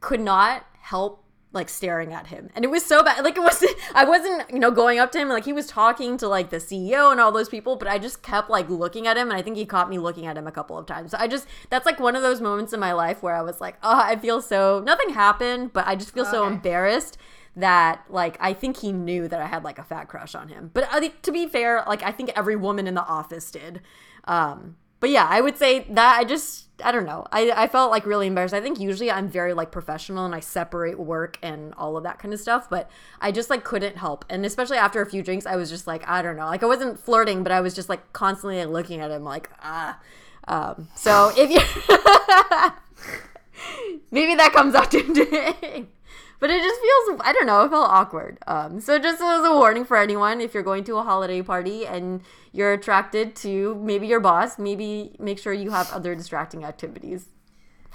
could 0.00 0.20
not 0.20 0.66
help 0.80 1.24
like 1.52 1.68
staring 1.68 2.12
at 2.12 2.26
him. 2.26 2.50
And 2.54 2.64
it 2.64 2.70
was 2.70 2.84
so 2.84 3.02
bad 3.02 3.24
like 3.24 3.36
it 3.36 3.40
was 3.40 3.64
i 3.94 4.04
wasn't 4.04 4.50
you 4.50 4.58
know 4.58 4.70
going 4.70 4.98
up 4.98 5.12
to 5.12 5.18
him. 5.18 5.28
Like 5.28 5.44
he 5.44 5.52
was 5.52 5.66
talking 5.66 6.16
to 6.18 6.28
like 6.28 6.50
the 6.50 6.58
ceo 6.58 7.10
and 7.10 7.20
all 7.20 7.32
those 7.32 7.48
people 7.48 7.76
but 7.76 7.88
i 7.88 7.98
just 7.98 8.22
kept 8.22 8.50
like 8.50 8.68
looking 8.68 9.06
at 9.06 9.16
him 9.16 9.30
and 9.30 9.38
i 9.38 9.42
think 9.42 9.56
he 9.56 9.64
caught 9.64 9.88
me 9.88 9.98
looking 9.98 10.26
at 10.26 10.36
him 10.36 10.46
a 10.46 10.52
couple 10.52 10.76
of 10.76 10.86
times. 10.86 11.12
So 11.12 11.18
i 11.20 11.26
just 11.26 11.46
that's 11.70 11.86
like 11.86 12.00
one 12.00 12.16
of 12.16 12.22
those 12.22 12.40
moments 12.40 12.72
in 12.72 12.80
my 12.80 12.92
life 12.92 13.22
where 13.22 13.34
i 13.34 13.42
was 13.42 13.60
like 13.60 13.76
oh 13.82 13.98
i 13.98 14.16
feel 14.16 14.42
so 14.42 14.82
nothing 14.84 15.10
happened 15.10 15.72
but 15.72 15.86
i 15.86 15.96
just 15.96 16.12
feel 16.12 16.24
so 16.24 16.46
embarrassed 16.46 17.16
that 17.56 18.04
like 18.08 18.36
i 18.40 18.52
think 18.52 18.78
he 18.78 18.92
knew 18.92 19.26
that 19.26 19.40
i 19.40 19.46
had 19.46 19.64
like 19.64 19.78
a 19.78 19.84
fat 19.84 20.04
crush 20.04 20.34
on 20.34 20.48
him. 20.48 20.70
But 20.72 20.88
I 20.92 21.00
think 21.00 21.22
to 21.22 21.32
be 21.32 21.46
fair 21.46 21.82
like 21.86 22.02
i 22.02 22.12
think 22.12 22.30
every 22.36 22.56
woman 22.56 22.86
in 22.86 22.94
the 22.94 23.04
office 23.04 23.50
did. 23.50 23.80
Um 24.24 24.76
but 25.00 25.10
yeah 25.10 25.26
i 25.28 25.40
would 25.40 25.56
say 25.56 25.86
that 25.90 26.18
i 26.18 26.24
just 26.24 26.66
i 26.84 26.92
don't 26.92 27.06
know. 27.06 27.24
I, 27.32 27.50
I 27.50 27.66
felt 27.66 27.90
like 27.90 28.06
really 28.06 28.28
embarrassed. 28.28 28.54
I 28.54 28.60
think 28.60 28.78
usually 28.78 29.10
i'm 29.10 29.28
very 29.28 29.52
like 29.52 29.72
professional 29.72 30.24
and 30.24 30.34
i 30.34 30.40
separate 30.40 30.98
work 30.98 31.38
and 31.42 31.74
all 31.74 31.96
of 31.96 32.04
that 32.04 32.18
kind 32.18 32.32
of 32.32 32.40
stuff 32.40 32.70
but 32.70 32.88
i 33.20 33.32
just 33.32 33.50
like 33.50 33.64
couldn't 33.64 33.96
help. 33.96 34.24
And 34.30 34.46
especially 34.46 34.76
after 34.76 35.02
a 35.02 35.06
few 35.06 35.22
drinks 35.22 35.46
i 35.46 35.56
was 35.56 35.70
just 35.70 35.86
like 35.86 36.08
i 36.08 36.22
don't 36.22 36.36
know. 36.36 36.46
Like 36.46 36.62
i 36.62 36.66
wasn't 36.66 37.00
flirting 37.00 37.42
but 37.42 37.52
i 37.52 37.60
was 37.60 37.74
just 37.74 37.88
like 37.88 38.12
constantly 38.12 38.64
looking 38.64 39.00
at 39.00 39.10
him 39.10 39.24
like 39.24 39.50
ah. 39.62 39.98
Um 40.46 40.88
so 40.94 41.32
if 41.36 41.50
you 41.50 41.58
maybe 44.10 44.34
that 44.36 44.52
comes 44.52 44.74
out 44.74 44.90
to 44.92 45.02
drink 45.02 45.88
but 46.40 46.50
it 46.50 46.62
just 46.62 46.80
feels 46.80 47.20
i 47.24 47.32
don't 47.32 47.46
know 47.46 47.62
it 47.62 47.70
felt 47.70 47.88
awkward 47.88 48.38
um, 48.46 48.80
so 48.80 48.98
just 48.98 49.20
as 49.20 49.44
a 49.44 49.52
warning 49.52 49.84
for 49.84 49.96
anyone 49.96 50.40
if 50.40 50.54
you're 50.54 50.62
going 50.62 50.84
to 50.84 50.96
a 50.96 51.02
holiday 51.02 51.42
party 51.42 51.86
and 51.86 52.20
you're 52.52 52.72
attracted 52.72 53.34
to 53.36 53.74
maybe 53.76 54.06
your 54.06 54.20
boss 54.20 54.58
maybe 54.58 55.14
make 55.18 55.38
sure 55.38 55.52
you 55.52 55.70
have 55.70 55.90
other 55.92 56.14
distracting 56.14 56.64
activities 56.64 57.26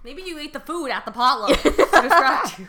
Maybe 0.06 0.22
you 0.24 0.38
ate 0.38 0.52
the 0.52 0.60
food 0.60 0.88
at 0.92 1.06
the 1.06 1.12
potluck 1.12 1.62
to 1.62 1.70
distract 1.70 2.60
you. 2.60 2.68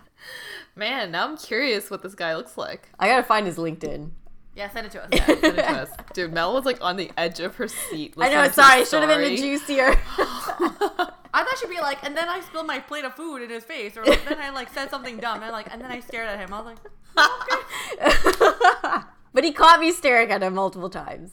Man, 0.74 1.10
now 1.10 1.28
I'm 1.28 1.36
curious 1.36 1.90
what 1.90 2.02
this 2.02 2.14
guy 2.14 2.34
looks 2.34 2.56
like. 2.56 2.88
i 2.98 3.06
gotta 3.08 3.22
find 3.22 3.46
his 3.46 3.58
linkedin 3.58 4.12
Yeah, 4.56 4.70
send 4.70 4.86
it 4.86 4.92
to 4.92 5.02
us. 5.02 5.10
Send 5.26 5.44
it 5.44 5.56
to 5.56 5.70
us. 5.70 5.90
Dude, 6.14 6.32
Mel 6.32 6.54
was 6.54 6.64
like 6.64 6.78
on 6.80 6.96
the 6.96 7.10
edge 7.18 7.40
of 7.40 7.56
her 7.56 7.68
seat. 7.68 8.14
i 8.16 8.30
know 8.30 8.50
sorry 8.50 8.86
should 8.86 9.02
have 9.02 9.18
been 9.18 9.36
juicier 9.36 9.94
I 11.34 11.44
thought 11.44 11.58
she'd 11.58 11.70
be 11.70 11.80
like, 11.80 12.04
and 12.04 12.16
then 12.16 12.28
I 12.28 12.40
spilled 12.40 12.66
my 12.66 12.78
plate 12.78 13.04
of 13.04 13.14
food 13.14 13.42
in 13.42 13.50
his 13.50 13.64
face, 13.64 13.96
or 13.96 14.04
like, 14.04 14.24
then 14.28 14.38
I 14.40 14.50
like 14.50 14.72
said 14.72 14.90
something 14.90 15.16
dumb, 15.18 15.42
and 15.42 15.52
like, 15.52 15.72
and 15.72 15.80
then 15.80 15.90
I 15.90 16.00
stared 16.00 16.28
at 16.28 16.38
him. 16.38 16.52
I 16.52 16.60
was 16.60 16.66
like, 16.66 16.78
okay. 17.18 19.06
but 19.32 19.44
he 19.44 19.52
caught 19.52 19.80
me 19.80 19.92
staring 19.92 20.30
at 20.30 20.42
him 20.42 20.54
multiple 20.54 20.90
times 20.90 21.32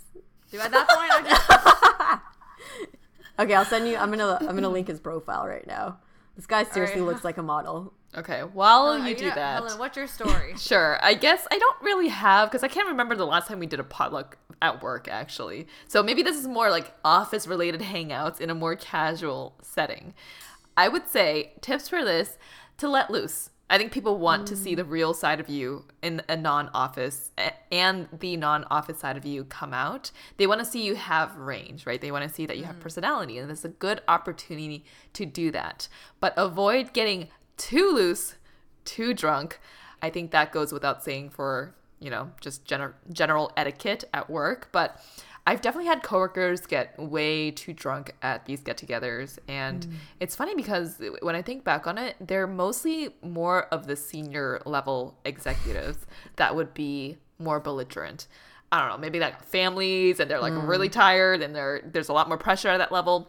dude, 0.52 0.62
at 0.62 0.72
that 0.72 0.88
point, 0.88 1.12
I 1.12 2.22
just, 2.80 2.92
okay 3.40 3.54
i'll 3.54 3.66
send 3.66 3.88
you 3.88 3.98
i'm 3.98 4.10
gonna 4.10 4.38
i'm 4.42 4.56
gonna 4.56 4.70
link 4.70 4.88
his 4.88 5.00
profile 5.00 5.48
right 5.48 5.66
now 5.68 5.98
this 6.36 6.46
guy 6.46 6.64
seriously 6.64 7.02
right. 7.02 7.08
looks 7.08 7.24
like 7.24 7.38
a 7.38 7.44
model 7.44 7.94
Okay, 8.18 8.42
while 8.42 8.98
you 9.08 9.16
do 9.16 9.30
know, 9.30 9.36
that. 9.36 9.54
Helen, 9.64 9.78
what's 9.78 9.96
your 9.96 10.08
story? 10.08 10.54
Sure. 10.58 10.98
I 11.02 11.14
guess 11.14 11.48
I 11.52 11.58
don't 11.58 11.82
really 11.82 12.08
have 12.08 12.50
because 12.50 12.64
I 12.64 12.68
can't 12.68 12.88
remember 12.88 13.16
the 13.16 13.26
last 13.26 13.48
time 13.48 13.60
we 13.60 13.68
did 13.68 13.80
a 13.80 13.84
potluck 13.84 14.38
at 14.62 14.82
work 14.82 15.08
actually. 15.08 15.68
So 15.88 16.02
maybe 16.04 16.24
this 16.24 16.36
is 16.36 16.48
more 16.48 16.70
like 16.70 16.94
office 17.06 17.48
related 17.48 17.82
hangouts 17.82 18.42
in 18.42 18.50
a 18.50 18.56
more 18.56 18.76
casual 18.76 19.56
setting. 19.62 20.14
I 20.76 20.88
would 20.88 21.08
say 21.08 21.54
tips 21.62 21.88
for 21.88 22.04
this 22.04 22.38
to 22.78 22.88
let 22.88 23.12
loose. 23.12 23.52
I 23.72 23.78
think 23.78 23.92
people 23.92 24.18
want 24.18 24.48
to 24.48 24.56
see 24.56 24.74
the 24.74 24.84
mm. 24.84 24.90
real 24.90 25.14
side 25.14 25.40
of 25.40 25.48
you 25.48 25.86
in 26.02 26.24
a 26.28 26.36
non-office 26.36 27.30
and 27.72 28.08
the 28.12 28.36
non-office 28.36 28.98
side 28.98 29.16
of 29.16 29.26
you 29.26 29.44
come 29.44 29.76
out. 29.76 30.10
They 30.38 30.48
want 30.48 30.60
to 30.60 30.66
see 30.66 30.84
you 30.84 30.96
have 30.96 31.38
range, 31.38 31.86
right? 31.86 32.02
They 32.02 32.12
want 32.12 32.28
to 32.28 32.34
see 32.34 32.48
that 32.48 32.58
you 32.58 32.64
have 32.64 32.78
mm. 32.78 32.82
personality 32.82 33.38
and 33.38 33.52
it's 33.52 33.66
a 33.66 33.70
good 33.70 34.02
opportunity 34.08 34.86
to 35.14 35.26
do 35.26 35.52
that. 35.52 35.88
But 36.20 36.34
avoid 36.36 36.94
getting 36.94 37.28
too 37.60 37.92
loose 37.92 38.36
too 38.90 39.14
drunk. 39.14 39.60
I 40.02 40.10
think 40.10 40.32
that 40.32 40.52
goes 40.52 40.74
without 40.74 41.04
saying 41.04 41.30
for, 41.30 41.76
you 42.00 42.10
know, 42.10 42.32
just 42.42 42.66
gener- 42.66 42.94
general 43.12 43.52
etiquette 43.56 44.04
at 44.14 44.30
work. 44.30 44.70
But 44.72 45.00
I've 45.46 45.62
definitely 45.62 45.88
had 45.88 46.04
coworkers 46.04 46.66
get 46.66 46.98
way 46.98 47.52
too 47.52 47.74
drunk 47.74 48.14
at 48.22 48.46
these 48.46 48.62
get 48.62 48.78
togethers. 48.78 49.40
And 49.48 49.86
mm. 49.86 49.94
it's 50.20 50.36
funny 50.36 50.56
because 50.56 51.02
when 51.22 51.36
I 51.36 51.42
think 51.42 51.64
back 51.64 51.88
on 51.88 51.98
it, 51.98 52.16
they're 52.20 52.48
mostly 52.48 53.10
more 53.22 53.64
of 53.66 53.88
the 53.88 53.96
senior 53.96 54.62
level 54.66 55.18
executives 55.26 56.06
that 56.38 56.56
would 56.56 56.74
be 56.74 57.18
more 57.40 57.60
belligerent. 57.60 58.28
I 58.72 58.82
don't 58.82 58.90
know, 58.90 58.98
maybe 58.98 59.20
like 59.20 59.44
families 59.44 60.20
and 60.20 60.30
they're 60.30 60.42
like 60.42 60.54
really 60.56 60.90
mm. 60.90 60.94
tired 60.94 61.42
and 61.42 61.56
they're, 61.56 61.82
there's 61.84 62.10
a 62.10 62.14
lot 62.14 62.28
more 62.28 62.38
pressure 62.38 62.70
at 62.70 62.78
that 62.78 62.92
level. 62.92 63.28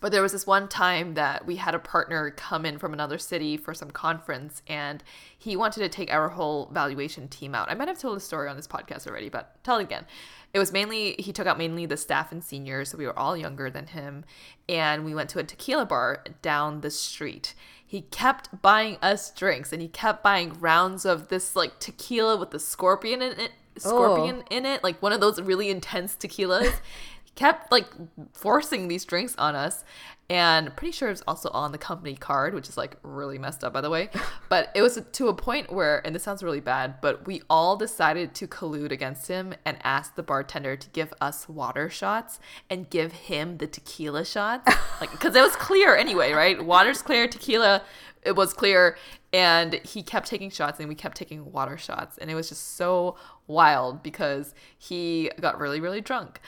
But 0.00 0.12
there 0.12 0.22
was 0.22 0.32
this 0.32 0.46
one 0.46 0.68
time 0.68 1.14
that 1.14 1.46
we 1.46 1.56
had 1.56 1.74
a 1.74 1.78
partner 1.78 2.30
come 2.30 2.66
in 2.66 2.78
from 2.78 2.92
another 2.92 3.18
city 3.18 3.56
for 3.56 3.72
some 3.74 3.90
conference, 3.90 4.62
and 4.66 5.02
he 5.38 5.56
wanted 5.56 5.80
to 5.80 5.88
take 5.88 6.12
our 6.12 6.30
whole 6.30 6.70
valuation 6.72 7.28
team 7.28 7.54
out. 7.54 7.70
I 7.70 7.74
might 7.74 7.88
have 7.88 7.98
told 7.98 8.16
the 8.16 8.20
story 8.20 8.48
on 8.48 8.56
this 8.56 8.66
podcast 8.66 9.06
already, 9.06 9.28
but 9.28 9.62
tell 9.62 9.78
it 9.78 9.84
again. 9.84 10.06
It 10.52 10.58
was 10.58 10.72
mainly, 10.72 11.14
he 11.18 11.32
took 11.32 11.46
out 11.46 11.56
mainly 11.56 11.86
the 11.86 11.96
staff 11.96 12.30
and 12.30 12.44
seniors, 12.44 12.90
so 12.90 12.98
we 12.98 13.06
were 13.06 13.18
all 13.18 13.36
younger 13.36 13.70
than 13.70 13.86
him, 13.86 14.24
and 14.68 15.04
we 15.04 15.14
went 15.14 15.30
to 15.30 15.38
a 15.38 15.44
tequila 15.44 15.86
bar 15.86 16.24
down 16.42 16.82
the 16.82 16.90
street. 16.90 17.54
He 17.86 18.02
kept 18.02 18.62
buying 18.62 18.98
us 19.02 19.30
drinks, 19.30 19.72
and 19.72 19.80
he 19.80 19.88
kept 19.88 20.22
buying 20.22 20.58
rounds 20.60 21.04
of 21.04 21.28
this 21.28 21.54
like 21.56 21.78
tequila 21.78 22.36
with 22.36 22.50
the 22.50 22.58
scorpion 22.58 23.22
in 23.22 23.38
it, 23.38 23.52
scorpion 23.78 24.42
oh. 24.42 24.56
in 24.56 24.66
it, 24.66 24.82
like 24.82 25.00
one 25.00 25.12
of 25.12 25.20
those 25.20 25.40
really 25.40 25.70
intense 25.70 26.16
tequilas. 26.16 26.74
kept 27.34 27.72
like 27.72 27.86
forcing 28.32 28.88
these 28.88 29.04
drinks 29.04 29.34
on 29.36 29.54
us. 29.54 29.84
And 30.30 30.74
pretty 30.76 30.92
sure 30.92 31.10
it's 31.10 31.22
also 31.28 31.50
on 31.50 31.72
the 31.72 31.78
company 31.78 32.14
card 32.14 32.54
which 32.54 32.68
is 32.68 32.78
like 32.78 32.96
really 33.02 33.38
messed 33.38 33.64
up 33.64 33.72
by 33.72 33.80
the 33.80 33.90
way. 33.90 34.08
But 34.48 34.70
it 34.74 34.82
was 34.82 35.00
to 35.12 35.28
a 35.28 35.34
point 35.34 35.72
where 35.72 36.04
and 36.06 36.14
this 36.14 36.22
sounds 36.22 36.42
really 36.42 36.60
bad 36.60 37.00
but 37.00 37.26
we 37.26 37.42
all 37.48 37.76
decided 37.76 38.34
to 38.36 38.46
collude 38.46 38.92
against 38.92 39.28
him 39.28 39.54
and 39.64 39.78
ask 39.82 40.14
the 40.14 40.22
bartender 40.22 40.76
to 40.76 40.88
give 40.90 41.12
us 41.20 41.48
water 41.48 41.88
shots 41.88 42.38
and 42.68 42.90
give 42.90 43.12
him 43.12 43.58
the 43.58 43.66
tequila 43.66 44.24
shots. 44.24 44.72
Like 45.00 45.10
because 45.10 45.34
it 45.34 45.42
was 45.42 45.56
clear 45.56 45.96
anyway 45.96 46.32
right? 46.32 46.64
Water's 46.64 47.02
clear 47.02 47.26
tequila 47.26 47.82
it 48.22 48.36
was 48.36 48.52
clear. 48.54 48.96
And 49.32 49.80
he 49.82 50.02
kept 50.02 50.28
taking 50.28 50.50
shots 50.50 50.78
and 50.78 50.88
we 50.88 50.94
kept 50.94 51.16
taking 51.16 51.50
water 51.50 51.76
shots. 51.76 52.18
And 52.18 52.30
it 52.30 52.36
was 52.36 52.50
just 52.50 52.76
so 52.76 53.16
wild 53.48 54.02
because 54.02 54.54
he 54.78 55.30
got 55.40 55.58
really 55.58 55.80
really 55.80 56.00
drunk 56.00 56.40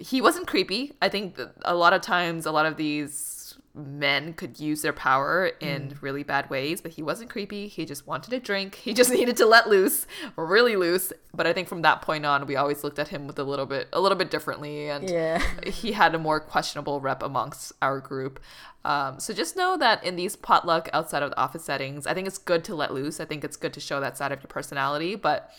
he 0.00 0.20
wasn't 0.20 0.46
creepy. 0.46 0.92
I 1.02 1.08
think 1.08 1.38
a 1.62 1.74
lot 1.74 1.92
of 1.92 2.00
times, 2.00 2.46
a 2.46 2.52
lot 2.52 2.66
of 2.66 2.76
these 2.76 3.56
men 3.74 4.32
could 4.32 4.58
use 4.58 4.82
their 4.82 4.92
power 4.92 5.52
in 5.60 5.90
mm. 5.90 6.02
really 6.02 6.22
bad 6.22 6.50
ways, 6.50 6.80
but 6.80 6.92
he 6.92 7.02
wasn't 7.02 7.30
creepy. 7.30 7.68
He 7.68 7.84
just 7.84 8.06
wanted 8.06 8.32
a 8.32 8.40
drink. 8.40 8.74
He 8.74 8.92
just 9.00 9.10
needed 9.10 9.36
to 9.36 9.46
let 9.46 9.68
loose, 9.68 10.06
really 10.36 10.74
loose. 10.74 11.12
But 11.34 11.46
I 11.46 11.52
think 11.52 11.68
from 11.68 11.82
that 11.82 12.02
point 12.02 12.26
on, 12.26 12.46
we 12.46 12.56
always 12.56 12.82
looked 12.82 12.98
at 12.98 13.08
him 13.08 13.26
with 13.26 13.38
a 13.38 13.44
little 13.44 13.66
bit, 13.66 13.88
a 13.92 14.00
little 14.00 14.18
bit 14.18 14.30
differently, 14.30 14.88
and 14.88 15.08
yeah. 15.08 15.42
he 15.66 15.92
had 15.92 16.14
a 16.14 16.18
more 16.18 16.40
questionable 16.40 17.00
rep 17.00 17.22
amongst 17.22 17.72
our 17.82 18.00
group. 18.00 18.40
Um, 18.84 19.20
so 19.20 19.34
just 19.34 19.56
know 19.56 19.76
that 19.76 20.02
in 20.02 20.16
these 20.16 20.34
potluck 20.36 20.88
outside 20.92 21.22
of 21.22 21.30
the 21.30 21.38
office 21.38 21.64
settings, 21.64 22.06
I 22.06 22.14
think 22.14 22.26
it's 22.26 22.38
good 22.38 22.64
to 22.64 22.74
let 22.74 22.94
loose. 22.94 23.20
I 23.20 23.26
think 23.26 23.44
it's 23.44 23.56
good 23.56 23.74
to 23.74 23.80
show 23.80 24.00
that 24.00 24.16
side 24.16 24.32
of 24.32 24.40
your 24.40 24.48
personality, 24.48 25.14
but 25.14 25.52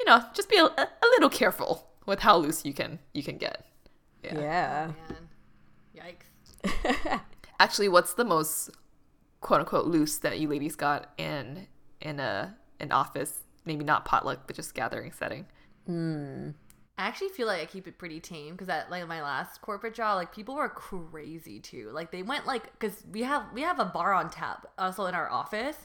you 0.00 0.06
know, 0.06 0.24
just 0.32 0.48
be 0.48 0.56
a, 0.56 0.64
a 0.64 1.06
little 1.12 1.30
careful 1.30 1.86
with 2.06 2.20
how 2.20 2.36
loose 2.36 2.64
you 2.64 2.72
can 2.72 2.98
you 3.12 3.22
can 3.22 3.38
get. 3.38 3.64
Yeah. 4.24 4.40
yeah. 4.40 4.92
Oh, 5.10 6.00
Yikes. 6.00 7.20
Actually, 7.60 7.88
what's 7.88 8.14
the 8.14 8.24
most 8.24 8.70
quote 9.40 9.60
unquote 9.60 9.86
loose 9.86 10.18
that 10.18 10.38
you 10.38 10.48
ladies 10.48 10.76
got 10.76 11.12
in 11.18 11.66
in 12.00 12.20
a 12.20 12.56
an 12.80 12.92
office? 12.92 13.40
Maybe 13.64 13.84
not 13.84 14.04
potluck, 14.04 14.46
but 14.46 14.56
just 14.56 14.74
gathering 14.74 15.12
setting. 15.12 15.46
Hmm. 15.86 16.50
I 16.96 17.08
actually 17.08 17.30
feel 17.30 17.48
like 17.48 17.60
I 17.60 17.64
keep 17.64 17.88
it 17.88 17.98
pretty 17.98 18.20
tame 18.20 18.52
because 18.52 18.68
at 18.68 18.88
like 18.88 19.06
my 19.08 19.20
last 19.20 19.60
corporate 19.60 19.94
job, 19.94 20.16
like 20.16 20.32
people 20.32 20.54
were 20.54 20.68
crazy 20.68 21.58
too. 21.58 21.90
Like 21.92 22.12
they 22.12 22.22
went 22.22 22.46
like 22.46 22.72
because 22.78 23.04
we 23.10 23.22
have 23.22 23.46
we 23.52 23.62
have 23.62 23.80
a 23.80 23.84
bar 23.84 24.12
on 24.12 24.30
tap 24.30 24.66
also 24.78 25.06
in 25.06 25.14
our 25.14 25.28
office, 25.28 25.76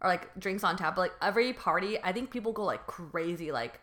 or 0.00 0.08
like 0.08 0.38
drinks 0.38 0.62
on 0.62 0.76
tap. 0.76 0.94
But 0.94 1.00
like 1.02 1.12
every 1.20 1.52
party, 1.52 1.98
I 2.02 2.12
think 2.12 2.30
people 2.30 2.52
go 2.52 2.64
like 2.64 2.86
crazy. 2.86 3.50
Like 3.50 3.80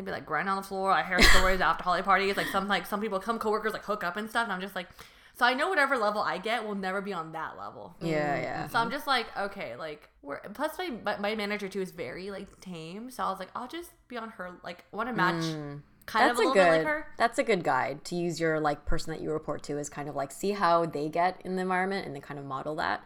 they'd 0.00 0.06
be 0.06 0.12
like 0.12 0.26
grinding 0.26 0.50
on 0.50 0.56
the 0.56 0.66
floor, 0.66 0.90
I 0.90 1.02
hear 1.02 1.20
stories 1.22 1.60
after 1.60 1.84
holiday 1.84 2.04
parties. 2.04 2.36
Like 2.36 2.46
some 2.48 2.68
like 2.68 2.86
some 2.86 3.00
people, 3.00 3.20
come 3.20 3.38
coworkers 3.38 3.72
like 3.72 3.84
hook 3.84 4.04
up 4.04 4.16
and 4.16 4.28
stuff, 4.28 4.44
and 4.44 4.52
I'm 4.52 4.60
just 4.60 4.74
like, 4.74 4.88
so 5.36 5.44
I 5.44 5.54
know 5.54 5.68
whatever 5.68 5.96
level 5.96 6.22
I 6.22 6.38
get 6.38 6.66
will 6.66 6.74
never 6.74 7.00
be 7.00 7.12
on 7.12 7.32
that 7.32 7.56
level. 7.58 7.94
Yeah, 8.00 8.36
mm. 8.36 8.42
yeah. 8.42 8.68
So 8.68 8.78
I'm 8.78 8.90
just 8.90 9.06
like, 9.06 9.26
okay, 9.38 9.76
like 9.76 10.08
we're 10.22 10.40
plus 10.54 10.72
my 10.78 11.16
my 11.18 11.34
manager 11.34 11.68
too 11.68 11.80
is 11.80 11.90
very 11.90 12.30
like 12.30 12.60
tame, 12.60 13.10
so 13.10 13.24
I 13.24 13.30
was 13.30 13.38
like, 13.38 13.50
I'll 13.54 13.68
just 13.68 13.90
be 14.08 14.16
on 14.16 14.30
her 14.30 14.52
like 14.64 14.84
want 14.92 15.08
to 15.08 15.14
match. 15.14 15.44
Mm. 15.44 15.82
Kind 16.06 16.28
that's 16.28 16.40
of 16.40 16.46
a, 16.46 16.50
a 16.50 16.54
good. 16.54 16.84
Like 16.84 17.04
that's 17.18 17.38
a 17.38 17.44
good 17.44 17.62
guide 17.62 18.04
to 18.06 18.16
use 18.16 18.40
your 18.40 18.58
like 18.58 18.84
person 18.84 19.12
that 19.12 19.20
you 19.20 19.30
report 19.30 19.62
to 19.64 19.78
is 19.78 19.88
kind 19.88 20.08
of 20.08 20.16
like 20.16 20.32
see 20.32 20.52
how 20.52 20.86
they 20.86 21.08
get 21.08 21.40
in 21.44 21.56
the 21.56 21.62
environment 21.62 22.06
and 22.06 22.14
then 22.14 22.22
kind 22.22 22.40
of 22.40 22.46
model 22.46 22.76
that. 22.76 23.04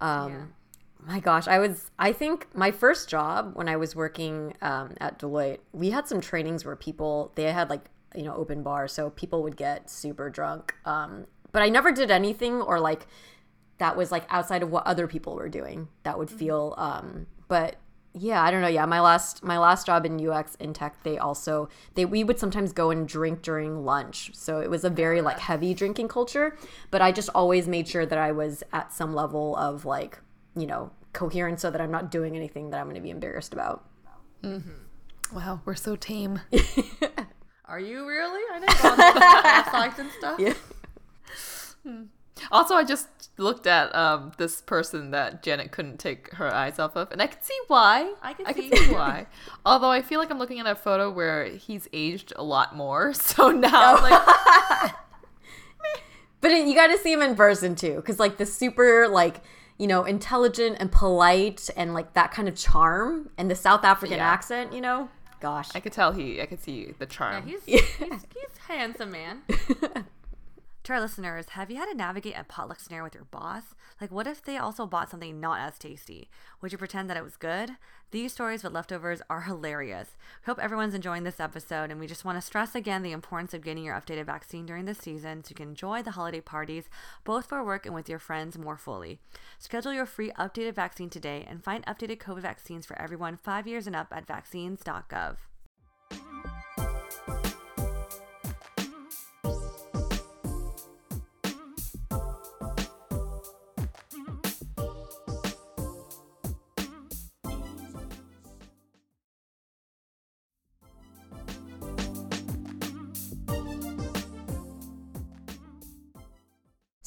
Um, 0.00 0.32
yeah 0.32 0.38
my 1.06 1.20
gosh, 1.20 1.48
I 1.48 1.58
was, 1.58 1.90
I 1.98 2.12
think 2.12 2.48
my 2.54 2.70
first 2.70 3.08
job 3.08 3.52
when 3.54 3.68
I 3.68 3.76
was 3.76 3.96
working 3.96 4.54
um, 4.62 4.94
at 5.00 5.18
Deloitte, 5.18 5.58
we 5.72 5.90
had 5.90 6.06
some 6.06 6.20
trainings 6.20 6.64
where 6.64 6.76
people, 6.76 7.32
they 7.34 7.44
had 7.44 7.70
like, 7.70 7.86
you 8.14 8.22
know, 8.22 8.34
open 8.34 8.62
bar. 8.62 8.88
So 8.88 9.10
people 9.10 9.42
would 9.42 9.56
get 9.56 9.90
super 9.90 10.30
drunk. 10.30 10.74
Um, 10.84 11.26
but 11.50 11.62
I 11.62 11.68
never 11.68 11.92
did 11.92 12.10
anything 12.10 12.60
or 12.62 12.80
like 12.80 13.06
that 13.78 13.96
was 13.96 14.12
like 14.12 14.24
outside 14.30 14.62
of 14.62 14.70
what 14.70 14.86
other 14.86 15.06
people 15.06 15.34
were 15.34 15.48
doing 15.48 15.88
that 16.04 16.18
would 16.18 16.28
mm-hmm. 16.28 16.38
feel, 16.38 16.74
um, 16.78 17.26
but 17.48 17.76
yeah, 18.14 18.42
I 18.42 18.50
don't 18.50 18.60
know. 18.60 18.68
Yeah, 18.68 18.84
my 18.84 19.00
last 19.00 19.42
my 19.42 19.58
last 19.58 19.86
job 19.86 20.04
in 20.04 20.26
UX 20.26 20.54
in 20.56 20.74
tech, 20.74 21.02
they 21.02 21.16
also 21.16 21.68
they 21.94 22.04
we 22.04 22.24
would 22.24 22.38
sometimes 22.38 22.72
go 22.72 22.90
and 22.90 23.08
drink 23.08 23.40
during 23.42 23.84
lunch. 23.84 24.30
So 24.34 24.60
it 24.60 24.68
was 24.68 24.84
a 24.84 24.90
very 24.90 25.22
like 25.22 25.38
heavy 25.38 25.72
drinking 25.72 26.08
culture, 26.08 26.56
but 26.90 27.00
I 27.00 27.10
just 27.10 27.30
always 27.34 27.66
made 27.66 27.88
sure 27.88 28.04
that 28.04 28.18
I 28.18 28.32
was 28.32 28.62
at 28.72 28.92
some 28.92 29.14
level 29.14 29.56
of 29.56 29.86
like 29.86 30.18
you 30.56 30.66
know, 30.66 30.90
coherent 31.12 31.60
so 31.60 31.70
that 31.70 31.80
I'm 31.80 31.90
not 31.90 32.10
doing 32.10 32.36
anything 32.36 32.70
that 32.70 32.80
I'm 32.80 32.86
going 32.86 32.96
to 32.96 33.02
be 33.02 33.10
embarrassed 33.10 33.52
about. 33.52 33.84
Mm-hmm. 34.42 35.36
Wow, 35.36 35.60
we're 35.64 35.74
so 35.74 35.96
tame. 35.96 36.40
Are 37.64 37.80
you 37.80 38.06
really? 38.06 38.42
I 38.52 38.58
know 38.58 39.72
sites 39.72 39.98
and 39.98 40.10
stuff. 40.18 40.38
Yeah. 40.38 40.54
Hmm. 41.84 42.02
Also, 42.50 42.74
I 42.74 42.84
just 42.84 43.08
looked 43.38 43.66
at 43.66 43.94
um, 43.94 44.32
this 44.36 44.60
person 44.60 45.10
that 45.12 45.42
Janet 45.42 45.70
couldn't 45.70 45.98
take 45.98 46.32
her 46.34 46.52
eyes 46.52 46.78
off 46.78 46.96
of, 46.96 47.10
and 47.12 47.22
I 47.22 47.28
can 47.28 47.40
see 47.40 47.58
why. 47.68 48.12
I 48.20 48.32
can, 48.34 48.46
I 48.46 48.52
see. 48.52 48.68
can 48.68 48.78
see 48.78 48.92
why. 48.92 49.26
Although 49.66 49.90
I 49.90 50.02
feel 50.02 50.18
like 50.18 50.30
I'm 50.30 50.38
looking 50.38 50.58
at 50.58 50.66
a 50.66 50.74
photo 50.74 51.10
where 51.10 51.44
he's 51.44 51.88
aged 51.92 52.32
a 52.36 52.42
lot 52.42 52.74
more, 52.74 53.14
so 53.14 53.50
now 53.50 53.94
like. 54.02 54.92
but 56.40 56.50
it, 56.50 56.66
you 56.66 56.74
got 56.74 56.88
to 56.88 56.98
see 56.98 57.12
him 57.12 57.22
in 57.22 57.36
person 57.36 57.74
too, 57.74 57.96
because 57.96 58.18
like 58.18 58.38
the 58.38 58.46
super 58.46 59.08
like 59.08 59.40
you 59.78 59.86
know, 59.86 60.04
intelligent 60.04 60.76
and 60.80 60.90
polite 60.92 61.70
and 61.76 61.94
like 61.94 62.14
that 62.14 62.30
kind 62.32 62.48
of 62.48 62.56
charm 62.56 63.30
and 63.36 63.50
the 63.50 63.54
South 63.54 63.84
African 63.84 64.18
yeah. 64.18 64.30
accent, 64.30 64.72
you 64.72 64.80
know? 64.80 65.08
Gosh. 65.40 65.70
I 65.74 65.80
could 65.80 65.92
tell 65.92 66.12
he 66.12 66.40
I 66.40 66.46
could 66.46 66.62
see 66.62 66.94
the 66.98 67.06
charm. 67.06 67.48
Yeah, 67.48 67.56
he's, 67.66 67.82
he's, 67.96 68.26
he's 68.34 68.58
handsome 68.68 69.10
man. 69.10 69.42
to 70.84 70.92
our 70.92 71.00
listeners, 71.00 71.50
have 71.50 71.70
you 71.70 71.76
had 71.76 71.86
to 71.86 71.94
navigate 71.96 72.34
a 72.36 72.42
potluck 72.42 72.80
snare 72.80 73.04
with 73.04 73.14
your 73.14 73.24
boss? 73.24 73.62
Like, 74.00 74.10
what 74.10 74.26
if 74.26 74.42
they 74.42 74.56
also 74.56 74.84
bought 74.84 75.10
something 75.10 75.38
not 75.38 75.60
as 75.60 75.78
tasty? 75.78 76.28
Would 76.60 76.72
you 76.72 76.78
pretend 76.78 77.08
that 77.08 77.16
it 77.16 77.22
was 77.22 77.36
good? 77.36 77.70
These 78.10 78.32
stories 78.32 78.64
with 78.64 78.72
leftovers 78.72 79.22
are 79.30 79.42
hilarious. 79.42 80.16
We 80.44 80.50
hope 80.50 80.58
everyone's 80.58 80.94
enjoying 80.94 81.22
this 81.22 81.38
episode, 81.38 81.90
and 81.90 82.00
we 82.00 82.08
just 82.08 82.24
want 82.24 82.36
to 82.36 82.42
stress 82.42 82.74
again 82.74 83.02
the 83.02 83.12
importance 83.12 83.54
of 83.54 83.62
getting 83.62 83.84
your 83.84 83.94
updated 83.94 84.26
vaccine 84.26 84.66
during 84.66 84.84
this 84.84 84.98
season 84.98 85.44
so 85.44 85.50
you 85.50 85.54
can 85.54 85.68
enjoy 85.68 86.02
the 86.02 86.10
holiday 86.12 86.40
parties, 86.40 86.88
both 87.22 87.46
for 87.46 87.62
work 87.62 87.86
and 87.86 87.94
with 87.94 88.08
your 88.08 88.18
friends, 88.18 88.58
more 88.58 88.76
fully. 88.76 89.20
Schedule 89.58 89.92
your 89.92 90.06
free 90.06 90.32
updated 90.32 90.74
vaccine 90.74 91.10
today 91.10 91.46
and 91.48 91.62
find 91.62 91.86
updated 91.86 92.18
COVID 92.18 92.40
vaccines 92.42 92.86
for 92.86 93.00
everyone 93.00 93.36
five 93.36 93.68
years 93.68 93.86
and 93.86 93.94
up 93.94 94.08
at 94.10 94.26
vaccines.gov. 94.26 95.36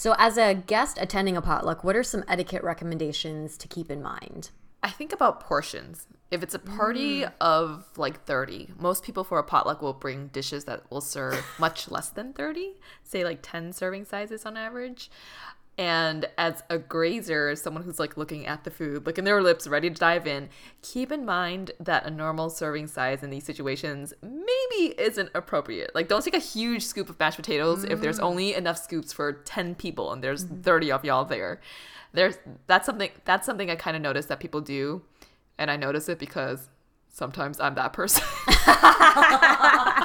So, 0.06 0.14
as 0.20 0.38
a 0.38 0.53
guest 0.53 0.99
attending 1.01 1.36
a 1.36 1.41
potluck, 1.41 1.84
what 1.84 1.95
are 1.95 2.03
some 2.03 2.24
etiquette 2.28 2.64
recommendations 2.64 3.58
to 3.58 3.68
keep 3.68 3.89
in 3.89 4.03
mind? 4.03 4.51
I 4.84 4.91
think 4.91 5.12
about 5.12 5.39
portions. 5.39 6.06
If 6.30 6.43
it's 6.43 6.53
a 6.53 6.60
party 6.60 7.22
mm. 7.22 7.32
of 7.41 7.88
like 7.97 8.24
30, 8.24 8.74
most 8.78 9.01
people 9.01 9.24
for 9.24 9.39
a 9.39 9.43
potluck 9.43 9.82
will 9.82 9.93
bring 9.93 10.28
dishes 10.28 10.66
that 10.66 10.84
will 10.91 11.01
serve 11.01 11.43
much 11.58 11.89
less 11.89 12.10
than 12.10 12.34
30, 12.34 12.76
say 13.01 13.24
like 13.24 13.39
10 13.41 13.74
serving 13.74 14.06
sizes 14.06 14.45
on 14.45 14.58
average. 14.58 15.10
And 15.78 16.26
as 16.38 16.63
a 16.69 16.78
grazer, 16.78 17.53
someone 17.55 17.84
who's 17.84 17.99
like 17.99 18.15
looking 18.15 18.47
at 18.47 18.63
the 18.63 18.71
food, 18.71 19.05
licking 19.05 19.26
their 19.26 19.41
lips, 19.41 19.67
ready 19.67 19.89
to 19.89 19.95
dive 19.95 20.26
in, 20.26 20.47
keep 20.82 21.11
in 21.11 21.26
mind 21.26 21.71
that 21.82 22.05
a 22.05 22.09
normal 22.09 22.49
serving 22.49 22.88
size 22.88 23.23
in 23.23 23.30
these 23.30 23.43
situations 23.43 24.13
maybe 24.21 24.95
isn't 24.97 25.30
appropriate. 25.36 25.93
Like, 25.93 26.07
don't 26.07 26.23
take 26.23 26.34
a 26.34 26.39
huge 26.39 26.84
scoop 26.84 27.09
of 27.09 27.19
mashed 27.19 27.36
potatoes 27.36 27.84
mm. 27.84 27.91
if 27.91 27.99
there's 27.99 28.19
mm. 28.19 28.23
only 28.23 28.53
enough 28.53 28.78
scoops 28.78 29.11
for 29.11 29.34
10 29.34 29.76
people 29.76 30.13
and 30.13 30.23
there's 30.23 30.45
mm. 30.45 30.63
30 30.63 30.91
of 30.93 31.03
y'all 31.03 31.26
there. 31.26 31.59
There's 32.13 32.38
that's 32.67 32.86
something 32.86 33.09
that's 33.26 33.45
something 33.45 33.69
I 33.69 33.76
kind 33.76 33.97
of 33.97 34.01
notice 34.01 34.28
that 34.28 34.39
people 34.39 34.61
do, 34.61 35.01
and 35.57 35.69
I 35.69 35.76
notice 35.76 36.07
it 36.07 36.17
because 36.17 36.69
sometimes 37.09 37.59
I'm 37.59 37.76
that 37.76 37.91
person. 37.91 38.23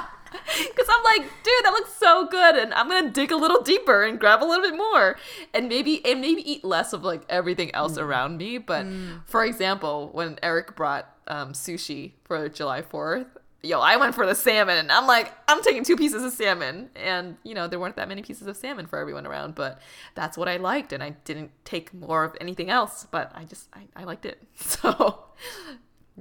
Because 0.71 0.87
I'm 0.89 1.03
like, 1.03 1.21
dude, 1.43 1.53
that 1.63 1.71
looks 1.71 1.93
so 1.93 2.27
good, 2.27 2.55
and 2.55 2.73
I'm 2.73 2.87
gonna 2.87 3.09
dig 3.09 3.31
a 3.31 3.37
little 3.37 3.61
deeper 3.61 4.03
and 4.03 4.19
grab 4.19 4.43
a 4.43 4.45
little 4.45 4.63
bit 4.63 4.77
more, 4.77 5.17
and 5.53 5.67
maybe 5.67 6.03
and 6.05 6.21
maybe 6.21 6.49
eat 6.49 6.63
less 6.63 6.93
of 6.93 7.03
like 7.03 7.23
everything 7.29 7.73
else 7.75 7.97
mm. 7.97 8.03
around 8.03 8.37
me. 8.37 8.57
But 8.57 8.85
mm. 8.85 9.21
for 9.25 9.43
example, 9.43 10.09
when 10.13 10.37
Eric 10.41 10.75
brought 10.75 11.07
um, 11.27 11.53
sushi 11.53 12.13
for 12.23 12.47
July 12.49 12.81
Fourth, 12.81 13.27
yo, 13.63 13.79
I 13.79 13.97
went 13.97 14.15
for 14.15 14.25
the 14.25 14.35
salmon, 14.35 14.77
and 14.77 14.91
I'm 14.91 15.07
like, 15.07 15.31
I'm 15.47 15.61
taking 15.61 15.83
two 15.83 15.95
pieces 15.95 16.23
of 16.23 16.31
salmon, 16.33 16.89
and 16.95 17.37
you 17.43 17.53
know 17.53 17.67
there 17.67 17.79
weren't 17.79 17.95
that 17.95 18.07
many 18.07 18.21
pieces 18.21 18.47
of 18.47 18.57
salmon 18.57 18.87
for 18.87 18.99
everyone 18.99 19.27
around, 19.27 19.55
but 19.55 19.81
that's 20.15 20.37
what 20.37 20.47
I 20.47 20.57
liked, 20.57 20.93
and 20.93 21.03
I 21.03 21.11
didn't 21.25 21.51
take 21.65 21.93
more 21.93 22.23
of 22.23 22.35
anything 22.41 22.69
else, 22.69 23.07
but 23.09 23.31
I 23.35 23.43
just 23.45 23.69
I, 23.73 23.87
I 23.95 24.03
liked 24.03 24.25
it, 24.25 24.41
so 24.55 25.25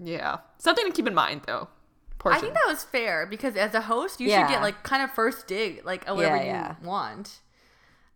yeah, 0.01 0.39
something 0.59 0.87
to 0.87 0.93
keep 0.93 1.07
in 1.07 1.15
mind 1.15 1.43
though 1.47 1.69
portion. 2.21 2.39
I 2.39 2.41
think 2.41 2.55
that 2.55 2.69
was 2.69 2.85
fair 2.85 3.27
because 3.27 3.57
as 3.57 3.75
a 3.75 3.81
host, 3.81 4.21
you 4.21 4.29
Yeah. 4.29 4.47
should 4.47 4.53
get 4.53 4.63
like 4.63 4.85
kind 4.85 5.03
of 5.03 5.11
first 5.11 5.49
dig, 5.49 5.85
like 5.85 6.07
whatever 6.09 6.37
Yeah, 6.37 6.77
you 6.81 6.87
want. 6.87 7.41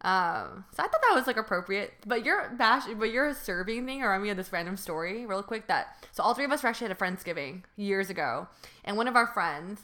Um, 0.02 0.66
so 0.72 0.82
I 0.82 0.86
thought 0.86 1.00
that 1.08 1.14
was 1.14 1.26
like 1.26 1.38
appropriate. 1.38 1.94
But 2.06 2.24
your 2.26 2.50
bash, 2.50 2.84
but 2.98 3.10
your 3.10 3.32
serving 3.34 3.86
thing 3.86 4.02
reminded 4.02 4.22
me 4.24 4.30
of 4.30 4.36
this 4.36 4.52
random 4.52 4.76
story, 4.76 5.24
real 5.26 5.42
quick. 5.42 5.66
That 5.66 5.96
so 6.12 6.22
all 6.22 6.34
three 6.34 6.44
of 6.44 6.52
us 6.52 6.62
were 6.62 6.68
actually 6.68 6.90
at 6.90 6.92
a 6.92 6.94
friendsgiving 6.94 7.62
years 7.76 8.10
ago, 8.10 8.48
and 8.84 8.96
one 8.98 9.08
of 9.08 9.16
our 9.16 9.26
friends, 9.26 9.80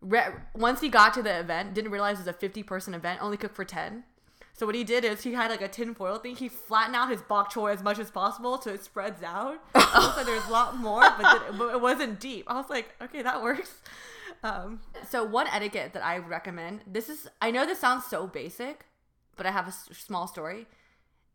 re- 0.00 0.32
once 0.54 0.80
he 0.80 0.88
got 0.88 1.12
to 1.14 1.22
the 1.22 1.38
event, 1.38 1.74
didn't 1.74 1.90
realize 1.90 2.16
it 2.16 2.20
was 2.20 2.28
a 2.28 2.32
fifty 2.32 2.62
person 2.62 2.94
event, 2.94 3.20
only 3.22 3.36
cooked 3.36 3.54
for 3.56 3.64
ten. 3.66 4.04
So 4.58 4.66
what 4.66 4.74
he 4.74 4.82
did 4.82 5.04
is 5.04 5.22
he 5.22 5.34
had 5.34 5.52
like 5.52 5.62
a 5.62 5.68
tin 5.68 5.94
foil 5.94 6.18
thing. 6.18 6.34
He 6.34 6.48
flattened 6.48 6.96
out 6.96 7.10
his 7.10 7.22
bok 7.22 7.52
choy 7.52 7.72
as 7.72 7.80
much 7.80 8.00
as 8.00 8.10
possible 8.10 8.60
so 8.60 8.72
it 8.72 8.82
spreads 8.82 9.22
out. 9.22 9.60
so 10.16 10.24
there's 10.24 10.44
a 10.46 10.50
lot 10.50 10.76
more, 10.76 11.00
but, 11.00 11.22
then, 11.46 11.56
but 11.58 11.72
it 11.74 11.80
wasn't 11.80 12.18
deep. 12.18 12.44
I 12.48 12.54
was 12.54 12.68
like, 12.68 12.92
okay, 13.00 13.22
that 13.22 13.40
works. 13.40 13.80
Um, 14.42 14.80
so 15.08 15.22
one 15.22 15.46
etiquette 15.46 15.92
that 15.92 16.04
I 16.04 16.18
recommend. 16.18 16.80
This 16.88 17.08
is 17.08 17.28
I 17.40 17.52
know 17.52 17.66
this 17.66 17.78
sounds 17.78 18.06
so 18.06 18.26
basic, 18.26 18.86
but 19.36 19.46
I 19.46 19.52
have 19.52 19.66
a 19.66 19.68
s- 19.68 19.88
small 19.92 20.26
story. 20.26 20.66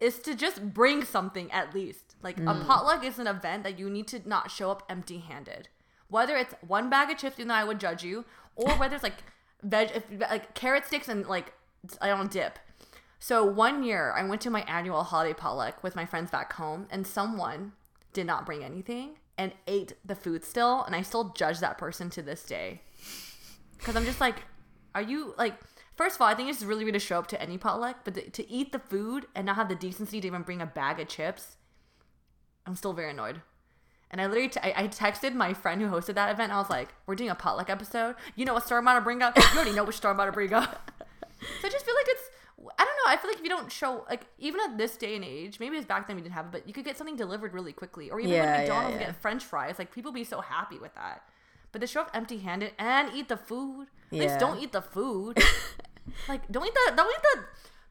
Is 0.02 0.20
to 0.20 0.36
just 0.36 0.74
bring 0.74 1.06
something 1.06 1.50
at 1.52 1.74
least. 1.74 2.16
Like 2.22 2.38
a 2.40 2.56
potluck 2.66 3.06
is 3.06 3.20
an 3.20 3.28
event 3.28 3.64
that 3.64 3.80
you 3.80 3.90
need 3.90 4.08
to 4.10 4.28
not 4.28 4.52
show 4.52 4.70
up 4.70 4.84
empty-handed. 4.90 5.70
Whether 6.10 6.36
it's 6.36 6.56
one 6.66 6.90
bag 6.90 7.10
of 7.10 7.18
chips, 7.18 7.38
even 7.40 7.48
though 7.48 7.54
I 7.54 7.64
would 7.64 7.80
judge 7.80 8.04
you, 8.04 8.26
or 8.56 8.72
whether 8.74 8.96
it's 8.96 9.04
like 9.04 9.24
veg, 9.62 9.92
if, 9.96 10.04
like 10.30 10.54
carrot 10.56 10.86
sticks 10.86 11.08
and 11.08 11.26
like 11.26 11.54
I 12.02 12.10
don't 12.10 12.30
dip. 12.30 12.60
So 13.24 13.46
one 13.46 13.84
year 13.84 14.12
I 14.18 14.22
went 14.26 14.42
to 14.42 14.50
my 14.50 14.64
annual 14.64 15.02
holiday 15.02 15.34
potluck 15.34 15.82
with 15.82 15.96
my 15.96 16.06
friends 16.06 16.30
back 16.30 16.52
home, 16.52 16.88
and 16.92 17.08
someone 17.08 17.72
did 18.12 18.28
not 18.28 18.46
bring 18.46 18.66
anything 18.66 19.12
and 19.38 19.54
ate 19.66 19.94
the 20.04 20.14
food 20.14 20.44
still, 20.44 20.84
and 20.84 20.94
I 20.94 21.04
still 21.04 21.30
judge 21.30 21.62
that 21.62 21.78
person 21.78 22.10
to 22.10 22.22
this 22.22 22.44
day. 22.44 22.82
Because 23.78 23.96
I'm 23.96 24.04
just 24.04 24.20
like, 24.20 24.44
are 24.94 25.02
you 25.02 25.36
like? 25.38 25.54
First 25.96 26.18
of 26.18 26.22
all, 26.22 26.28
I 26.28 26.34
think 26.34 26.50
it's 26.50 26.64
really 26.64 26.84
weird 26.84 26.96
to 26.96 27.00
show 27.00 27.18
up 27.18 27.28
to 27.28 27.42
any 27.42 27.58
potluck, 27.58 28.04
but 28.04 28.34
to, 28.34 28.52
eat 28.52 28.74
the 28.74 28.80
food 28.80 29.26
and 29.34 29.46
not 29.46 29.56
have 29.56 29.70
the 29.70 29.76
decency 29.76 30.20
to 30.20 30.28
even 30.28 30.42
bring 30.42 30.62
a 30.62 30.66
bag 30.66 31.00
of 31.00 31.08
chips, 31.08 31.56
I'm 32.66 32.76
still 32.76 32.92
very 32.92 33.12
annoyed. 33.12 33.40
And 34.12 34.20
I 34.20 34.26
literally, 34.26 34.52
I, 34.62 34.90
texted 34.90 35.34
my 35.34 35.54
friend 35.54 35.80
who 35.82 35.88
hosted 35.88 36.16
that 36.16 36.30
event. 36.30 36.52
I 36.52 36.58
was 36.58 36.70
like, 36.70 36.90
"We're 37.06 37.16
doing 37.16 37.30
a 37.30 37.36
potluck 37.36 37.70
episode. 37.70 38.16
You 38.36 38.44
know 38.44 38.54
what 38.54 38.66
story 38.66 38.80
I'm 38.80 38.84
about 38.84 38.96
to 38.96 39.02
bring 39.02 39.22
up? 39.22 39.38
You 39.38 39.44
already 39.56 39.72
know 39.72 39.86
which 39.86 39.96
story 39.96 40.10
I'm 40.12 40.18
about 40.18 40.26
to 40.26 40.34
bring 40.34 40.52
up." 40.52 40.92
so 41.62 41.68
I 41.68 41.70
just 41.70 41.86
feel 41.86 41.96
like 41.96 42.08
it's, 42.10 42.23
I 42.78 42.86
don't 42.86 42.96
know. 43.06 43.12
I 43.14 43.18
feel 43.18 43.30
like 43.30 43.38
if 43.38 43.44
you 43.44 43.50
don't 43.50 43.72
show, 43.72 44.06
like, 44.10 44.26
even 44.40 44.60
at 44.62 44.78
this 44.78 44.96
day 44.98 45.16
and 45.16 45.24
age, 45.26 45.60
maybe 45.60 45.78
it's 45.78 45.86
back 45.86 46.08
then 46.08 46.16
we 46.16 46.22
didn't 46.22 46.34
have 46.36 46.46
it, 46.46 46.52
but 46.52 46.68
you 46.68 46.74
could 46.74 46.86
get 46.86 46.98
something 46.98 47.16
delivered 47.16 47.54
really 47.54 47.74
quickly, 47.74 48.10
or 48.12 48.20
even 48.20 48.32
Yeah, 48.34 48.40
when 48.46 48.50
yeah, 48.54 48.58
McDonald's 48.60 48.98
yeah. 49.00 49.08
get 49.08 49.22
French 49.22 49.44
fries, 49.44 49.76
like 49.80 49.94
people 49.94 50.12
be 50.12 50.24
so 50.24 50.42
happy 50.42 50.78
with 50.80 50.94
that. 50.96 51.24
But 51.72 51.82
to 51.82 51.88
show 51.88 52.02
up 52.02 52.12
empty-handed 52.14 52.74
and 52.78 53.12
eat 53.14 53.28
the 53.30 53.38
food, 53.38 53.88
at 54.12 54.20
least 54.20 54.40
don't 54.40 54.60
eat 54.62 54.72
the 54.72 54.82
food. 54.82 55.38
like, 56.30 56.50
don't 56.52 56.66
eat 56.68 56.74
the, 56.74 56.94
don't 56.96 57.10
eat 57.12 57.22
the. 57.34 57.40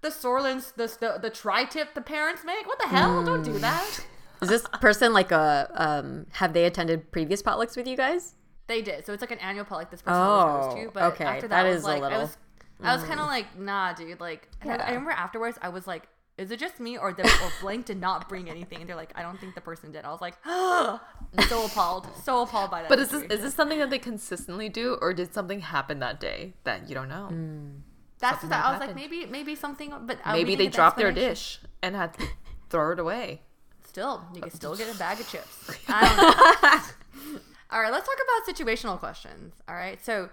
The 0.03 0.09
Sorlins, 0.09 0.75
the, 0.75 0.89
the 0.99 1.21
the 1.23 1.31
tri-tip 1.31 1.95
the 1.95 2.01
parents 2.01 2.43
make. 2.45 2.67
What 2.67 2.81
the 2.81 2.89
hell? 2.89 3.23
Don't 3.25 3.43
Mm. 3.43 3.45
do 3.53 3.59
that. 3.61 4.01
Is 4.41 4.49
this 4.49 4.67
person 4.81 5.13
like 5.13 5.31
a 5.31 5.71
um 5.77 6.27
have 6.33 6.55
they 6.55 6.65
attended 6.65 7.13
previous 7.13 7.41
potlucks 7.41 7.77
with 7.77 7.87
you 7.87 7.97
guys? 7.97 8.35
They 8.67 8.83
did. 8.83 9.07
So 9.07 9.13
it's 9.13 9.21
like 9.21 9.31
an 9.31 9.39
annual 9.39 9.65
potluck 9.65 9.93
this 9.93 10.03
person 10.03 10.21
always 10.21 10.65
goes 10.67 10.75
Oh, 10.75 10.85
to. 10.87 10.91
But 10.93 11.03
okay. 11.13 11.25
after 11.25 11.43
That 11.43 11.51
that, 11.63 11.67
I 11.67 11.69
was 11.69 11.77
is 11.79 11.85
a 11.85 11.87
like, 11.87 12.03
little- 12.03 12.19
I 12.19 12.23
was, 12.23 12.37
I 12.83 12.93
was 12.95 13.03
um, 13.03 13.09
kind 13.09 13.21
of 13.21 13.27
like, 13.27 13.59
nah, 13.59 13.93
dude. 13.93 14.21
Like, 14.21 14.49
and 14.61 14.73
I- 14.73 14.77
Yeah. 14.77 14.85
I 14.85 14.89
remember 14.91 15.11
afterwards, 15.13 15.59
I 15.63 15.69
was 15.69 15.87
like, 15.87 16.09
is 16.39 16.51
it 16.51 16.59
just 16.59 16.81
me 16.81 16.97
or 16.97 17.13
the 17.13 17.25
or 17.25 17.51
blank 17.61 17.87
did 17.87 18.01
not 18.01 18.29
bring 18.29 18.49
anything? 18.49 18.81
And 18.81 18.89
they're 18.89 18.97
like, 18.97 19.13
I 19.15 19.23
don't 19.23 19.39
think 19.39 19.55
the 19.55 19.61
person 19.61 19.93
did. 19.93 20.05
I 20.05 20.11
was 20.11 20.21
like, 20.21 20.35
so 21.49 21.65
appalled, 21.67 22.09
so 22.25 22.43
appalled 22.43 22.71
by 22.71 22.83
that. 22.83 22.89
But 22.89 22.99
is 22.99 23.09
this 23.09 23.21
situation. 23.21 23.39
is 23.39 23.45
this 23.45 23.55
something 23.55 23.79
that 23.79 23.91
they 23.91 23.99
consistently 23.99 24.69
do, 24.69 24.97
or 25.01 25.13
did 25.13 25.33
something 25.35 25.61
happen 25.61 25.99
that 26.01 26.21
day 26.21 26.55
that 26.65 26.89
you 26.89 26.95
don't 26.95 27.09
know? 27.09 27.29
Mm. 27.31 27.81
That's 28.19 28.41
something 28.41 28.51
that. 28.51 28.63
that 28.63 28.67
I 28.67 28.71
was 28.73 28.81
like, 28.81 28.95
maybe 28.97 29.27
maybe 29.27 29.55
something, 29.55 29.93
but 30.03 30.19
I 30.25 30.33
Maybe 30.33 30.55
they 30.57 30.69
dropped 30.69 30.97
their 30.97 31.13
dish 31.13 31.61
and 31.83 31.95
had 31.95 32.15
to 32.15 32.27
throw 32.71 32.93
it 32.93 32.99
away. 32.99 33.43
Still, 33.87 34.25
you 34.35 34.41
can 34.41 34.51
still 34.51 34.75
get 34.75 34.93
a 34.95 34.99
bag 34.99 35.21
of 35.21 35.29
chips. 35.29 35.71
I 35.89 36.93
don't 37.13 37.25
know. 37.25 37.39
All 37.71 37.81
right, 37.81 37.93
let's 37.93 38.07
talk 38.07 38.17
about 38.17 38.57
situational 38.57 38.99
questions. 38.99 39.55
All 39.69 39.75
right, 39.75 40.03
so 40.05 40.31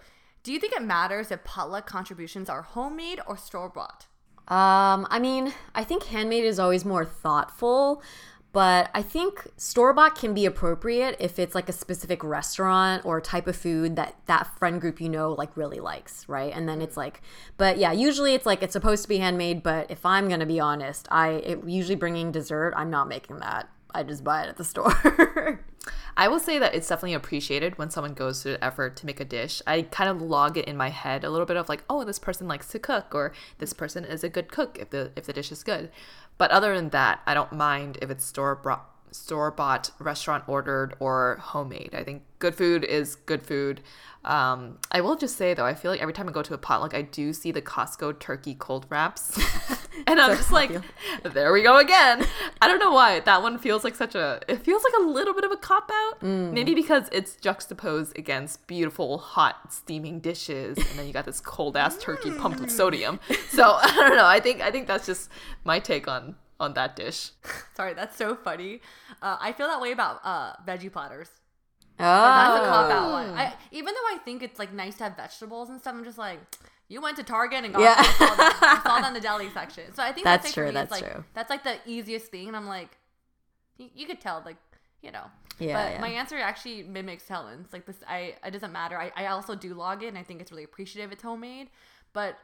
do 0.50 0.54
you 0.54 0.60
think 0.60 0.74
it 0.74 0.82
matters 0.82 1.30
if 1.30 1.44
potluck 1.44 1.86
contributions 1.86 2.50
are 2.50 2.64
homemade 2.64 3.22
or 3.28 3.38
store 3.38 3.70
bought? 3.70 4.08
Um, 4.48 5.06
I 5.12 5.20
mean, 5.20 5.54
I 5.76 5.84
think 5.84 6.06
handmade 6.06 6.44
is 6.44 6.58
always 6.58 6.84
more 6.84 7.06
thoughtful, 7.06 8.02
but 8.52 8.90
I 8.96 9.04
think 9.04 9.46
store 9.58 9.94
bought 9.94 10.16
can 10.16 10.34
be 10.34 10.48
appropriate 10.48 11.18
if 11.20 11.38
it's 11.38 11.54
like 11.54 11.70
a 11.70 11.72
specific 11.72 12.24
restaurant 12.24 13.06
or 13.06 13.22
type 13.22 13.46
of 13.46 13.58
food 13.58 13.96
that 13.98 14.16
that 14.26 14.48
friend 14.58 14.82
group 14.82 15.00
you 15.00 15.08
know 15.08 15.34
like 15.34 15.56
really 15.56 15.80
likes, 15.80 16.28
right? 16.28 16.52
And 16.52 16.68
then 16.68 16.82
it's 16.82 16.98
like, 16.98 17.22
but 17.58 17.78
yeah, 17.78 17.92
usually 17.92 18.34
it's 18.34 18.48
like 18.48 18.64
it's 18.64 18.74
supposed 18.74 19.04
to 19.04 19.08
be 19.08 19.20
handmade, 19.20 19.62
but 19.62 19.92
if 19.92 20.04
I'm 20.04 20.28
gonna 20.28 20.48
be 20.48 20.60
honest, 20.60 21.08
I 21.12 21.30
it, 21.30 21.64
usually 21.68 21.96
bringing 21.96 22.32
dessert, 22.32 22.74
I'm 22.76 22.90
not 22.90 23.08
making 23.08 23.38
that. 23.38 23.70
I 23.94 24.04
just 24.04 24.24
buy 24.24 24.44
it 24.44 24.50
at 24.50 24.58
the 24.58 24.64
store. 24.64 25.60
I 26.18 26.28
will 26.28 26.40
say 26.40 26.60
that 26.60 26.76
it's 26.76 26.88
definitely 26.88 27.14
appreciated 27.14 27.78
when 27.78 27.90
someone 27.90 28.14
goes 28.14 28.44
to 28.44 28.50
the 28.50 28.64
effort 28.64 28.98
to 28.98 29.06
make 29.06 29.20
a 29.20 29.26
dish. 29.26 29.62
I 29.66 29.84
kind 29.84 30.10
of 30.10 30.22
log 30.22 30.58
it 30.58 30.66
in 30.66 30.76
my 30.76 30.90
head 30.90 31.24
a 31.24 31.30
little 31.30 31.46
bit 31.46 31.56
of 31.56 31.70
like, 31.70 31.84
oh, 31.90 32.04
this 32.04 32.20
person 32.20 32.48
likes 32.48 32.68
to 32.70 32.80
cook, 32.80 33.16
or 33.16 33.32
this 33.60 33.74
person 33.74 34.04
is 34.04 34.24
a 34.24 34.30
good 34.30 34.52
cook 34.52 34.78
if 34.80 34.90
the 34.90 35.12
if 35.16 35.26
the 35.26 35.34
dish 35.34 35.52
is 35.52 35.64
good. 35.64 35.92
But 36.38 36.52
other 36.52 36.76
than 36.76 36.90
that, 36.90 37.22
I 37.26 37.34
don't 37.34 37.54
mind 37.54 37.98
if 38.02 38.10
it's 38.10 38.26
store 38.26 38.56
brought 38.56 38.99
store 39.12 39.52
bought, 39.52 39.92
restaurant 40.00 40.44
ordered, 40.48 40.96
or 41.00 41.38
homemade. 41.42 41.94
I 41.94 42.04
think 42.04 42.24
good 42.40 42.56
food 42.56 42.84
is 42.84 43.16
good 43.16 43.44
food. 43.44 43.82
Um, 44.26 44.80
I 44.92 45.00
will 45.02 45.16
just 45.16 45.38
say 45.38 45.54
though, 45.54 45.66
I 45.66 45.74
feel 45.74 45.92
like 45.92 46.02
every 46.02 46.14
time 46.14 46.28
I 46.28 46.32
go 46.32 46.42
to 46.42 46.54
a 46.54 46.58
potluck, 46.58 46.94
I 46.94 47.04
do 47.04 47.32
see 47.32 47.52
the 47.52 47.62
Costco 47.62 48.20
turkey 48.20 48.54
cold 48.54 48.86
wraps, 48.90 49.40
and 50.08 50.20
I'm 50.20 50.36
just 50.36 50.52
like, 50.52 50.72
there 51.24 51.54
we 51.54 51.64
go 51.64 51.78
again. 51.78 52.26
I 52.62 52.68
don't 52.68 52.80
know 52.80 52.92
why 52.92 53.22
that 53.22 53.42
one 53.42 53.58
feels 53.58 53.84
like 53.84 53.96
such 53.96 54.16
a. 54.16 54.42
It 54.48 54.64
feels 54.64 54.84
like 54.84 54.94
a 55.00 55.10
little 55.10 55.34
bit 55.34 55.46
of 55.46 55.52
a 55.52 55.58
cop 55.58 55.90
out. 55.94 56.22
Maybe 56.54 56.76
because 56.76 57.08
it's 57.12 57.36
juxtaposed 57.38 58.18
against 58.18 58.68
beautiful, 58.68 59.20
hot, 59.20 59.72
steaming 59.72 60.20
dishes, 60.20 60.78
and 60.78 61.00
then 61.00 61.08
you 61.08 61.14
got 61.14 61.26
this 61.26 61.40
cold 61.40 61.78
ass 61.78 61.98
turkey 61.98 62.32
pumped 62.32 62.60
with 62.60 62.72
sodium. 62.72 63.20
So 63.50 63.64
I 63.82 63.94
don't 63.96 64.18
know. 64.18 64.26
I 64.26 64.40
think 64.42 64.62
I 64.62 64.70
think 64.70 64.88
that's 64.88 65.06
just 65.06 65.30
my 65.64 65.80
take 65.80 66.08
on 66.10 66.36
on 66.60 66.74
that 66.74 66.96
dish. 66.96 67.32
Sorry, 67.76 67.94
that's 67.94 68.16
so 68.18 68.36
funny. 68.36 68.82
Uh, 69.22 69.38
I 69.40 69.52
feel 69.54 69.68
that 69.68 69.82
way 69.82 69.92
about 69.92 70.20
uh, 70.24 70.54
veggie 70.68 70.92
platters. 70.92 71.30
oh, 72.00 72.04
That's 72.04 72.66
a 72.66 72.70
cop 72.70 72.92
out 72.92 73.12
one. 73.12 73.30
I, 73.38 73.54
even 73.72 73.94
though 73.94 74.16
I 74.16 74.18
think 74.24 74.44
it's 74.44 74.60
like 74.60 74.74
nice 74.74 74.98
to 74.98 75.06
have 75.06 75.16
vegetables 75.18 75.70
and 75.70 75.80
stuff, 75.80 75.96
I'm 75.96 76.04
just 76.04 76.18
like, 76.18 76.40
you 76.88 77.02
went 77.02 77.18
to 77.18 77.24
Target 77.24 77.64
and 77.66 77.74
got 77.74 77.82
Yeah. 77.82 77.96
I 77.98 78.04
saw 78.04 78.36
that. 78.36 78.60
I 78.62 78.84
saw 78.88 79.00
that 79.02 79.08
in 79.10 79.14
the 79.14 79.20
deli 79.22 79.50
section. 79.54 79.94
So 79.94 80.02
I 80.04 80.12
think 80.12 80.26
That's 80.26 80.44
that's, 80.44 80.46
like, 80.46 80.54
true, 80.54 80.66
me, 80.68 80.72
that's 80.74 80.92
like, 80.92 81.04
true. 81.12 81.24
That's 81.34 81.50
like 81.50 81.64
the 81.64 81.76
easiest 81.86 82.28
thing, 82.28 82.48
and 82.48 82.56
I'm 82.58 82.68
like, 82.68 82.98
you, 83.78 83.90
you 83.96 84.06
could 84.08 84.20
tell, 84.20 84.42
like, 84.46 84.58
you 85.02 85.12
know. 85.12 85.26
Yeah, 85.60 85.74
But 85.84 85.94
yeah. 85.96 86.02
my 86.02 86.08
answer 86.10 86.38
actually 86.38 86.84
mimics 86.84 87.28
Helen's. 87.28 87.74
Like 87.74 87.86
this, 87.86 87.98
I 88.08 88.36
it 88.46 88.52
doesn't 88.52 88.72
matter. 88.72 88.98
I, 88.98 89.12
I 89.16 89.26
also 89.28 89.56
do 89.56 89.74
log 89.74 90.04
and 90.04 90.18
I 90.18 90.24
think 90.24 90.40
it's 90.40 90.52
really 90.52 90.64
appreciative 90.64 91.12
it's 91.12 91.22
homemade. 91.22 91.68
But 92.14 92.38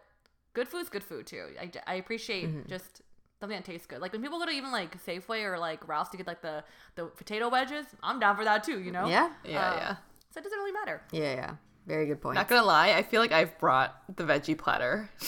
good 0.53 0.67
food's 0.67 0.89
good 0.89 1.01
food 1.03 1.25
too. 1.25 1.45
I, 1.59 1.71
I 1.87 1.95
appreciate 1.95 2.49
Mm-hmm. 2.49 2.67
just 2.69 3.01
something 3.45 3.57
that 3.57 3.65
tastes 3.65 3.87
good. 3.87 3.99
Like 4.01 4.11
when 4.11 4.21
people 4.21 4.39
go 4.39 4.45
to 4.45 4.51
even 4.51 4.71
like 4.71 5.01
Safeway 5.05 5.43
or 5.43 5.57
like 5.57 5.87
Ralph's 5.87 6.09
to 6.11 6.17
get 6.17 6.27
like 6.27 6.41
the 6.41 6.63
the 6.95 7.05
potato 7.05 7.49
wedges, 7.49 7.85
I'm 8.03 8.19
down 8.19 8.35
for 8.35 8.43
that 8.43 8.63
too. 8.63 8.79
You 8.79 8.91
know. 8.91 9.07
Yeah. 9.07 9.29
Yeah, 9.43 9.71
Um, 9.71 9.77
yeah. 9.77 9.95
So 10.31 10.39
it 10.39 10.43
doesn't 10.43 10.57
really 10.59 10.71
matter. 10.73 11.01
Yeah, 11.11 11.33
yeah. 11.35 11.51
Very 11.87 12.07
good 12.07 12.19
point. 12.19 12.35
Not 12.35 12.47
gonna 12.47 12.63
lie, 12.65 12.93
I 12.93 13.03
feel 13.03 13.21
like 13.21 13.31
I've 13.31 13.57
brought 13.59 13.95
the 14.15 14.23
veggie 14.23 14.57
platter. 14.57 15.09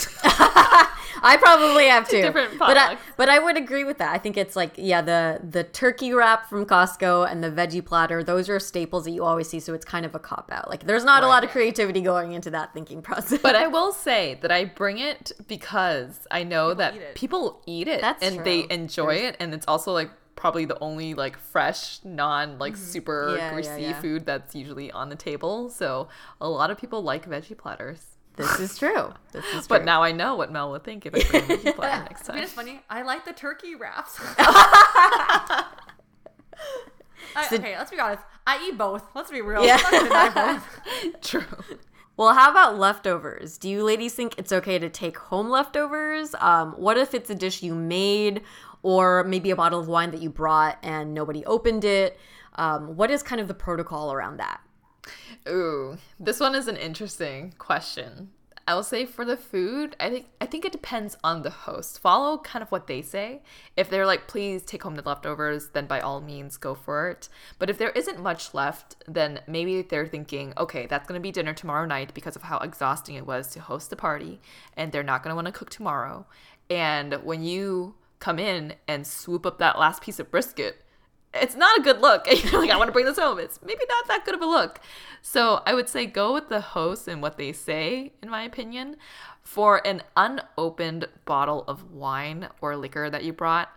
I 1.22 1.38
probably 1.38 1.88
have 1.88 2.08
to. 2.10 2.22
different 2.22 2.60
but 2.60 2.78
I, 2.78 2.98
but 3.16 3.30
I 3.30 3.40
would 3.40 3.58
agree 3.58 3.84
with 3.84 3.98
that. 4.00 4.14
I 4.14 4.18
think 4.18 4.38
it's 4.38 4.56
like 4.56 4.74
yeah, 4.78 5.02
the 5.02 5.40
the 5.48 5.64
turkey 5.64 6.14
wrap 6.14 6.50
from 6.50 6.66
Costco 6.66 7.30
and 7.30 7.44
the 7.44 7.52
veggie 7.52 7.84
platter. 7.84 8.24
Those 8.24 8.50
are 8.50 8.60
staples 8.60 9.06
that 9.06 9.12
you 9.12 9.24
always 9.24 9.50
see. 9.50 9.60
So 9.60 9.74
it's 9.74 9.86
kind 9.86 10.06
of 10.06 10.16
a 10.16 10.20
cop 10.20 10.50
out. 10.52 10.70
Like 10.70 10.86
there's 10.86 11.04
not 11.04 11.24
a 11.24 11.28
lot 11.28 11.44
of 11.44 11.50
creativity 11.50 12.02
going 12.02 12.34
into 12.34 12.50
that 12.52 12.74
thinking 12.74 13.02
process. 13.02 13.40
But 13.42 13.56
I 13.56 13.68
will 13.76 13.92
say 13.92 14.38
that 14.42 14.52
I 14.52 14.66
bring 14.66 15.00
it 15.00 15.32
because 15.48 16.28
I 16.32 16.44
know 16.44 16.74
that 16.74 16.96
eat 16.96 17.16
people 17.16 17.62
eat 17.66 17.88
it 17.88 18.02
That's 18.02 18.24
and 18.24 18.44
they 18.46 18.64
true. 18.64 18.72
enjoy 18.72 19.16
it, 19.16 19.38
and 19.40 19.54
it's 19.54 19.66
also 19.68 19.92
like 19.94 20.12
probably 20.36 20.66
the 20.66 20.80
only 20.80 21.14
like 21.16 21.38
fresh, 21.38 22.00
non 22.04 22.58
like 22.60 22.78
super 22.78 23.18
Mm-hmm. 23.28 23.38
Yeah, 23.38 23.44
yeah, 23.48 23.54
greasy 23.54 23.82
yeah. 23.82 24.02
food 24.02 24.26
that's 24.26 24.56
usually 24.56 24.92
on 24.92 25.10
the 25.10 25.16
table. 25.16 25.70
So 25.70 26.08
a 26.40 26.48
lot 26.48 26.72
of 26.72 26.78
people 26.78 27.02
like 27.02 27.28
veggie 27.28 27.58
platters. 27.58 28.17
This 28.38 28.60
is 28.60 28.78
true. 28.78 29.14
This 29.34 29.44
is 29.46 29.52
true. 29.52 29.62
But 29.68 29.84
now 29.86 30.02
I 30.04 30.12
know 30.14 30.36
what 30.36 30.52
Mel 30.52 30.72
would 30.72 30.84
think 30.84 31.06
if 31.06 31.14
I 31.14 31.24
bring 31.30 31.44
a 31.44 31.48
veggie 31.58 31.76
platter 31.76 32.04
next 32.06 32.30
I 32.30 32.34
mean, 32.34 32.38
time. 32.38 32.44
it's 32.44 32.54
funny. 32.54 32.82
I 32.90 33.02
like 33.02 33.26
the 33.26 33.34
turkey 33.34 33.76
wraps. 33.76 34.18
I, 34.40 35.66
So- 37.50 37.56
okay, 37.58 37.78
let's 37.78 37.92
be 37.92 38.00
honest. 38.00 38.24
I 38.46 38.66
eat 38.70 38.78
both. 38.78 39.04
Let's 39.14 39.30
be 39.30 39.42
real. 39.42 39.66
Yeah. 39.66 39.78
I'm 39.84 40.10
not 40.10 40.34
gonna 40.34 40.34
deny 40.34 40.54
both. 41.04 41.22
True. 41.22 41.44
Well, 42.16 42.34
how 42.34 42.50
about 42.50 42.80
leftovers? 42.80 43.58
Do 43.58 43.70
you 43.70 43.84
ladies 43.84 44.14
think 44.16 44.36
it's 44.38 44.52
okay 44.52 44.80
to 44.80 44.90
take 44.90 45.18
home 45.18 45.50
leftovers? 45.50 46.34
Um, 46.40 46.72
what 46.74 46.98
if 46.98 47.14
it's 47.14 47.30
a 47.30 47.36
dish 47.36 47.62
you 47.62 47.76
made, 47.76 48.42
or 48.82 49.24
maybe 49.26 49.52
a 49.52 49.56
bottle 49.56 49.80
of 49.80 49.88
wine 49.88 50.12
that 50.12 50.22
you 50.22 50.30
brought 50.30 50.78
and 50.82 51.14
nobody 51.14 51.46
opened 51.46 51.84
it? 51.84 52.18
Um, 52.56 52.96
what 52.96 53.12
is 53.12 53.22
kind 53.22 53.40
of 53.42 53.48
the 53.48 53.54
protocol 53.54 54.12
around 54.14 54.38
that? 54.38 54.62
Ooh, 55.48 55.98
this 56.20 56.40
one 56.40 56.56
is 56.56 56.68
an 56.68 56.78
interesting 56.78 57.54
question. 57.58 58.30
I 58.70 58.76
will 58.76 58.84
say 58.84 59.06
for 59.06 59.24
the 59.24 59.38
food, 59.38 59.96
I 59.98 60.10
think 60.10 60.26
I 60.42 60.46
think 60.46 60.66
it 60.66 60.74
depends 60.74 61.16
on 61.24 61.42
the 61.42 61.50
host. 61.50 62.00
Follow 62.00 62.38
kind 62.40 62.62
of 62.62 62.70
what 62.70 62.88
they 62.88 63.02
say. 63.02 63.42
If 63.78 63.90
they're 63.90 64.06
like, 64.06 64.28
please 64.28 64.62
take 64.64 64.84
home 64.84 64.96
the 64.96 65.02
leftovers, 65.08 65.70
then 65.70 65.86
by 65.86 66.02
all 66.02 66.20
means 66.20 66.58
go 66.58 66.76
for 66.76 67.10
it. 67.10 67.30
But 67.60 67.70
if 67.70 67.78
there 67.78 67.92
isn't 67.92 68.22
much 68.22 68.54
left, 68.54 68.98
then 69.08 69.40
maybe 69.48 69.84
they're 69.84 70.06
thinking, 70.06 70.54
okay, 70.58 70.86
that's 70.86 71.08
gonna 71.08 71.22
be 71.22 71.32
dinner 71.32 71.54
tomorrow 71.54 71.86
night 71.86 72.14
because 72.14 72.36
of 72.36 72.44
how 72.44 72.58
exhausting 72.58 73.16
it 73.16 73.26
was 73.26 73.48
to 73.52 73.62
host 73.62 73.90
the 73.90 73.96
party, 73.96 74.42
and 74.76 74.92
they're 74.92 75.02
not 75.02 75.24
gonna 75.24 75.36
want 75.36 75.46
to 75.46 75.54
cook 75.54 75.70
tomorrow. 75.70 76.26
And 76.70 77.14
when 77.24 77.44
you 77.44 77.96
come 78.20 78.38
in 78.38 78.74
and 78.86 79.08
swoop 79.08 79.46
up 79.46 79.60
that 79.60 79.80
last 79.80 80.02
piece 80.02 80.20
of 80.20 80.30
brisket, 80.30 80.84
it's 81.34 81.56
not 81.56 81.78
a 81.78 81.82
good 81.82 82.02
look. 82.02 82.26
You're 82.44 82.62
like, 82.62 82.70
I 82.70 82.78
want 82.78 82.88
to 82.88 82.92
bring 82.92 83.06
this 83.06 83.20
home. 83.20 83.40
It's 83.40 83.60
maybe 83.62 83.84
not 83.88 84.08
that 84.08 84.26
good 84.26 84.36
of 84.36 84.42
a 84.42 84.46
look. 84.46 84.80
So 85.22 85.62
I 85.66 85.74
would 85.74 85.90
say 85.90 86.06
go 86.06 86.34
with 86.34 86.50
the 86.50 86.62
host 86.62 87.08
and 87.08 87.22
what 87.22 87.38
they 87.38 87.52
say, 87.52 88.14
in 88.22 88.30
my 88.30 88.44
opinion. 88.44 88.98
For 89.44 89.86
an 89.88 90.04
unopened 90.16 91.08
bottle 91.26 91.64
of 91.68 91.92
wine 91.92 92.50
or 92.62 92.76
liquor 92.76 93.10
that 93.10 93.24
you 93.24 93.34
brought, 93.34 93.70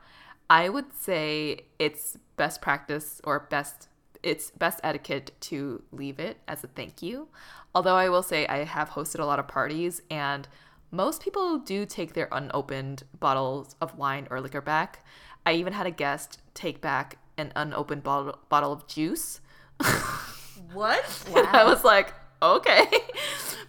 I 0.48 0.68
would 0.68 0.92
say 0.92 1.60
it's 1.78 2.18
best 2.36 2.60
practice 2.60 3.20
or 3.24 3.46
best 3.50 3.88
it's 4.22 4.50
best 4.50 4.80
etiquette 4.84 5.30
to 5.40 5.82
leave 5.92 6.18
it 6.18 6.38
as 6.46 6.62
a 6.62 6.66
thank 6.66 7.00
you. 7.00 7.28
Although 7.74 7.94
I 7.94 8.10
will 8.10 8.22
say 8.22 8.46
I 8.46 8.64
have 8.64 8.90
hosted 8.90 9.20
a 9.20 9.24
lot 9.24 9.38
of 9.38 9.48
parties 9.48 10.02
and 10.10 10.46
most 10.90 11.22
people 11.22 11.58
do 11.58 11.86
take 11.86 12.12
their 12.12 12.28
unopened 12.32 13.04
bottles 13.18 13.76
of 13.80 13.96
wine 13.96 14.26
or 14.30 14.40
liquor 14.40 14.60
back. 14.60 15.04
I 15.46 15.52
even 15.54 15.72
had 15.72 15.86
a 15.86 15.90
guest 15.90 16.40
take 16.52 16.80
back 16.80 17.16
an 17.40 17.52
unopened 17.56 18.02
bottle, 18.02 18.38
bottle 18.48 18.72
of 18.72 18.86
juice. 18.86 19.40
What? 20.72 21.24
And 21.34 21.46
I 21.48 21.64
was 21.64 21.84
like, 21.84 22.14
okay. 22.40 22.86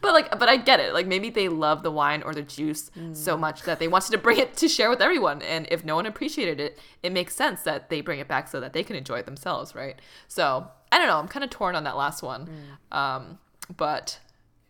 But 0.02 0.14
like 0.14 0.40
but 0.40 0.50
I 0.50 0.58
get 0.58 0.80
it. 0.80 0.96
Like 0.96 1.06
maybe 1.06 1.30
they 1.30 1.48
love 1.48 1.84
the 1.84 1.92
wine 1.92 2.24
or 2.24 2.34
the 2.34 2.42
juice 2.42 2.90
so 3.14 3.38
much 3.38 3.62
that 3.64 3.78
they 3.78 3.88
wanted 3.88 4.10
to 4.14 4.18
bring 4.18 4.40
it 4.40 4.58
to 4.58 4.68
share 4.68 4.90
with 4.90 5.00
everyone. 5.00 5.44
And 5.44 5.68
if 5.70 5.86
no 5.86 5.96
one 5.96 6.08
appreciated 6.08 6.60
it, 6.60 6.80
it 7.04 7.12
makes 7.12 7.36
sense 7.36 7.62
that 7.64 7.92
they 7.92 8.02
bring 8.02 8.20
it 8.20 8.28
back 8.28 8.48
so 8.48 8.60
that 8.62 8.74
they 8.74 8.84
can 8.84 8.96
enjoy 8.96 9.20
it 9.20 9.28
themselves, 9.28 9.76
right? 9.76 10.00
So 10.28 10.68
I 10.92 10.98
don't 10.98 11.06
know. 11.06 11.20
I'm 11.20 11.28
kind 11.28 11.44
of 11.44 11.52
torn 11.52 11.76
on 11.76 11.84
that 11.84 11.96
last 11.96 12.24
one. 12.24 12.50
Um, 12.92 13.38
but 13.78 14.18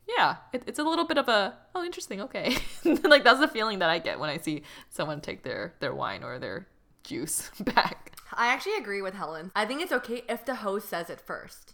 yeah, 0.05 0.35
it, 0.51 0.63
it's 0.67 0.79
a 0.79 0.83
little 0.83 1.05
bit 1.05 1.17
of 1.17 1.29
a 1.29 1.53
oh 1.75 1.85
interesting, 1.85 2.19
okay. 2.19 2.57
like 2.83 3.23
that's 3.23 3.39
the 3.39 3.47
feeling 3.47 3.79
that 3.79 3.89
I 3.89 3.99
get 3.99 4.19
when 4.19 4.29
I 4.29 4.35
see 4.35 4.63
someone 4.89 5.21
take 5.21 5.43
their 5.43 5.75
their 5.79 5.95
wine 5.95 6.25
or 6.25 6.39
their 6.39 6.67
juice 7.03 7.51
back. 7.59 8.15
I 8.33 8.47
actually 8.47 8.77
agree 8.77 9.01
with 9.01 9.13
Helen. 9.13 9.51
I 9.55 9.65
think 9.65 9.81
it's 9.81 9.91
okay 9.91 10.23
if 10.29 10.45
the 10.45 10.55
host 10.55 10.89
says 10.89 11.09
it 11.09 11.19
first. 11.19 11.73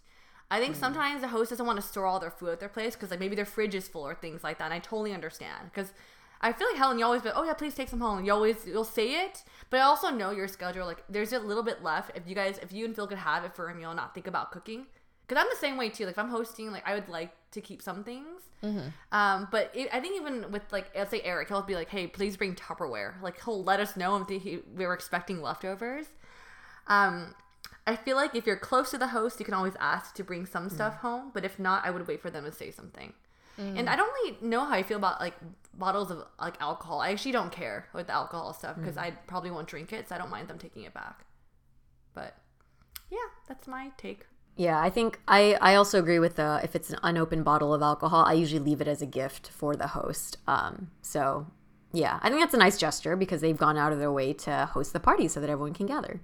I 0.50 0.60
think 0.60 0.76
mm. 0.76 0.80
sometimes 0.80 1.20
the 1.20 1.28
host 1.28 1.50
doesn't 1.50 1.66
want 1.66 1.80
to 1.80 1.86
store 1.86 2.06
all 2.06 2.20
their 2.20 2.30
food 2.30 2.50
at 2.50 2.60
their 2.60 2.68
place 2.68 2.94
because 2.94 3.10
like 3.10 3.20
maybe 3.20 3.36
their 3.36 3.44
fridge 3.44 3.74
is 3.74 3.86
full 3.86 4.06
or 4.06 4.14
things 4.14 4.42
like 4.42 4.58
that. 4.58 4.66
And 4.66 4.74
I 4.74 4.78
totally 4.78 5.12
understand 5.12 5.70
because 5.72 5.92
I 6.40 6.52
feel 6.52 6.68
like 6.68 6.76
Helen, 6.76 6.98
you 6.98 7.04
always 7.04 7.22
be, 7.22 7.30
oh 7.34 7.44
yeah, 7.44 7.52
please 7.52 7.74
take 7.74 7.88
some 7.88 8.00
home. 8.00 8.24
You 8.24 8.32
always 8.32 8.66
you'll 8.66 8.84
say 8.84 9.24
it, 9.24 9.42
but 9.70 9.80
I 9.80 9.82
also 9.82 10.08
know 10.08 10.30
your 10.30 10.48
schedule. 10.48 10.86
Like 10.86 11.04
there's 11.08 11.32
a 11.32 11.38
little 11.38 11.62
bit 11.62 11.82
left. 11.82 12.16
If 12.16 12.26
you 12.26 12.34
guys, 12.34 12.58
if 12.62 12.72
you 12.72 12.84
and 12.84 12.94
Phil 12.94 13.06
could 13.06 13.18
have 13.18 13.44
it 13.44 13.54
for 13.54 13.68
a 13.68 13.74
meal, 13.74 13.90
and 13.90 13.96
not 13.96 14.14
think 14.14 14.26
about 14.26 14.52
cooking. 14.52 14.86
Because 15.26 15.42
I'm 15.42 15.50
the 15.50 15.60
same 15.60 15.76
way 15.76 15.90
too. 15.90 16.06
Like 16.06 16.12
if 16.12 16.18
I'm 16.18 16.30
hosting, 16.30 16.70
like 16.70 16.86
I 16.86 16.94
would 16.94 17.08
like 17.08 17.32
to 17.52 17.60
keep 17.60 17.80
some 17.82 18.04
things. 18.04 18.42
Um, 19.12 19.48
but 19.50 19.70
it, 19.74 19.88
I 19.92 20.00
think 20.00 20.20
even 20.20 20.50
with 20.50 20.62
like 20.72 20.90
let's 20.94 21.10
say 21.10 21.20
Eric, 21.22 21.48
he'll 21.48 21.62
be 21.62 21.74
like, 21.74 21.88
hey, 21.88 22.06
please 22.06 22.36
bring 22.36 22.54
Tupperware. 22.54 23.20
Like 23.22 23.42
he'll 23.44 23.62
let 23.64 23.80
us 23.80 23.96
know 23.96 24.16
if 24.16 24.28
he, 24.28 24.60
we 24.76 24.86
were 24.86 24.94
expecting 24.94 25.40
leftovers. 25.40 26.06
Um, 26.86 27.34
I 27.86 27.96
feel 27.96 28.16
like 28.16 28.34
if 28.34 28.46
you're 28.46 28.56
close 28.56 28.90
to 28.90 28.98
the 28.98 29.08
host, 29.08 29.38
you 29.38 29.44
can 29.44 29.54
always 29.54 29.74
ask 29.80 30.14
to 30.16 30.24
bring 30.24 30.44
some 30.46 30.68
stuff 30.68 30.96
home. 30.96 31.30
But 31.32 31.44
if 31.44 31.58
not, 31.58 31.86
I 31.86 31.90
would 31.90 32.06
wait 32.06 32.20
for 32.20 32.30
them 32.30 32.44
to 32.44 32.52
say 32.52 32.70
something. 32.70 33.12
And 33.78 33.88
I 33.90 33.96
don't 33.96 34.12
really 34.12 34.36
know 34.40 34.64
how 34.64 34.74
I 34.74 34.84
feel 34.84 34.98
about 34.98 35.20
like 35.20 35.34
bottles 35.74 36.10
of 36.12 36.24
like 36.40 36.54
alcohol. 36.60 37.00
I 37.00 37.10
actually 37.10 37.32
don't 37.32 37.50
care 37.50 37.86
with 37.92 38.06
the 38.06 38.12
alcohol 38.12 38.52
stuff 38.54 38.76
because 38.76 38.96
I 38.96 39.10
probably 39.26 39.50
won't 39.50 39.66
drink 39.66 39.92
it, 39.92 40.08
so 40.08 40.14
I 40.14 40.18
don't 40.18 40.30
mind 40.30 40.46
them 40.48 40.58
taking 40.58 40.84
it 40.84 40.94
back. 40.94 41.24
But 42.14 42.36
yeah, 43.10 43.18
that's 43.48 43.66
my 43.66 43.90
take. 43.96 44.26
Yeah, 44.58 44.80
I 44.80 44.90
think 44.90 45.20
I, 45.28 45.56
I 45.62 45.76
also 45.76 46.00
agree 46.00 46.18
with 46.18 46.34
the 46.34 46.60
if 46.64 46.74
it's 46.74 46.90
an 46.90 46.98
unopened 47.04 47.44
bottle 47.44 47.72
of 47.72 47.80
alcohol, 47.80 48.24
I 48.26 48.32
usually 48.32 48.58
leave 48.58 48.80
it 48.80 48.88
as 48.88 49.00
a 49.00 49.06
gift 49.06 49.48
for 49.48 49.76
the 49.76 49.86
host. 49.86 50.36
Um, 50.48 50.90
so 51.00 51.46
yeah, 51.92 52.18
I 52.22 52.28
think 52.28 52.40
that's 52.40 52.54
a 52.54 52.58
nice 52.58 52.76
gesture 52.76 53.14
because 53.14 53.40
they've 53.40 53.56
gone 53.56 53.78
out 53.78 53.92
of 53.92 54.00
their 54.00 54.10
way 54.10 54.32
to 54.32 54.66
host 54.72 54.92
the 54.92 55.00
party 55.00 55.28
so 55.28 55.40
that 55.40 55.48
everyone 55.48 55.74
can 55.74 55.86
gather. 55.86 56.20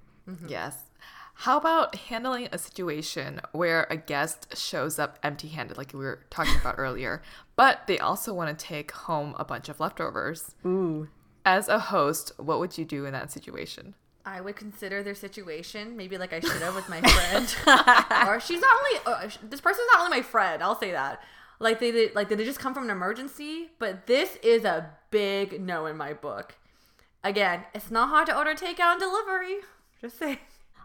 Yes. 0.49 0.91
How 1.39 1.59
about 1.59 1.95
handling 1.95 2.49
a 2.51 2.59
situation 2.59 3.41
where 3.53 3.87
a 3.89 3.97
guest 3.97 4.57
shows 4.57 4.99
up 4.99 5.19
empty 5.23 5.49
handed, 5.49 5.77
like 5.77 5.93
we 5.93 6.01
were 6.01 6.21
talking 6.29 6.57
about 6.61 6.75
earlier, 6.79 7.23
but 7.55 7.87
they 7.87 7.99
also 7.99 8.35
want 8.35 8.57
to 8.57 8.65
take 8.65 8.91
home 8.93 9.35
a 9.39 9.45
bunch 9.45 9.69
of 9.69 9.79
leftovers? 9.79 10.57
Ooh. 10.67 11.09
As 11.45 11.69
a 11.69 11.79
host, 11.79 12.33
what 12.37 12.59
would 12.59 12.79
you 12.79 12.85
do 12.85 13.05
in 13.05 13.13
that 13.13 13.31
situation? 13.31 13.95
I 14.27 14.41
would 14.41 14.57
consider 14.57 15.03
their 15.03 15.15
situation, 15.15 15.97
maybe 15.97 16.17
like 16.17 16.33
I 16.33 16.41
should 16.41 16.63
have 16.63 16.75
with 16.75 16.89
my 16.89 17.01
friend, 17.01 17.57
or 18.29 18.41
she's 18.41 18.61
not 18.61 18.77
only 18.79 19.01
uh, 19.07 19.31
this 19.43 19.61
person's 19.61 19.87
not 19.93 20.05
only 20.05 20.19
my 20.19 20.23
friend. 20.23 20.63
I'll 20.63 20.79
say 20.79 20.93
that. 20.93 21.23
Like 21.61 21.79
they 21.79 21.93
did, 21.93 22.15
like 22.15 22.29
did 22.29 22.39
they 22.39 22.45
just 22.45 22.59
come 22.59 22.75
from 22.75 22.85
an 22.85 22.91
emergency? 22.91 23.71
But 23.79 24.07
this 24.07 24.37
is 24.43 24.65
a 24.65 24.91
big 25.11 25.61
no 25.61 25.87
in 25.87 25.97
my 25.97 26.15
book. 26.15 26.55
Again, 27.23 27.65
it's 27.75 27.91
not 27.91 28.09
hard 28.09 28.27
to 28.29 28.37
order 28.37 28.55
takeout 28.55 28.93
and 28.93 29.01
delivery. 29.01 29.57
Just 30.01 30.19
say. 30.19 30.41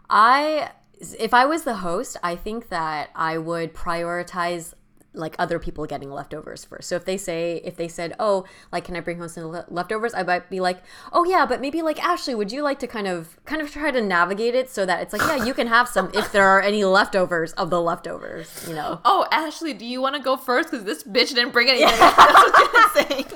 I 0.08 0.70
if 1.00 1.32
I 1.32 1.46
was 1.46 1.64
the 1.64 1.76
host, 1.76 2.16
I 2.22 2.36
think 2.36 2.68
that 2.68 3.10
I 3.14 3.38
would 3.38 3.72
prioritize 3.72 4.74
like 5.12 5.34
other 5.38 5.58
people 5.58 5.86
getting 5.86 6.10
leftovers 6.10 6.64
first. 6.64 6.88
So 6.88 6.96
if 6.96 7.04
they 7.04 7.16
say 7.16 7.60
if 7.64 7.76
they 7.76 7.88
said, 7.88 8.14
"Oh, 8.18 8.44
like 8.70 8.84
can 8.84 8.96
I 8.96 9.00
bring 9.00 9.18
home 9.18 9.28
some 9.28 9.44
le- 9.46 9.64
leftovers?" 9.68 10.14
I 10.14 10.22
might 10.22 10.48
be 10.50 10.60
like, 10.60 10.82
"Oh 11.12 11.24
yeah, 11.24 11.46
but 11.46 11.60
maybe 11.60 11.82
like 11.82 12.02
Ashley, 12.02 12.34
would 12.34 12.52
you 12.52 12.62
like 12.62 12.78
to 12.80 12.86
kind 12.86 13.06
of 13.06 13.42
kind 13.44 13.60
of 13.60 13.70
try 13.70 13.90
to 13.90 14.00
navigate 14.00 14.54
it 14.54 14.70
so 14.70 14.86
that 14.86 15.02
it's 15.02 15.12
like, 15.12 15.22
yeah, 15.22 15.44
you 15.44 15.54
can 15.54 15.66
have 15.66 15.88
some 15.88 16.10
if 16.14 16.30
there 16.32 16.46
are 16.46 16.60
any 16.62 16.84
leftovers 16.84 17.52
of 17.54 17.70
the 17.70 17.80
leftovers, 17.80 18.64
you 18.68 18.74
know." 18.74 19.00
Oh, 19.12 19.26
Ashley, 19.32 19.72
do 19.72 19.84
you 19.84 20.00
want 20.00 20.14
to 20.14 20.22
go 20.22 20.36
first? 20.36 20.70
Because 20.70 20.84
this 20.84 21.02
bitch 21.02 21.34
didn't 21.34 21.50
bring 21.52 21.68
anything. 21.68 21.88
That's 21.98 22.16
what 22.16 22.72
you're 22.72 23.08
saying. 23.08 23.26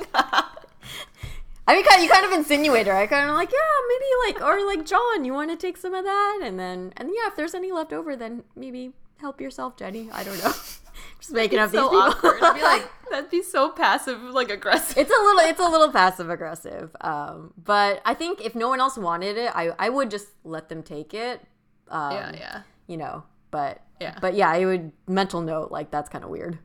I 1.66 1.74
mean, 1.74 1.84
kind 1.84 2.02
you 2.02 2.08
kind 2.10 2.26
of 2.26 2.32
insinuate 2.32 2.86
her. 2.86 2.94
I 2.94 3.06
kind 3.06 3.28
of 3.28 3.34
like, 3.34 3.50
yeah, 3.50 3.58
maybe 3.88 4.38
like, 4.38 4.46
or 4.46 4.64
like, 4.66 4.84
John, 4.84 5.24
you 5.24 5.32
want 5.32 5.50
to 5.50 5.56
take 5.56 5.76
some 5.78 5.94
of 5.94 6.04
that, 6.04 6.40
and 6.44 6.58
then, 6.60 6.92
and 6.96 7.08
yeah, 7.08 7.26
if 7.28 7.36
there's 7.36 7.54
any 7.54 7.72
left 7.72 7.92
over, 7.92 8.14
then 8.16 8.44
maybe 8.54 8.92
help 9.18 9.40
yourself, 9.40 9.76
Jenny. 9.76 10.10
I 10.12 10.22
don't 10.24 10.42
know. 10.44 10.52
Just 11.24 11.34
making 11.34 11.58
up 11.58 11.70
these 11.70 11.80
so 11.80 11.88
people. 11.88 12.00
awkward. 12.02 12.42
I'd 12.42 12.54
be 12.54 12.62
like, 12.62 12.90
that'd 13.10 13.30
be 13.30 13.42
so 13.42 13.70
passive, 13.70 14.20
like 14.22 14.50
aggressive. 14.50 14.98
it's 14.98 15.10
a 15.10 15.22
little, 15.22 15.40
it's 15.50 15.60
a 15.60 15.68
little 15.68 15.90
passive 15.90 16.28
aggressive. 16.30 16.94
Um, 17.00 17.52
but 17.56 18.02
I 18.04 18.14
think 18.14 18.40
if 18.44 18.54
no 18.54 18.68
one 18.68 18.80
else 18.80 18.96
wanted 18.98 19.36
it, 19.38 19.50
I, 19.54 19.70
I 19.78 19.88
would 19.88 20.10
just 20.10 20.28
let 20.44 20.68
them 20.68 20.82
take 20.82 21.14
it. 21.14 21.40
Um, 21.88 22.12
yeah, 22.12 22.32
yeah. 22.34 22.62
You 22.86 22.96
know, 22.98 23.24
but 23.50 23.80
Yeah. 24.00 24.18
but 24.20 24.34
yeah, 24.34 24.50
I 24.50 24.64
would 24.66 24.92
mental 25.06 25.40
note 25.40 25.70
like 25.70 25.90
that's 25.90 26.08
kind 26.08 26.24
of 26.24 26.30
weird. 26.30 26.58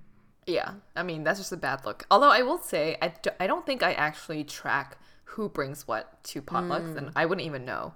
Yeah, 0.46 0.72
I 0.96 1.04
mean 1.04 1.24
that's 1.24 1.40
just 1.40 1.52
a 1.52 1.58
bad 1.58 1.86
look. 1.86 2.06
Although 2.12 2.32
I 2.32 2.42
will 2.42 2.58
say, 2.58 2.98
I, 3.02 3.14
do, 3.22 3.30
I 3.40 3.48
don't 3.48 3.66
think 3.66 3.84
I 3.84 3.94
actually 3.94 4.44
track 4.44 4.98
who 5.24 5.48
brings 5.48 5.88
what 5.88 6.24
to 6.26 6.42
potlucks, 6.42 6.98
and 6.98 7.12
I 7.16 7.26
wouldn't 7.26 7.46
even 7.46 7.64
know. 7.66 7.94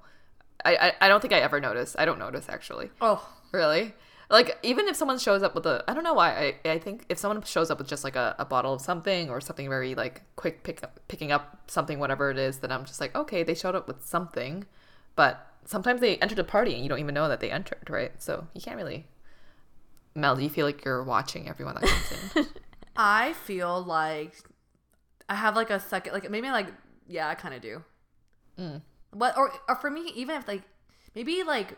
I, 0.63 0.75
I 0.75 0.93
I 1.01 1.07
don't 1.09 1.19
think 1.19 1.33
I 1.33 1.39
ever 1.39 1.59
notice. 1.59 1.95
I 1.99 2.05
don't 2.05 2.19
notice 2.19 2.47
actually. 2.47 2.91
Oh, 3.01 3.27
Really? 3.51 3.93
Like 4.29 4.57
even 4.63 4.87
if 4.87 4.95
someone 4.95 5.19
shows 5.19 5.43
up 5.43 5.55
with 5.55 5.65
a, 5.65 5.83
I 5.87 5.93
don't 5.93 6.03
know 6.03 6.13
why. 6.13 6.55
I, 6.65 6.69
I 6.69 6.79
think 6.79 7.05
if 7.09 7.17
someone 7.17 7.41
shows 7.43 7.69
up 7.69 7.77
with 7.77 7.87
just 7.87 8.03
like 8.03 8.15
a, 8.15 8.35
a 8.39 8.45
bottle 8.45 8.73
of 8.73 8.81
something 8.81 9.29
or 9.29 9.41
something 9.41 9.69
very 9.69 9.95
like 9.95 10.23
quick 10.35 10.63
pick 10.63 10.83
up, 10.83 10.99
picking 11.07 11.31
up 11.31 11.69
something 11.69 11.99
whatever 11.99 12.31
it 12.31 12.37
is, 12.37 12.59
then 12.59 12.71
I'm 12.71 12.85
just 12.85 13.01
like 13.01 13.15
okay, 13.15 13.43
they 13.43 13.53
showed 13.53 13.75
up 13.75 13.87
with 13.87 14.03
something, 14.03 14.65
but 15.15 15.47
sometimes 15.65 16.01
they 16.01 16.17
entered 16.17 16.39
a 16.39 16.43
party 16.43 16.73
and 16.73 16.83
you 16.83 16.89
don't 16.89 16.99
even 16.99 17.13
know 17.13 17.27
that 17.27 17.39
they 17.39 17.51
entered, 17.51 17.89
right? 17.89 18.11
So 18.21 18.47
you 18.53 18.61
can't 18.61 18.77
really. 18.77 19.07
Mel, 20.15 20.35
do 20.35 20.43
you 20.43 20.49
feel 20.49 20.65
like 20.65 20.85
you're 20.85 21.03
watching 21.03 21.49
everyone 21.49 21.75
that 21.75 21.83
comes 21.83 22.35
in? 22.35 22.53
I 22.95 23.33
feel 23.33 23.83
like 23.83 24.35
I 25.27 25.35
have 25.35 25.55
like 25.55 25.69
a 25.69 25.79
second, 25.79 26.13
like 26.13 26.29
maybe 26.29 26.49
like 26.49 26.67
yeah, 27.07 27.27
I 27.27 27.35
kind 27.35 27.53
of 27.53 27.61
do. 27.61 27.83
Mm. 28.59 28.81
But 29.11 29.37
or 29.37 29.51
or 29.67 29.75
for 29.75 29.89
me, 29.89 30.11
even 30.15 30.35
if 30.37 30.47
like 30.47 30.63
maybe 31.15 31.43
like 31.43 31.77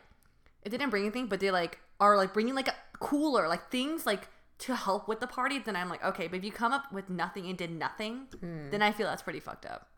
they 0.63 0.69
didn't 0.69 0.89
bring 0.89 1.03
anything, 1.03 1.27
but 1.27 1.39
they 1.39 1.51
like 1.51 1.79
are 1.99 2.17
like 2.17 2.33
bringing 2.33 2.55
like 2.55 2.67
a 2.67 2.75
cooler, 2.99 3.47
like 3.47 3.69
things 3.69 4.05
like 4.05 4.29
to 4.59 4.75
help 4.75 5.07
with 5.07 5.19
the 5.19 5.27
party, 5.27 5.59
then 5.59 5.75
I'm 5.75 5.89
like 5.89 6.03
okay. 6.03 6.27
But 6.27 6.37
if 6.37 6.43
you 6.43 6.51
come 6.51 6.71
up 6.71 6.91
with 6.91 7.09
nothing 7.09 7.47
and 7.47 7.57
did 7.57 7.71
nothing, 7.71 8.27
hmm. 8.39 8.69
then 8.71 8.81
I 8.81 8.91
feel 8.91 9.07
that's 9.07 9.23
pretty 9.23 9.39
fucked 9.39 9.65
up. 9.65 9.89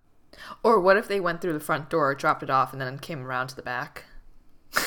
Or 0.64 0.80
what 0.80 0.98
if 0.98 1.08
they 1.08 1.20
went 1.20 1.42
through 1.42 1.54
the 1.54 1.60
front 1.60 1.90
door, 1.90 2.14
dropped 2.14 2.44
it 2.44 2.50
off, 2.50 2.74
and 2.74 2.82
then 2.82 3.00
came 3.00 3.26
around 3.26 3.48
to 3.48 3.56
the 3.56 3.62
back? 3.64 4.06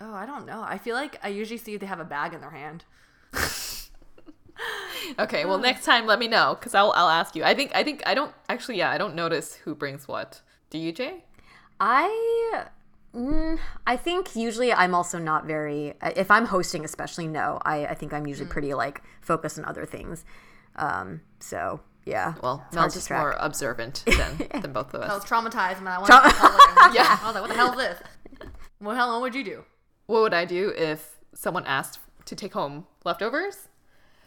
Oh, 0.00 0.12
I 0.12 0.26
don't 0.26 0.44
know. 0.44 0.60
I 0.60 0.76
feel 0.76 0.96
like 0.96 1.20
I 1.22 1.28
usually 1.28 1.56
see 1.56 1.76
they 1.76 1.86
have 1.86 2.00
a 2.00 2.04
bag 2.04 2.34
in 2.34 2.40
their 2.40 2.50
hand. 2.50 2.84
Okay, 5.18 5.44
well 5.44 5.58
next 5.58 5.84
time 5.84 6.06
let 6.06 6.18
me 6.18 6.28
know 6.28 6.56
because 6.58 6.74
I'll 6.74 6.92
I'll 6.92 7.08
ask 7.08 7.36
you. 7.36 7.44
I 7.44 7.54
think 7.54 7.72
I 7.74 7.84
think 7.84 8.02
I 8.06 8.14
don't 8.14 8.32
actually 8.48 8.78
yeah 8.78 8.90
I 8.90 8.98
don't 8.98 9.14
notice 9.14 9.54
who 9.56 9.74
brings 9.74 10.08
what. 10.08 10.40
Do 10.70 10.78
you, 10.78 10.92
Jay? 10.92 11.24
I 11.78 12.66
I 13.86 13.96
think 13.96 14.34
usually 14.34 14.72
I'm 14.72 14.94
also 14.94 15.18
not 15.18 15.46
very. 15.46 15.94
If 16.02 16.30
I'm 16.30 16.46
hosting, 16.46 16.84
especially, 16.84 17.26
no. 17.28 17.58
I, 17.64 17.86
I 17.86 17.94
think 17.94 18.12
I'm 18.12 18.24
Mm. 18.24 18.28
usually 18.28 18.48
pretty 18.48 18.74
like 18.74 19.02
focused 19.20 19.58
on 19.58 19.64
other 19.64 19.84
things. 19.86 20.24
Um, 20.76 21.20
so 21.40 21.80
yeah. 22.04 22.34
Well, 22.42 22.64
Mel's 22.72 22.94
just 22.94 23.06
track. 23.06 23.20
more 23.20 23.36
observant 23.38 24.02
than, 24.18 24.60
than 24.60 24.72
both 24.72 24.92
of 24.94 25.02
us. 25.02 25.10
I 25.10 25.14
was 25.14 25.24
traumatized 25.24 25.78
when 25.78 25.88
I 25.88 25.98
went 25.98 26.06
to 26.08 26.20
the 26.24 26.34
public. 26.34 26.94
yeah. 26.98 27.18
I 27.22 27.26
was 27.26 27.34
like, 27.34 27.42
what 27.42 27.48
the 27.50 27.54
hell 27.56 27.70
is 27.72 27.76
this? 27.78 28.02
What 28.78 28.96
hell 28.96 29.12
what 29.12 29.20
would 29.22 29.34
you 29.34 29.44
do? 29.44 29.64
What 30.06 30.22
would 30.22 30.34
I 30.34 30.44
do 30.44 30.72
if 30.76 31.18
someone 31.34 31.64
asked 31.66 31.98
to 32.26 32.34
take 32.36 32.52
home 32.52 32.86
leftovers? 33.04 33.68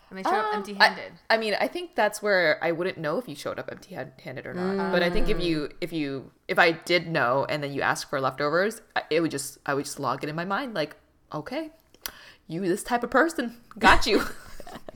And 0.10 0.18
they 0.18 0.24
showed 0.24 0.36
up 0.36 0.54
Um, 0.54 0.56
empty 0.56 0.74
handed. 0.74 1.14
I, 1.30 1.36
I 1.36 1.38
mean, 1.38 1.56
I 1.60 1.68
think 1.68 1.96
that's 1.96 2.22
where 2.22 2.64
I 2.64 2.72
wouldn't 2.72 2.98
know 2.98 3.18
if 3.18 3.28
you 3.28 3.36
showed 3.36 3.60
up 3.60 3.70
empty-handed 3.72 4.46
or 4.46 4.54
not. 4.54 4.92
But 4.92 5.04
I 5.04 5.10
think 5.10 5.28
if 5.30 5.42
you, 5.42 5.60
mm. 5.62 5.74
if 5.82 5.92
you, 5.92 6.32
if 6.48 6.58
I 6.58 6.72
did 6.72 7.08
know 7.08 7.46
and 7.50 7.62
then 7.62 7.74
you 7.74 7.82
asked 7.82 8.10
for 8.10 8.22
leftovers, 8.22 8.82
it 9.10 9.22
would 9.22 9.32
just, 9.32 9.58
I 9.66 9.74
would 9.74 9.84
just 9.86 10.00
log 10.00 10.24
it 10.24 10.30
in 10.30 10.36
my 10.36 10.46
mind, 10.46 10.74
like, 10.74 10.96
okay, 11.34 11.72
you 12.48 12.62
this 12.62 12.84
type 12.84 13.04
of 13.04 13.12
person, 13.12 13.58
got 13.78 14.06
you. 14.06 14.24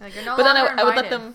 Like, 0.02 0.16
you're 0.16 0.26
no 0.26 0.36
but 0.38 0.44
then 0.44 0.58
I, 0.58 0.66
I 0.66 0.84
would 0.84 0.96
let 0.96 1.10
them. 1.10 1.34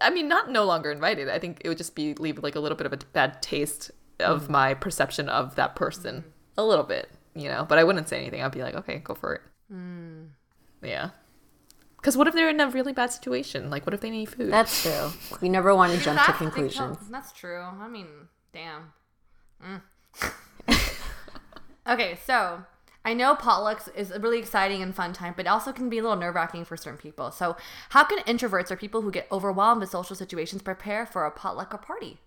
I 0.00 0.08
mean, 0.08 0.28
not 0.28 0.50
no 0.50 0.64
longer 0.64 0.90
invited. 0.90 1.28
I 1.28 1.38
think 1.38 1.60
it 1.62 1.68
would 1.68 1.76
just 1.76 1.94
be 1.94 2.14
leave 2.14 2.42
like 2.42 2.54
a 2.54 2.60
little 2.60 2.76
bit 2.76 2.86
of 2.86 2.92
a 2.94 2.98
bad 3.12 3.42
taste 3.42 3.90
of 4.18 4.44
mm. 4.44 4.50
my 4.50 4.74
perception 4.74 5.28
of 5.28 5.56
that 5.56 5.76
person, 5.76 6.22
mm. 6.22 6.24
a 6.56 6.64
little 6.64 6.84
bit, 6.84 7.10
you 7.34 7.48
know. 7.48 7.66
But 7.68 7.76
I 7.78 7.84
wouldn't 7.84 8.08
say 8.08 8.18
anything. 8.18 8.42
I'd 8.42 8.52
be 8.52 8.62
like, 8.62 8.76
okay, 8.76 8.98
go 8.98 9.14
for 9.14 9.34
it. 9.34 9.42
Yeah. 10.82 11.10
Because 12.06 12.16
what 12.16 12.28
if 12.28 12.34
they're 12.34 12.48
in 12.48 12.60
a 12.60 12.70
really 12.70 12.92
bad 12.92 13.10
situation? 13.10 13.68
Like, 13.68 13.84
what 13.84 13.92
if 13.92 14.00
they 14.00 14.10
need 14.10 14.26
food? 14.26 14.52
That's 14.52 14.84
true. 14.84 15.10
We 15.40 15.48
never 15.48 15.74
want 15.74 15.92
to 15.92 15.98
jump 15.98 16.20
to 16.20 16.22
That's- 16.22 16.36
I 16.36 16.38
think 16.38 16.52
conclusions. 16.52 16.98
so. 17.00 17.06
That's 17.10 17.32
true. 17.32 17.60
I 17.60 17.88
mean, 17.88 18.06
damn. 18.52 18.92
Mm. 19.60 19.82
okay, 21.88 22.16
so 22.24 22.62
I 23.04 23.12
know 23.12 23.34
potlucks 23.34 23.92
is 23.96 24.12
a 24.12 24.20
really 24.20 24.38
exciting 24.38 24.82
and 24.82 24.94
fun 24.94 25.14
time, 25.14 25.34
but 25.36 25.46
it 25.46 25.48
also 25.48 25.72
can 25.72 25.88
be 25.88 25.98
a 25.98 26.02
little 26.02 26.16
nerve 26.16 26.36
wracking 26.36 26.64
for 26.64 26.76
certain 26.76 26.96
people. 26.96 27.32
So, 27.32 27.56
how 27.88 28.04
can 28.04 28.20
introverts 28.20 28.70
or 28.70 28.76
people 28.76 29.02
who 29.02 29.10
get 29.10 29.26
overwhelmed 29.32 29.80
with 29.80 29.90
social 29.90 30.14
situations 30.14 30.62
prepare 30.62 31.06
for 31.06 31.26
a 31.26 31.32
potluck 31.32 31.74
or 31.74 31.78
party? 31.78 32.20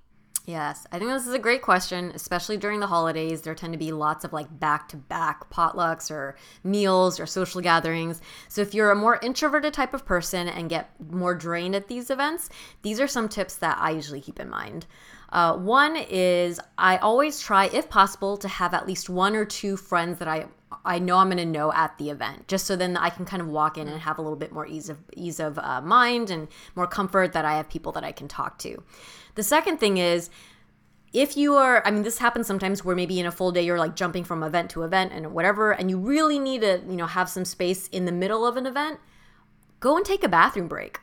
Yes, 0.45 0.87
I 0.91 0.97
think 0.97 1.11
this 1.11 1.27
is 1.27 1.33
a 1.33 1.39
great 1.39 1.61
question, 1.61 2.11
especially 2.15 2.57
during 2.57 2.79
the 2.79 2.87
holidays. 2.87 3.41
There 3.41 3.53
tend 3.53 3.73
to 3.73 3.77
be 3.77 3.91
lots 3.91 4.25
of 4.25 4.33
like 4.33 4.59
back 4.59 4.87
to 4.89 4.97
back 4.97 5.49
potlucks 5.51 6.09
or 6.09 6.35
meals 6.63 7.19
or 7.19 7.27
social 7.27 7.61
gatherings. 7.61 8.19
So, 8.47 8.61
if 8.61 8.73
you're 8.73 8.89
a 8.89 8.95
more 8.95 9.19
introverted 9.21 9.73
type 9.73 9.93
of 9.93 10.05
person 10.05 10.47
and 10.47 10.69
get 10.69 10.89
more 11.11 11.35
drained 11.35 11.75
at 11.75 11.87
these 11.87 12.09
events, 12.09 12.49
these 12.81 12.99
are 12.99 13.07
some 13.07 13.29
tips 13.29 13.55
that 13.57 13.77
I 13.79 13.91
usually 13.91 14.21
keep 14.21 14.39
in 14.39 14.49
mind. 14.49 14.87
Uh, 15.31 15.55
one 15.55 15.95
is 15.95 16.59
I 16.77 16.97
always 16.97 17.39
try, 17.39 17.67
if 17.67 17.89
possible, 17.89 18.35
to 18.37 18.47
have 18.47 18.73
at 18.73 18.87
least 18.87 19.09
one 19.09 19.35
or 19.35 19.45
two 19.45 19.77
friends 19.77 20.17
that 20.19 20.27
I 20.27 20.47
I 20.85 20.99
know 20.99 21.17
I'm 21.17 21.27
going 21.27 21.37
to 21.37 21.45
know 21.45 21.73
at 21.73 21.97
the 21.97 22.09
event, 22.09 22.47
just 22.47 22.65
so 22.65 22.75
then 22.75 22.95
I 22.95 23.09
can 23.09 23.25
kind 23.25 23.41
of 23.41 23.47
walk 23.47 23.77
in 23.77 23.87
and 23.87 23.99
have 24.01 24.17
a 24.17 24.21
little 24.21 24.37
bit 24.37 24.51
more 24.51 24.65
ease 24.65 24.89
of 24.89 24.97
ease 25.15 25.39
of 25.39 25.59
uh, 25.59 25.81
mind 25.81 26.29
and 26.29 26.47
more 26.75 26.87
comfort 26.87 27.33
that 27.33 27.45
I 27.45 27.57
have 27.57 27.69
people 27.69 27.91
that 27.93 28.03
I 28.03 28.11
can 28.11 28.27
talk 28.27 28.57
to. 28.59 28.81
The 29.39 29.43
second 29.43 29.77
thing 29.77 29.99
is 29.99 30.29
if 31.13 31.37
you 31.37 31.55
are 31.55 31.81
i 31.85 31.91
mean 31.91 32.03
this 32.03 32.17
happens 32.17 32.45
sometimes 32.45 32.83
where 32.83 32.93
maybe 32.93 33.21
in 33.21 33.25
a 33.25 33.31
full 33.31 33.53
day 33.53 33.61
you're 33.61 33.79
like 33.79 33.95
jumping 33.95 34.25
from 34.25 34.43
event 34.43 34.69
to 34.69 34.83
event 34.83 35.13
and 35.13 35.31
whatever 35.31 35.71
and 35.71 35.89
you 35.89 35.97
really 35.97 36.37
need 36.37 36.59
to 36.59 36.81
you 36.89 36.97
know 36.97 37.05
have 37.05 37.29
some 37.29 37.45
space 37.45 37.87
in 37.87 38.03
the 38.03 38.11
middle 38.11 38.45
of 38.45 38.57
an 38.57 38.65
event 38.65 38.99
go 39.79 39.95
and 39.95 40.05
take 40.05 40.25
a 40.25 40.27
bathroom 40.27 40.67
break. 40.67 40.99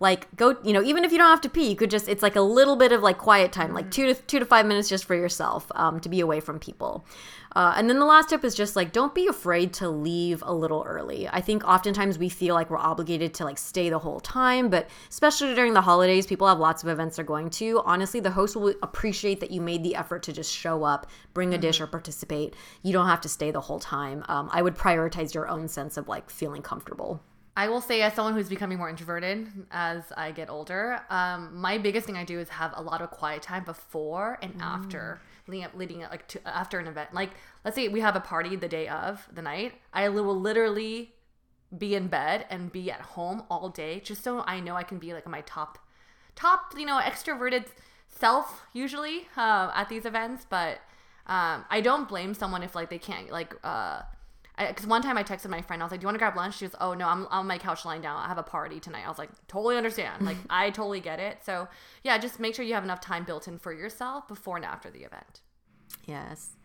Like 0.00 0.36
go 0.36 0.58
you 0.62 0.74
know 0.74 0.82
even 0.82 1.02
if 1.02 1.12
you 1.12 1.18
don't 1.18 1.30
have 1.30 1.40
to 1.40 1.48
pee 1.48 1.70
you 1.70 1.76
could 1.76 1.90
just 1.90 2.08
it's 2.08 2.22
like 2.22 2.36
a 2.36 2.42
little 2.42 2.76
bit 2.76 2.92
of 2.92 3.02
like 3.02 3.16
quiet 3.16 3.52
time 3.52 3.72
like 3.72 3.90
two 3.90 4.12
to 4.12 4.14
two 4.14 4.38
to 4.38 4.44
five 4.44 4.66
minutes 4.66 4.90
just 4.90 5.06
for 5.06 5.14
yourself 5.14 5.72
um, 5.74 5.98
to 6.00 6.10
be 6.10 6.20
away 6.20 6.40
from 6.40 6.58
people 6.58 7.06
uh, 7.54 7.74
and 7.76 7.88
then 7.88 7.98
the 7.98 8.04
last 8.04 8.30
tip 8.30 8.44
is 8.44 8.54
just 8.54 8.76
like 8.76 8.92
don't 8.92 9.14
be 9.14 9.26
afraid 9.26 9.72
to 9.74 9.88
leave 9.88 10.42
a 10.46 10.54
little 10.54 10.84
early. 10.86 11.28
I 11.28 11.40
think 11.40 11.64
oftentimes 11.64 12.18
we 12.18 12.28
feel 12.28 12.54
like 12.54 12.70
we're 12.70 12.78
obligated 12.78 13.34
to 13.34 13.44
like 13.44 13.58
stay 13.58 13.90
the 13.90 13.98
whole 13.98 14.20
time 14.20 14.68
but 14.68 14.88
especially 15.10 15.54
during 15.54 15.74
the 15.74 15.80
holidays 15.82 16.26
people 16.26 16.48
have 16.48 16.58
lots 16.58 16.82
of 16.82 16.88
events 16.88 17.16
they're 17.16 17.24
going 17.24 17.50
to. 17.50 17.82
Honestly 17.84 18.20
the 18.20 18.30
host 18.30 18.56
will 18.56 18.74
appreciate 18.82 19.40
that 19.40 19.50
you 19.50 19.60
made 19.60 19.82
the 19.82 19.94
effort 19.94 20.22
to 20.24 20.32
just 20.32 20.52
show 20.52 20.84
up 20.84 21.06
bring 21.34 21.54
a 21.54 21.58
dish 21.58 21.80
or 21.80 21.86
participate. 21.86 22.54
You 22.82 22.92
don't 22.92 23.06
have 23.06 23.20
to 23.22 23.28
stay 23.28 23.50
the 23.50 23.60
whole 23.60 23.80
time. 23.80 24.24
Um, 24.28 24.48
i 24.52 24.62
would 24.62 24.76
prioritize 24.76 25.34
your 25.34 25.48
own 25.48 25.68
sense 25.68 25.96
of 25.96 26.08
like 26.08 26.30
feeling 26.30 26.62
comfortable. 26.62 27.20
I 27.54 27.68
will 27.68 27.82
say, 27.82 28.00
as 28.00 28.14
someone 28.14 28.32
who's 28.32 28.48
becoming 28.48 28.78
more 28.78 28.88
introverted 28.88 29.46
as 29.70 30.04
I 30.16 30.32
get 30.32 30.48
older, 30.48 31.00
um, 31.10 31.54
my 31.54 31.76
biggest 31.76 32.06
thing 32.06 32.16
I 32.16 32.24
do 32.24 32.38
is 32.38 32.48
have 32.48 32.72
a 32.76 32.82
lot 32.82 33.02
of 33.02 33.10
quiet 33.10 33.42
time 33.42 33.64
before 33.64 34.38
and 34.40 34.54
after, 34.60 35.20
leading 35.46 35.64
up, 35.64 35.74
leading 35.74 36.04
up, 36.04 36.10
like 36.10 36.28
to 36.28 36.48
after 36.48 36.78
an 36.78 36.86
event. 36.86 37.12
Like, 37.12 37.30
let's 37.64 37.74
say 37.74 37.88
we 37.88 38.00
have 38.00 38.16
a 38.16 38.20
party 38.20 38.56
the 38.56 38.68
day 38.68 38.88
of 38.88 39.28
the 39.32 39.42
night, 39.42 39.74
I 39.92 40.08
will 40.08 40.38
literally 40.38 41.14
be 41.76 41.94
in 41.94 42.08
bed 42.08 42.46
and 42.50 42.70
be 42.70 42.90
at 42.90 43.00
home 43.00 43.44
all 43.50 43.68
day, 43.68 44.00
just 44.00 44.22
so 44.22 44.40
I 44.46 44.60
know 44.60 44.76
I 44.76 44.82
can 44.82 44.98
be 44.98 45.14
like 45.14 45.26
my 45.26 45.40
top, 45.42 45.78
top, 46.34 46.74
you 46.76 46.86
know, 46.86 47.00
extroverted 47.00 47.66
self 48.08 48.62
usually 48.72 49.28
uh, 49.36 49.70
at 49.74 49.88
these 49.88 50.04
events. 50.04 50.46
But 50.48 50.78
um, 51.26 51.64
I 51.70 51.80
don't 51.80 52.08
blame 52.08 52.34
someone 52.34 52.62
if 52.62 52.74
like 52.74 52.90
they 52.90 52.98
can't 52.98 53.30
like. 53.30 53.54
Uh, 53.64 54.02
because 54.68 54.86
one 54.86 55.02
time 55.02 55.16
I 55.18 55.22
texted 55.22 55.48
my 55.48 55.62
friend, 55.62 55.82
I 55.82 55.84
was 55.84 55.90
like, 55.90 56.00
"Do 56.00 56.04
you 56.04 56.08
want 56.08 56.16
to 56.16 56.18
grab 56.18 56.36
lunch?" 56.36 56.58
She 56.58 56.64
was, 56.64 56.74
"Oh 56.80 56.94
no, 56.94 57.06
I'm 57.06 57.26
on 57.26 57.46
my 57.46 57.58
couch 57.58 57.84
lying 57.84 58.02
down. 58.02 58.16
I 58.18 58.28
have 58.28 58.38
a 58.38 58.42
party 58.42 58.80
tonight." 58.80 59.04
I 59.04 59.08
was 59.08 59.18
like, 59.18 59.30
"Totally 59.48 59.76
understand. 59.76 60.24
Like, 60.24 60.36
I 60.50 60.70
totally 60.70 61.00
get 61.00 61.20
it." 61.20 61.38
So 61.44 61.68
yeah, 62.02 62.18
just 62.18 62.40
make 62.40 62.54
sure 62.54 62.64
you 62.64 62.74
have 62.74 62.84
enough 62.84 63.00
time 63.00 63.24
built 63.24 63.48
in 63.48 63.58
for 63.58 63.72
yourself 63.72 64.28
before 64.28 64.56
and 64.56 64.64
after 64.64 64.90
the 64.90 65.00
event. 65.00 65.40
Yes. 66.06 66.56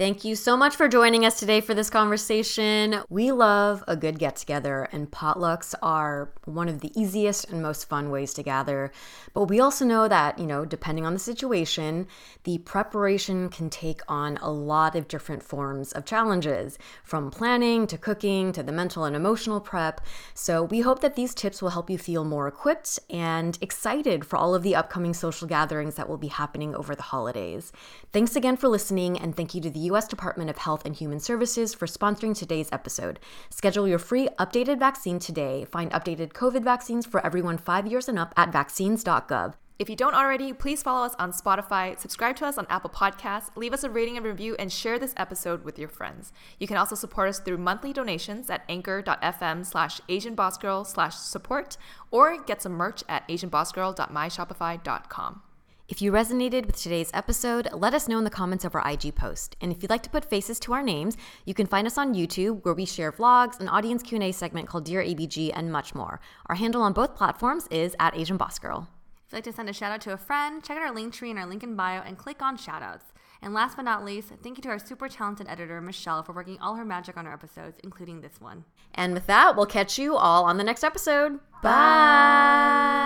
Thank 0.00 0.24
you 0.24 0.34
so 0.34 0.56
much 0.56 0.76
for 0.76 0.88
joining 0.88 1.26
us 1.26 1.38
today 1.38 1.60
for 1.60 1.74
this 1.74 1.90
conversation. 1.90 3.02
We 3.10 3.32
love 3.32 3.84
a 3.86 3.96
good 3.96 4.18
get 4.18 4.34
together, 4.34 4.88
and 4.92 5.10
potlucks 5.10 5.74
are 5.82 6.32
one 6.46 6.70
of 6.70 6.80
the 6.80 6.90
easiest 6.98 7.50
and 7.50 7.60
most 7.60 7.86
fun 7.86 8.08
ways 8.08 8.32
to 8.32 8.42
gather. 8.42 8.92
But 9.34 9.50
we 9.50 9.60
also 9.60 9.84
know 9.84 10.08
that, 10.08 10.38
you 10.38 10.46
know, 10.46 10.64
depending 10.64 11.04
on 11.04 11.12
the 11.12 11.18
situation, 11.18 12.06
the 12.44 12.56
preparation 12.56 13.50
can 13.50 13.68
take 13.68 14.00
on 14.08 14.38
a 14.38 14.50
lot 14.50 14.96
of 14.96 15.06
different 15.06 15.42
forms 15.42 15.92
of 15.92 16.06
challenges, 16.06 16.78
from 17.04 17.30
planning 17.30 17.86
to 17.88 17.98
cooking 17.98 18.52
to 18.52 18.62
the 18.62 18.72
mental 18.72 19.04
and 19.04 19.14
emotional 19.14 19.60
prep. 19.60 20.00
So 20.32 20.62
we 20.62 20.80
hope 20.80 21.00
that 21.00 21.14
these 21.14 21.34
tips 21.34 21.60
will 21.60 21.68
help 21.68 21.90
you 21.90 21.98
feel 21.98 22.24
more 22.24 22.48
equipped 22.48 22.98
and 23.10 23.58
excited 23.60 24.24
for 24.24 24.38
all 24.38 24.54
of 24.54 24.62
the 24.62 24.76
upcoming 24.76 25.12
social 25.12 25.46
gatherings 25.46 25.96
that 25.96 26.08
will 26.08 26.16
be 26.16 26.28
happening 26.28 26.74
over 26.74 26.94
the 26.94 27.02
holidays. 27.02 27.70
Thanks 28.14 28.34
again 28.34 28.56
for 28.56 28.68
listening, 28.68 29.18
and 29.18 29.36
thank 29.36 29.54
you 29.54 29.60
to 29.60 29.68
the 29.68 29.89
U.S. 29.90 30.08
Department 30.08 30.50
of 30.50 30.58
Health 30.58 30.82
and 30.84 30.96
Human 30.96 31.20
Services 31.20 31.74
for 31.74 31.86
sponsoring 31.86 32.36
today's 32.36 32.68
episode. 32.72 33.20
Schedule 33.50 33.86
your 33.86 33.98
free 33.98 34.28
updated 34.38 34.78
vaccine 34.78 35.18
today. 35.18 35.64
Find 35.64 35.90
updated 35.92 36.32
COVID 36.32 36.64
vaccines 36.64 37.06
for 37.06 37.24
everyone 37.24 37.58
five 37.58 37.86
years 37.86 38.08
and 38.08 38.18
up 38.18 38.32
at 38.36 38.52
vaccines.gov. 38.52 39.54
If 39.80 39.88
you 39.88 39.96
don't 39.96 40.14
already, 40.14 40.52
please 40.52 40.82
follow 40.82 41.06
us 41.06 41.14
on 41.18 41.32
Spotify, 41.32 41.98
subscribe 41.98 42.36
to 42.36 42.44
us 42.44 42.58
on 42.58 42.66
Apple 42.68 42.90
Podcasts, 42.90 43.48
leave 43.56 43.72
us 43.72 43.82
a 43.82 43.88
rating 43.88 44.18
and 44.18 44.26
review, 44.26 44.54
and 44.58 44.70
share 44.70 44.98
this 44.98 45.14
episode 45.16 45.64
with 45.64 45.78
your 45.78 45.88
friends. 45.88 46.34
You 46.58 46.66
can 46.66 46.76
also 46.76 46.94
support 46.94 47.30
us 47.30 47.38
through 47.38 47.56
monthly 47.56 47.94
donations 47.94 48.50
at 48.50 48.62
anchor.fm 48.68 49.64
slash 49.64 50.02
asianbossgirl 50.06 50.86
slash 50.86 51.16
support 51.16 51.78
or 52.10 52.42
get 52.42 52.60
some 52.60 52.72
merch 52.72 53.02
at 53.08 53.26
asianbossgirl.myshopify.com. 53.28 55.42
If 55.90 56.00
you 56.00 56.12
resonated 56.12 56.66
with 56.66 56.80
today's 56.80 57.10
episode, 57.12 57.68
let 57.72 57.94
us 57.94 58.06
know 58.06 58.18
in 58.18 58.22
the 58.22 58.30
comments 58.30 58.64
of 58.64 58.76
our 58.76 58.88
IG 58.88 59.16
post. 59.16 59.56
And 59.60 59.72
if 59.72 59.82
you'd 59.82 59.90
like 59.90 60.04
to 60.04 60.10
put 60.10 60.24
faces 60.24 60.60
to 60.60 60.72
our 60.72 60.84
names, 60.84 61.16
you 61.44 61.52
can 61.52 61.66
find 61.66 61.84
us 61.84 61.98
on 61.98 62.14
YouTube 62.14 62.64
where 62.64 62.74
we 62.74 62.84
share 62.86 63.10
vlogs, 63.10 63.58
an 63.58 63.68
audience 63.68 64.04
Q&A 64.04 64.30
segment 64.30 64.68
called 64.68 64.84
Dear 64.84 65.02
ABG, 65.02 65.50
and 65.52 65.72
much 65.72 65.92
more. 65.92 66.20
Our 66.46 66.54
handle 66.54 66.82
on 66.82 66.92
both 66.92 67.16
platforms 67.16 67.66
is 67.72 67.96
at 67.98 68.16
Asian 68.16 68.36
Boss 68.36 68.60
Girl. 68.60 68.86
If 69.26 69.32
you'd 69.32 69.38
like 69.38 69.44
to 69.44 69.52
send 69.52 69.68
a 69.68 69.72
shout 69.72 69.90
out 69.90 70.00
to 70.02 70.12
a 70.12 70.16
friend, 70.16 70.62
check 70.62 70.76
out 70.76 70.84
our 70.84 70.94
link 70.94 71.12
tree 71.12 71.32
in 71.32 71.38
our 71.38 71.46
link 71.46 71.64
in 71.64 71.74
bio 71.74 72.02
and 72.02 72.16
click 72.16 72.40
on 72.40 72.56
shoutouts. 72.56 73.06
And 73.42 73.52
last 73.52 73.74
but 73.74 73.82
not 73.82 74.04
least, 74.04 74.28
thank 74.44 74.58
you 74.58 74.62
to 74.62 74.68
our 74.68 74.78
super 74.78 75.08
talented 75.08 75.48
editor, 75.48 75.80
Michelle, 75.80 76.22
for 76.22 76.32
working 76.32 76.60
all 76.60 76.76
her 76.76 76.84
magic 76.84 77.16
on 77.16 77.26
our 77.26 77.32
episodes, 77.32 77.80
including 77.82 78.20
this 78.20 78.40
one. 78.40 78.64
And 78.94 79.12
with 79.12 79.26
that, 79.26 79.56
we'll 79.56 79.66
catch 79.66 79.98
you 79.98 80.14
all 80.14 80.44
on 80.44 80.56
the 80.56 80.62
next 80.62 80.84
episode. 80.84 81.40
Bye. 81.64 83.00